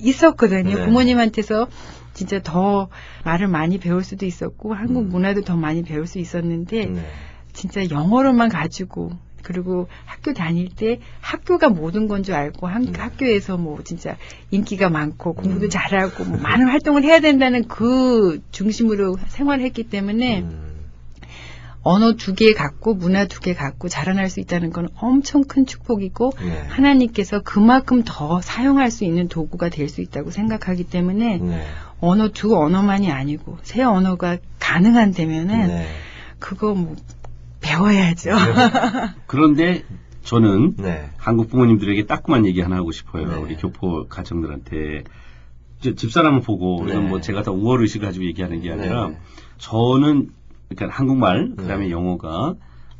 있었거든요. 0.00 0.76
네. 0.76 0.84
부모님한테서 0.84 1.68
진짜 2.14 2.40
더 2.42 2.88
말을 3.24 3.48
많이 3.48 3.78
배울 3.78 4.04
수도 4.04 4.26
있었고 4.26 4.74
한국 4.74 5.04
음. 5.04 5.08
문화도 5.08 5.42
더 5.42 5.56
많이 5.56 5.82
배울 5.82 6.06
수 6.06 6.18
있었는데 6.18 6.86
네. 6.86 7.00
진짜 7.52 7.88
영어로만 7.90 8.48
가지고 8.48 9.10
그리고 9.42 9.88
학교 10.04 10.34
다닐 10.34 10.68
때 10.68 11.00
학교가 11.20 11.68
모든 11.70 12.06
건 12.06 12.22
줄 12.22 12.34
알고 12.34 12.66
한- 12.66 12.88
음. 12.88 12.92
학교에서 12.96 13.56
뭐 13.56 13.82
진짜 13.84 14.16
인기가 14.50 14.90
많고 14.90 15.32
공부도 15.34 15.66
음. 15.66 15.70
잘하고 15.70 16.24
뭐 16.24 16.38
많은 16.38 16.68
활동을 16.68 17.04
해야 17.04 17.20
된다는 17.20 17.66
그 17.66 18.40
중심으로 18.50 19.16
생활했기 19.28 19.84
때문에 19.84 20.40
음, 20.42 20.67
언어 21.88 22.12
두 22.12 22.34
개 22.34 22.52
갖고 22.52 22.94
문화 22.94 23.26
두 23.26 23.40
개 23.40 23.54
갖고 23.54 23.88
자라날 23.88 24.28
수 24.28 24.40
있다는 24.40 24.70
건 24.70 24.88
엄청 25.00 25.44
큰 25.44 25.64
축복이고 25.64 26.32
네. 26.38 26.64
하나님께서 26.68 27.40
그만큼 27.42 28.02
더 28.04 28.40
사용할 28.42 28.90
수 28.90 29.04
있는 29.04 29.28
도구가 29.28 29.70
될 29.70 29.88
수 29.88 30.00
있다고 30.02 30.30
생각하기 30.30 30.84
때문에 30.84 31.38
네. 31.38 31.66
언어 32.00 32.28
두 32.28 32.56
언어만이 32.56 33.10
아니고 33.10 33.58
세 33.62 33.82
언어가 33.82 34.36
가능한다면은 34.58 35.66
네. 35.68 35.88
그거 36.38 36.74
뭐 36.74 36.94
배워야죠. 37.60 38.30
그런데 39.26 39.82
저는 40.24 40.74
네. 40.76 41.08
한국 41.16 41.48
부모님들에게 41.48 42.04
따끔한 42.06 42.44
얘기 42.44 42.60
하나 42.60 42.76
하고 42.76 42.92
싶어요. 42.92 43.28
네. 43.28 43.36
우리 43.36 43.56
교포 43.56 44.08
가정들한테. 44.08 45.04
집사람을 45.80 46.40
보고, 46.40 46.84
네. 46.84 46.98
뭐 46.98 47.20
제가 47.20 47.42
다 47.42 47.52
우월의식을 47.52 48.04
가지고 48.04 48.24
얘기하는 48.26 48.60
게 48.62 48.72
아니라, 48.72 49.10
네. 49.10 49.18
저는, 49.58 50.30
그러니까 50.68 50.96
한국말, 50.96 51.54
그 51.56 51.66
다음에 51.66 51.86
네. 51.86 51.90
영어가 51.90 52.54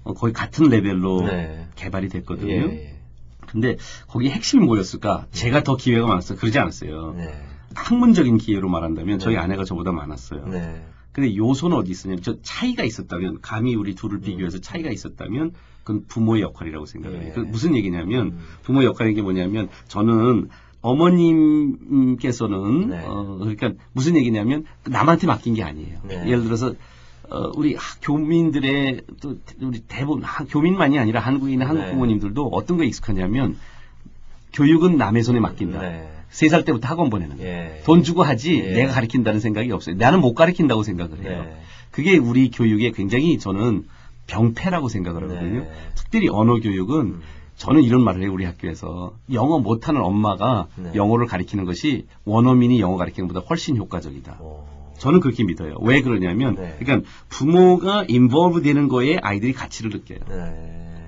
어, 0.04 0.14
거의 0.14 0.32
같은 0.32 0.68
레벨로 0.68 1.26
네. 1.26 1.68
개발이 1.76 2.08
됐거든요. 2.08 2.50
예, 2.50 2.56
예. 2.56 2.98
근데 3.46 3.76
거기에 4.08 4.30
핵심이 4.30 4.64
뭐였을까? 4.64 5.26
제가 5.30 5.62
더 5.62 5.76
기회가 5.76 6.06
많았어요. 6.06 6.38
그러지 6.38 6.58
않았어요. 6.58 7.14
네. 7.16 7.32
학문적인 7.74 8.38
기회로 8.38 8.68
말한다면 8.68 9.18
저희 9.18 9.34
네. 9.34 9.40
아내가 9.40 9.64
저보다 9.64 9.92
많았어요. 9.92 10.46
네. 10.46 10.82
근데 11.12 11.36
요소는 11.36 11.76
어디 11.76 11.90
있었냐면 11.90 12.22
저 12.22 12.40
차이가 12.42 12.84
있었다면 12.84 13.40
감히 13.40 13.74
우리 13.74 13.92
음. 13.92 13.96
둘을 13.96 14.20
비교해서 14.20 14.58
차이가 14.58 14.90
있었다면 14.90 15.52
그건 15.82 16.04
부모의 16.06 16.42
역할이라고 16.42 16.86
생각해요. 16.86 17.22
예. 17.22 17.32
그 17.32 17.40
무슨 17.40 17.74
얘기냐면 17.76 18.26
음. 18.26 18.38
부모의 18.62 18.86
역할이 18.86 19.14
게 19.14 19.22
뭐냐면 19.22 19.68
저는 19.88 20.48
어머님께서는 20.80 22.90
네. 22.90 23.02
어 23.04 23.38
그러니까 23.40 23.72
무슨 23.92 24.16
얘기냐면 24.16 24.64
남한테 24.86 25.26
맡긴 25.26 25.54
게 25.54 25.64
아니에요. 25.64 25.98
네. 26.04 26.24
예를 26.26 26.44
들어서 26.44 26.74
어 27.30 27.52
우리 27.56 27.74
하- 27.74 27.96
교민들의 28.00 29.02
또 29.20 29.36
우리 29.60 29.80
대부분 29.80 30.22
하- 30.22 30.44
교민만이 30.44 30.98
아니라 30.98 31.20
있는 31.30 31.66
한국 31.66 31.82
네. 31.84 31.90
부모님들도 31.90 32.48
어떤 32.48 32.76
거에 32.78 32.86
익숙하냐면 32.86 33.56
교육은 34.52 34.96
남의 34.96 35.22
손에 35.22 35.40
맡긴다. 35.40 35.80
네. 35.80 36.08
세살 36.30 36.64
때부터 36.64 36.88
학원 36.88 37.10
보내는 37.10 37.36
거예요. 37.38 37.50
예. 37.50 37.82
돈 37.84 38.02
주고 38.02 38.22
하지 38.22 38.56
예. 38.58 38.72
내가 38.72 38.92
가르친다는 38.94 39.40
생각이 39.40 39.70
없어요. 39.72 39.96
나는 39.96 40.20
못 40.20 40.34
가르친다고 40.34 40.82
생각을 40.82 41.22
해요. 41.22 41.44
네. 41.44 41.56
그게 41.90 42.16
우리 42.18 42.50
교육에 42.50 42.90
굉장히 42.92 43.38
저는 43.38 43.84
병폐라고 44.26 44.88
생각을 44.88 45.22
하거든요. 45.24 45.60
네. 45.60 45.70
특별히 45.94 46.28
언어 46.28 46.60
교육은 46.60 47.00
음. 47.00 47.20
저는 47.56 47.82
이런 47.82 48.02
말을 48.02 48.22
해요, 48.22 48.30
우리 48.32 48.44
학교에서. 48.44 49.14
영어 49.32 49.58
못하는 49.58 50.00
엄마가 50.02 50.68
네. 50.76 50.92
영어를 50.94 51.26
가르치는 51.26 51.64
것이 51.64 52.06
원어민이 52.24 52.78
영어 52.80 52.96
가르치는 52.96 53.26
것보다 53.28 53.44
훨씬 53.48 53.76
효과적이다. 53.76 54.38
오. 54.40 54.64
저는 54.98 55.20
그렇게 55.20 55.44
믿어요. 55.44 55.76
왜 55.80 56.02
그러냐면, 56.02 56.54
네. 56.54 56.76
그러니까 56.78 57.08
부모가 57.28 58.04
인볼브 58.08 58.62
되는 58.62 58.88
거에 58.88 59.16
아이들이 59.22 59.52
가치를 59.52 59.90
느껴요. 59.90 60.18
네. 60.28 60.98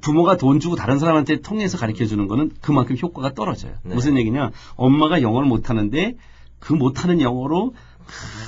부모가 0.00 0.36
돈 0.36 0.60
주고 0.60 0.74
다른 0.74 0.98
사람한테 0.98 1.40
통해서 1.40 1.76
가르쳐 1.76 2.06
주는 2.06 2.26
거는 2.28 2.52
그만큼 2.60 2.96
효과가 3.00 3.34
떨어져요. 3.34 3.74
네. 3.82 3.94
무슨 3.94 4.16
얘기냐? 4.16 4.50
엄마가 4.76 5.22
영어를 5.22 5.48
못 5.48 5.68
하는데 5.68 6.16
그 6.58 6.72
못하는 6.72 7.20
영어로 7.20 7.74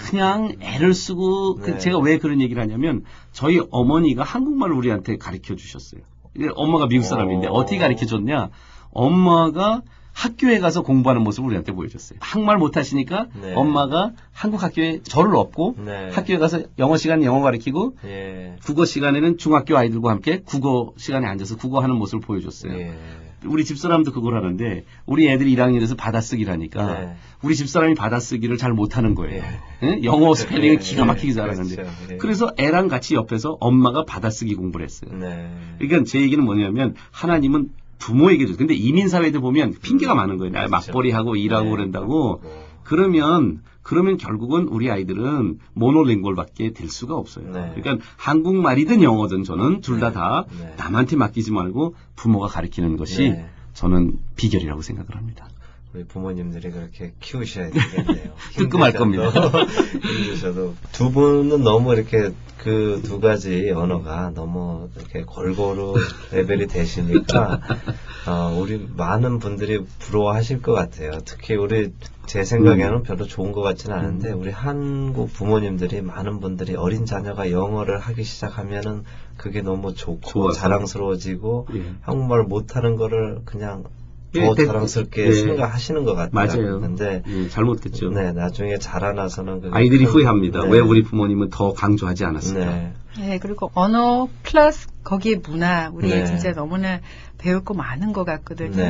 그냥 0.09 0.57
애를 0.61 0.95
쓰고 0.95 1.57
그 1.57 1.73
네. 1.73 1.79
제가 1.79 1.99
왜 1.99 2.19
그런 2.19 2.41
얘기를 2.41 2.63
하냐면 2.63 3.05
저희 3.33 3.61
어머니가 3.71 4.23
한국말을 4.23 4.75
우리한테 4.75 5.17
가르쳐 5.17 5.55
주셨어요. 5.55 6.01
엄마가 6.55 6.87
미국 6.87 7.05
사람인데 7.05 7.49
오. 7.49 7.53
어떻게 7.53 7.79
가르쳐 7.79 8.07
줬냐? 8.07 8.51
엄마가 8.91 9.83
학교에 10.15 10.61
가서 10.61 10.83
공부하는 10.83 11.23
모습을 11.23 11.49
우리한테 11.49 11.73
보여줬어요. 11.73 12.19
한국말 12.23 12.57
못하시니까 12.57 13.27
네. 13.43 13.53
엄마가 13.55 14.13
한국 14.33 14.63
학교에 14.63 15.01
저를 15.03 15.35
업고 15.37 15.75
네. 15.85 16.09
학교에 16.13 16.39
가서 16.39 16.63
영어 16.79 16.97
시간에 16.97 17.27
영어 17.27 17.43
가르치고 17.43 17.97
예. 18.05 18.57
국어 18.65 18.85
시간에는 18.85 19.39
중학교 19.39 19.77
아이들과 19.77 20.11
함께 20.11 20.41
국어 20.45 20.93
시간에 20.97 21.27
앉아서 21.27 21.57
국어하는 21.57 21.97
모습을 21.97 22.21
보여줬어요. 22.21 22.73
예. 22.79 22.95
우리 23.45 23.65
집사람도 23.65 24.13
그걸 24.13 24.37
하는데 24.37 24.85
우리 25.05 25.29
애들이 25.29 25.55
1학년에서 25.55 25.97
받아쓰기라니까 25.97 27.01
네. 27.01 27.17
우리 27.43 27.55
집사람이 27.57 27.95
받아쓰기를 27.95 28.57
잘 28.57 28.73
못하는 28.73 29.15
거예요. 29.15 29.43
예. 29.43 29.61
응? 29.83 30.05
영어 30.05 30.35
스펠링을 30.35 30.77
예, 30.77 30.79
기가 30.79 31.05
막히게 31.05 31.29
예, 31.29 31.33
잘하는데 31.33 31.77
그렇죠. 31.77 31.93
예. 32.13 32.17
그래서 32.17 32.53
애랑 32.57 32.89
같이 32.89 33.15
옆에서 33.15 33.59
엄마가 33.61 34.05
받아쓰기 34.05 34.55
공부를 34.55 34.87
했어요. 34.87 35.11
네. 35.19 35.51
그러니까 35.79 36.09
제 36.09 36.21
얘기는 36.21 36.43
뭐냐면 36.43 36.95
하나님은 37.11 37.69
부모에게 38.05 38.47
줘. 38.47 38.57
근데 38.57 38.75
이민 38.75 39.09
사회들 39.09 39.41
보면 39.41 39.75
핑계가 39.81 40.15
많은 40.15 40.37
거예요. 40.37 40.53
나 40.53 40.67
그렇죠. 40.67 40.93
맞벌이 40.93 41.11
하고 41.11 41.37
일하고 41.37 41.65
네. 41.65 41.71
그런다고. 41.71 42.07
뭐, 42.07 42.41
그러면 42.83 43.63
그러면 43.83 44.19
결국은 44.19 44.69
우리 44.69 44.91
아이들은 44.91 45.59
모노랭골밖에 45.73 46.73
될 46.73 46.89
수가 46.89 47.15
없어요. 47.15 47.51
네. 47.51 47.73
그러니까 47.75 48.05
한국말이든 48.17 49.03
영어든 49.03 49.45
저는 49.45 49.81
둘 49.81 50.01
다다 50.01 50.45
네. 50.59 50.75
남한테 50.77 51.17
맡기지 51.17 51.51
말고 51.53 51.95
부모가 52.15 52.49
가르치는 52.49 52.97
것이 52.99 53.31
네. 53.31 53.47
저는 53.73 54.19
비결이라고 54.37 54.83
생각을 54.83 55.17
합니다. 55.17 55.49
우리 55.95 56.05
부모님들이 56.05 56.73
그렇게 56.73 57.13
키우셔야 57.21 57.71
되겠네요. 57.71 58.35
뜨끔할 58.57 58.93
힘드셔도, 58.93 59.59
힘드셔도 60.03 60.75
두 60.93 61.13
분은 61.13 61.63
너무 61.63 61.95
이렇게 61.95 62.33
그 62.59 63.01
두 63.05 63.21
가지 63.21 63.71
언어가 63.71 64.33
너무 64.35 64.89
이렇게 64.97 65.23
골고루 65.23 65.97
레벨이 66.33 66.67
되시니까 66.67 67.61
어, 68.27 68.59
우리 68.59 68.89
많은 68.97 69.39
분들이 69.39 69.85
부러워하실 69.99 70.63
것 70.63 70.73
같아요. 70.73 71.21
특히 71.27 71.55
우리 71.57 71.93
제 72.27 72.43
생각에는 72.43 72.95
음. 72.95 73.03
별로 73.03 73.27
좋은 73.27 73.53
것 73.53 73.61
같지는 73.61 73.95
않은데 73.95 74.33
우리 74.33 74.51
한국 74.51 75.31
부모님들이 75.31 76.01
많은 76.01 76.41
분들이 76.41 76.75
어린 76.75 77.05
자녀가 77.05 77.51
영어를 77.51 77.99
하기 77.99 78.25
시작하면은 78.25 79.05
그게 79.37 79.61
너무 79.61 79.95
좋고 79.95 80.31
좋아서. 80.31 80.59
자랑스러워지고 80.59 81.69
예. 81.75 81.93
한국말 82.01 82.45
못하는 82.45 82.97
거를 82.97 83.43
그냥 83.45 83.85
더 84.35 84.41
예, 84.41 84.55
대- 84.57 84.67
자랑스럽게 84.67 85.27
예. 85.29 85.33
생각하시는 85.33 86.05
것 86.05 86.15
같아요. 86.15 86.31
맞아요. 86.33 86.81
근데 86.81 87.23
예, 87.27 87.49
잘못됐죠. 87.49 88.11
네 88.11 88.33
나중에 88.33 88.79
자라나서는 88.79 89.71
아이들이 89.73 90.05
큰- 90.05 90.13
후회합니다. 90.13 90.65
네. 90.65 90.71
왜 90.71 90.79
우리 90.81 91.03
부모님은 91.03 91.51
더 91.51 91.73
강조하지 91.73 92.25
않았을까? 92.25 92.65
네. 92.67 92.93
네, 93.19 93.39
그리고 93.39 93.71
언어 93.75 94.29
플러스 94.43 94.89
거기에 95.05 95.37
문화 95.37 95.89
우리 95.95 96.09
네. 96.09 96.27
진짜 96.27 96.53
너무나 96.53 96.99
배울 97.39 97.63
거 97.63 97.73
많은 97.75 98.13
것 98.13 98.25
같거든요. 98.25 98.83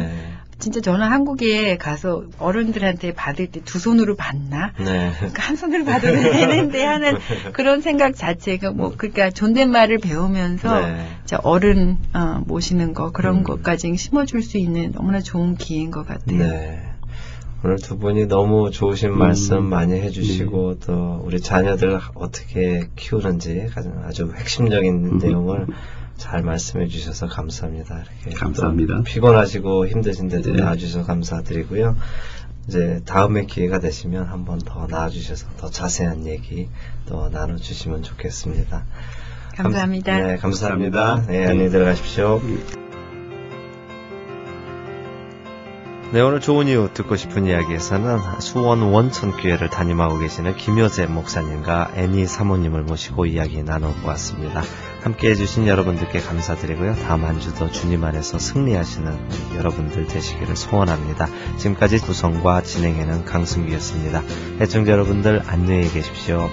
네. 0.55 0.59
진짜 0.59 0.81
저는 0.81 1.07
한국에 1.09 1.77
가서 1.77 2.25
어른들한테 2.39 3.15
받을 3.15 3.49
때 3.49 3.61
두 3.65 3.79
손으로 3.79 4.15
받나? 4.15 4.73
네. 4.79 5.13
그러니까 5.17 5.43
한 5.43 5.57
손으로 5.57 5.85
받으면 5.85 6.23
되는데 6.33 6.85
하는 6.85 7.19
그런 7.53 7.81
생각 7.81 8.15
자체가 8.15 8.71
뭐 8.71 8.93
그러니까 8.97 9.31
존댓말을 9.31 9.99
배우면서 9.99 10.81
네. 10.81 11.07
어른 11.43 11.99
어, 12.13 12.43
모시는 12.47 12.95
거 12.95 13.11
그런 13.11 13.39
음. 13.39 13.43
것까지 13.43 13.97
심어줄 13.97 14.43
수 14.43 14.59
있는 14.59 14.93
너무나 14.93 15.21
좋은 15.21 15.57
기회인 15.57 15.91
것 15.91 16.07
같아요. 16.07 16.39
네. 16.39 16.83
오늘 17.65 17.79
두 17.79 17.99
분이 17.99 18.27
너무 18.27 18.71
좋으신 18.71 19.11
음. 19.11 19.19
말씀 19.19 19.65
많이 19.65 19.95
해주시고 19.95 20.75
네. 20.75 20.87
또 20.87 21.23
우리 21.25 21.41
자녀들 21.41 21.99
어떻게 22.15 22.89
키우는지 22.95 23.71
가장 23.75 24.03
아주 24.05 24.31
핵심적인 24.37 25.07
음. 25.07 25.19
내용을 25.23 25.67
잘 26.17 26.43
말씀해 26.43 26.87
주셔서 26.89 27.27
감사합니다. 27.27 28.03
이렇게 28.23 28.37
감사합니다. 28.39 28.97
또 28.97 29.03
피곤하시고 29.03 29.89
힘드신데도 29.89 30.53
네. 30.53 30.63
나와주셔서 30.63 31.07
감사드리고요. 31.07 31.97
이제 32.69 33.01
다음에 33.05 33.45
기회가 33.45 33.79
되시면 33.79 34.27
한번 34.27 34.59
더 34.59 34.87
나와주셔서 34.87 35.49
더 35.59 35.69
자세한 35.69 36.27
얘기 36.27 36.69
또 37.07 37.29
나눠주시면 37.29 38.03
좋겠습니다. 38.03 38.85
감사합니다. 39.57 40.13
감, 40.13 40.27
네, 40.27 40.37
감사합니다. 40.37 41.01
감사합니다. 41.01 41.33
네, 41.33 41.47
안녕히 41.47 41.71
들어가십시오. 41.71 42.41
네, 46.13 46.21
오늘 46.21 46.41
좋은 46.41 46.69
이유 46.69 46.89
듣고 46.95 47.17
싶은 47.17 47.47
이야기에서는 47.47 48.41
수원 48.41 48.83
원천교회를 48.83 49.69
담임하고 49.69 50.19
계시는 50.21 50.57
김효재 50.57 51.07
목사님과 51.07 51.93
애니 51.97 52.27
사모님을 52.27 52.85
모시고 52.85 53.27
이야기 53.27 53.63
나눠보았습니다. 53.65 54.63
함께 55.05 55.29
해주신 55.29 55.67
여러분들께 55.67 56.21
감사드리고요. 56.21 56.95
다음 56.95 57.27
한 57.27 57.39
주도 57.39 57.71
주님 57.71 58.05
안에서 58.05 58.39
승리하시는 58.39 59.55
여러분들 59.55 60.07
되시기를 60.07 60.57
소원합니다. 60.57 61.29
지금까지 61.59 61.99
구성과 61.99 62.63
진행에는 62.63 63.27
강승기였습니다. 63.27 64.23
애청자 64.63 64.93
여러분들 64.93 65.43
안녕히 65.47 65.93
계십시오. 65.93 66.49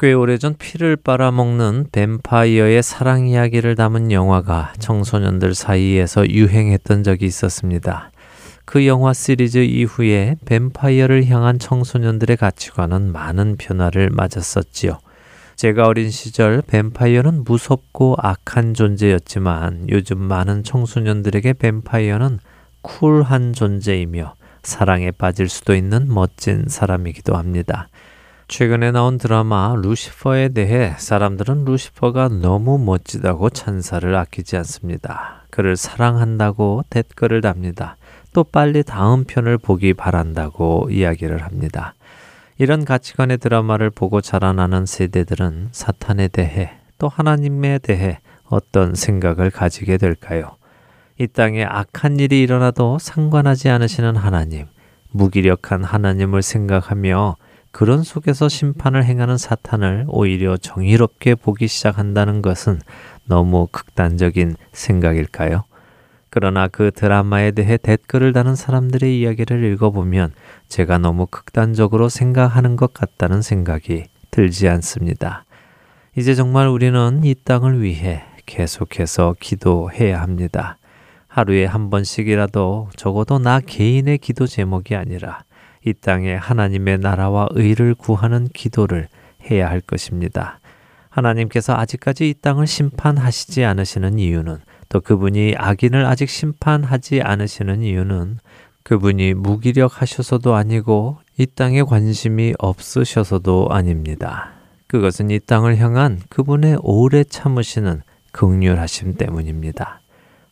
꽤 0.00 0.14
오래전 0.14 0.56
피를 0.56 0.96
빨아먹는 0.96 1.88
뱀파이어의 1.92 2.82
사랑 2.82 3.26
이야기를 3.26 3.74
담은 3.74 4.10
영화가 4.10 4.72
청소년들 4.78 5.54
사이에서 5.54 6.26
유행했던 6.26 7.02
적이 7.02 7.26
있었습니다. 7.26 8.10
그 8.64 8.86
영화 8.86 9.12
시리즈 9.12 9.58
이후에 9.58 10.36
뱀파이어를 10.46 11.26
향한 11.26 11.58
청소년들의 11.58 12.38
가치관은 12.38 13.12
많은 13.12 13.56
변화를 13.58 14.08
맞았었지요. 14.08 15.00
제가 15.56 15.86
어린 15.86 16.10
시절 16.10 16.62
뱀파이어는 16.66 17.44
무섭고 17.44 18.16
악한 18.20 18.72
존재였지만 18.72 19.90
요즘 19.90 20.16
많은 20.16 20.62
청소년들에게 20.62 21.52
뱀파이어는 21.52 22.38
쿨한 22.80 23.52
존재이며 23.52 24.34
사랑에 24.62 25.10
빠질 25.10 25.50
수도 25.50 25.74
있는 25.74 26.06
멋진 26.08 26.64
사람이기도 26.68 27.36
합니다. 27.36 27.88
최근에 28.50 28.90
나온 28.90 29.16
드라마 29.16 29.76
루시퍼에 29.76 30.48
대해 30.48 30.96
사람들은 30.98 31.64
루시퍼가 31.66 32.30
너무 32.42 32.78
멋지다고 32.78 33.48
찬사를 33.48 34.12
아끼지 34.12 34.56
않습니다. 34.56 35.44
그를 35.50 35.76
사랑한다고 35.76 36.82
댓글을 36.90 37.42
답니다. 37.42 37.96
또 38.32 38.42
빨리 38.42 38.82
다음 38.82 39.22
편을 39.22 39.56
보기 39.56 39.94
바란다고 39.94 40.88
이야기를 40.90 41.44
합니다. 41.44 41.94
이런 42.58 42.84
가치관의 42.84 43.38
드라마를 43.38 43.88
보고 43.88 44.20
자라나는 44.20 44.84
세대들은 44.84 45.68
사탄에 45.70 46.26
대해 46.26 46.72
또 46.98 47.06
하나님에 47.06 47.78
대해 47.78 48.18
어떤 48.46 48.96
생각을 48.96 49.52
가지게 49.52 49.96
될까요? 49.96 50.56
이 51.20 51.28
땅에 51.28 51.62
악한 51.62 52.18
일이 52.18 52.42
일어나도 52.42 52.98
상관하지 52.98 53.68
않으시는 53.68 54.16
하나님, 54.16 54.66
무기력한 55.12 55.84
하나님을 55.84 56.42
생각하며 56.42 57.36
그런 57.72 58.02
속에서 58.02 58.48
심판을 58.48 59.04
행하는 59.04 59.38
사탄을 59.38 60.06
오히려 60.08 60.56
정의롭게 60.56 61.34
보기 61.34 61.68
시작한다는 61.68 62.42
것은 62.42 62.80
너무 63.24 63.68
극단적인 63.70 64.56
생각일까요? 64.72 65.64
그러나 66.30 66.68
그 66.68 66.90
드라마에 66.92 67.50
대해 67.50 67.76
댓글을 67.76 68.32
다는 68.32 68.54
사람들의 68.54 69.18
이야기를 69.18 69.64
읽어보면 69.64 70.32
제가 70.68 70.98
너무 70.98 71.26
극단적으로 71.26 72.08
생각하는 72.08 72.76
것 72.76 72.94
같다는 72.94 73.42
생각이 73.42 74.04
들지 74.30 74.68
않습니다. 74.68 75.44
이제 76.16 76.34
정말 76.34 76.68
우리는 76.68 77.20
이 77.24 77.34
땅을 77.34 77.82
위해 77.82 78.22
계속해서 78.46 79.36
기도해야 79.40 80.20
합니다. 80.20 80.76
하루에 81.26 81.64
한 81.64 81.90
번씩이라도 81.90 82.90
적어도 82.96 83.38
나 83.38 83.60
개인의 83.60 84.18
기도 84.18 84.46
제목이 84.46 84.96
아니라 84.96 85.44
이 85.84 85.94
땅에 85.94 86.34
하나님의 86.34 86.98
나라와 86.98 87.48
의를 87.52 87.94
구하는 87.94 88.48
기도를 88.52 89.08
해야 89.50 89.68
할 89.68 89.80
것입니다. 89.80 90.60
하나님께서 91.08 91.74
아직까지 91.74 92.28
이 92.28 92.34
땅을 92.34 92.66
심판하시지 92.66 93.64
않으시는 93.64 94.18
이유는 94.18 94.58
또 94.88 95.00
그분이 95.00 95.54
악인을 95.56 96.04
아직 96.04 96.28
심판하지 96.28 97.22
않으시는 97.22 97.82
이유는 97.82 98.38
그분이 98.82 99.34
무기력하셔서도 99.34 100.54
아니고 100.54 101.18
이 101.38 101.46
땅에 101.46 101.82
관심이 101.82 102.54
없으셔서도 102.58 103.68
아닙니다. 103.70 104.52
그것은 104.86 105.30
이 105.30 105.38
땅을 105.38 105.78
향한 105.78 106.20
그분의 106.28 106.78
오래 106.82 107.22
참으시는 107.22 108.02
극률하심 108.32 109.14
때문입니다. 109.14 109.99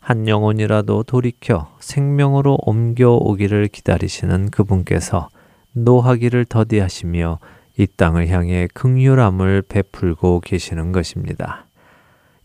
한 0.09 0.27
영혼이라도 0.27 1.03
돌이켜 1.03 1.71
생명으로 1.79 2.57
옮겨오기를 2.63 3.67
기다리시는 3.67 4.49
그분께서 4.49 5.29
노하기를 5.73 6.45
더디하시며 6.45 7.37
이 7.77 7.85
땅을 7.95 8.27
향해 8.29 8.67
극률함을 8.73 9.61
베풀고 9.69 10.39
계시는 10.39 10.93
것입니다. 10.93 11.67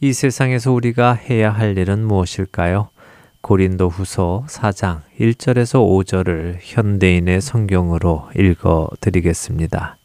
이 0.00 0.12
세상에서 0.12 0.72
우리가 0.72 1.14
해야 1.14 1.50
할 1.50 1.78
일은 1.78 2.04
무엇일까요? 2.04 2.90
고린도 3.40 3.88
후서 3.88 4.44
4장 4.46 5.00
1절에서 5.18 5.80
5절을 6.04 6.58
현대인의 6.60 7.40
성경으로 7.40 8.28
읽어 8.36 8.90
드리겠습니다. 9.00 9.96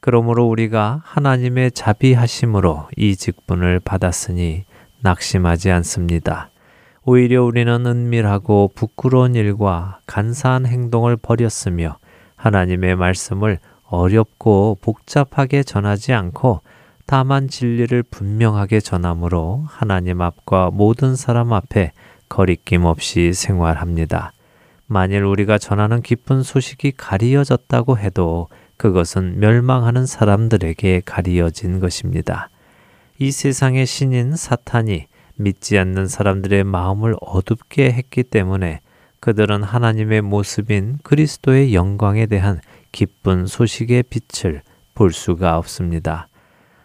그러므로 0.00 0.48
우리가 0.48 1.02
하나님의 1.04 1.70
자비하심으로 1.70 2.88
이 2.96 3.14
직분을 3.14 3.78
받았으니 3.84 4.64
낙심하지 5.02 5.70
않습니다. 5.70 6.50
오히려 7.10 7.42
우리는 7.42 7.86
은밀하고 7.86 8.72
부끄러운 8.74 9.34
일과 9.34 9.98
간사한 10.04 10.66
행동을 10.66 11.16
버렸으며 11.16 11.96
하나님의 12.36 12.96
말씀을 12.96 13.60
어렵고 13.86 14.76
복잡하게 14.82 15.62
전하지 15.62 16.12
않고 16.12 16.60
다만 17.06 17.48
진리를 17.48 18.02
분명하게 18.02 18.80
전함으로 18.80 19.64
하나님 19.66 20.20
앞과 20.20 20.70
모든 20.70 21.16
사람 21.16 21.54
앞에 21.54 21.92
거리낌 22.28 22.84
없이 22.84 23.32
생활합니다. 23.32 24.32
만일 24.86 25.24
우리가 25.24 25.56
전하는 25.56 26.02
기쁜 26.02 26.42
소식이 26.42 26.92
가리어졌다고 26.98 27.96
해도 27.96 28.48
그것은 28.76 29.40
멸망하는 29.40 30.04
사람들에게 30.04 31.00
가리어진 31.06 31.80
것입니다. 31.80 32.50
이 33.18 33.30
세상의 33.30 33.86
신인 33.86 34.36
사탄이 34.36 35.06
믿지 35.38 35.78
않는 35.78 36.08
사람들의 36.08 36.64
마음을 36.64 37.14
어둡게 37.20 37.92
했기 37.92 38.22
때문에 38.22 38.80
그들은 39.20 39.62
하나님의 39.62 40.22
모습인 40.22 40.98
그리스도의 41.02 41.74
영광에 41.74 42.26
대한 42.26 42.60
기쁜 42.92 43.46
소식의 43.46 44.04
빛을 44.04 44.62
볼 44.94 45.12
수가 45.12 45.56
없습니다. 45.58 46.28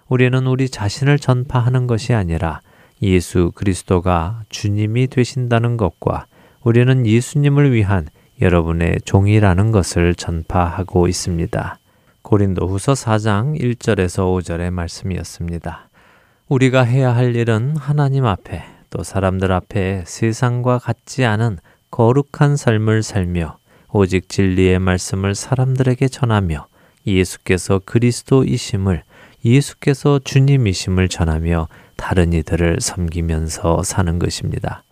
우리는 0.08 0.46
우리 0.46 0.70
자신을 0.70 1.18
전파하는 1.18 1.88
것이 1.88 2.14
아니라 2.14 2.62
예수 3.02 3.52
그리스도가 3.56 4.44
주님이 4.50 5.08
되신다는 5.08 5.78
것과 5.78 6.28
우리는 6.62 7.06
예수님을 7.06 7.74
위한 7.74 8.08
여러분의 8.42 9.00
종이라는 9.06 9.72
것을 9.72 10.16
전파하고 10.16 11.08
있습니다. 11.08 11.80
고린도 12.22 12.68
후서 12.68 12.94
4장 12.94 13.60
1절에서 13.60 14.44
5절의 14.44 14.72
말씀이었습니다. 14.72 15.90
우리가 16.50 16.84
해야 16.84 17.16
할 17.16 17.36
일은 17.36 17.78
하나님 17.78 18.26
앞에 18.26 18.64
또 18.90 19.02
사람들 19.02 19.52
앞에 19.52 20.04
세상과 20.06 20.80
같지 20.80 21.24
않은 21.24 21.58
거룩한 21.90 22.58
삶을 22.58 23.02
살며 23.02 23.58
오직 23.92 24.28
진리의 24.28 24.80
말씀을 24.80 25.36
사람들에게 25.36 26.08
전하며 26.10 26.68
예수께서 27.08 27.80
그리스도이심을 27.86 29.04
예수께서 29.46 30.20
주님이심을 30.20 31.08
전하며 31.08 31.68
다른 31.96 32.34
이들을 32.34 32.80
섬기면서 32.82 33.84
사는 33.84 34.20
것입니다. 34.20 34.84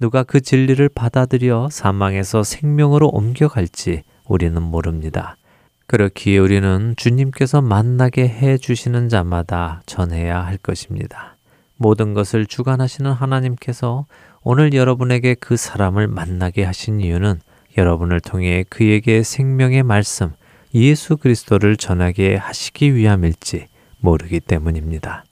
누가 0.00 0.22
그 0.22 0.40
진리를 0.40 0.88
받아들여 0.88 1.68
사망에서 1.70 2.42
생명으로 2.42 3.08
옮겨갈지 3.08 4.02
우리는 4.26 4.60
모릅니다. 4.60 5.36
그렇기에 5.90 6.38
우리는 6.38 6.94
주님께서 6.96 7.60
만나게 7.62 8.22
해 8.22 8.58
주시는 8.58 9.08
자마다 9.08 9.82
전해야 9.86 10.40
할 10.40 10.56
것입니다. 10.56 11.34
모든 11.76 12.14
것을 12.14 12.46
주관하시는 12.46 13.10
하나님께서 13.10 14.06
오늘 14.44 14.72
여러분에게 14.72 15.34
그 15.34 15.56
사람을 15.56 16.06
만나게 16.06 16.62
하신 16.62 17.00
이유는 17.00 17.40
여러분을 17.76 18.20
통해 18.20 18.64
그에게 18.68 19.24
생명의 19.24 19.82
말씀, 19.82 20.30
예수 20.76 21.16
그리스도를 21.16 21.76
전하게 21.76 22.36
하시기 22.36 22.94
위함일지 22.94 23.66
모르기 23.98 24.38
때문입니다. 24.38 25.24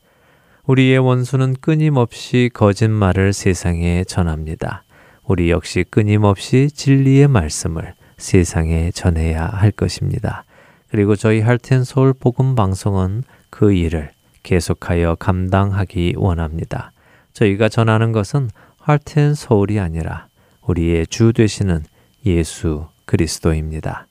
우리의 0.65 0.99
원수는 0.99 1.55
끊임없이 1.61 2.51
거짓말을 2.53 3.33
세상에 3.33 4.03
전합니다. 4.03 4.83
우리 5.23 5.53
역시 5.53 5.85
끊임없이 5.89 6.69
진리의 6.75 7.29
말씀을 7.29 7.95
세상에 8.19 8.91
전해야 8.91 9.47
할 9.47 9.71
것입니다. 9.71 10.45
그리고 10.91 11.17
저희 11.17 11.41
할텐서울 11.41 12.13
복음 12.13 12.55
방송은 12.55 13.23
그 13.51 13.73
일을 13.73 14.11
계속하여 14.43 15.17
감당하기 15.17 16.15
원합니다. 16.17 16.93
저희가 17.33 17.69
전하는 17.69 18.13
것은 18.13 18.51
할텐서울이 18.81 19.79
아니라 19.81 20.27
우리의 20.63 21.07
주 21.07 21.33
되시는 21.33 21.85
예수 22.27 22.87
그리스도입니다. 23.05 24.07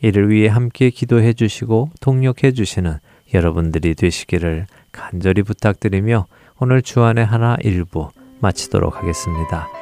이를 0.00 0.30
위해 0.30 0.48
함께 0.48 0.90
기도해 0.90 1.32
주시고 1.32 1.90
동력해 2.00 2.52
주시는 2.52 2.98
여러분들이 3.32 3.94
되시기를 3.94 4.66
간절히 4.90 5.42
부탁드리며 5.42 6.26
오늘 6.58 6.82
주안의 6.82 7.24
하나 7.24 7.56
일부 7.62 8.10
마치도록 8.40 8.96
하겠습니다. 8.96 9.81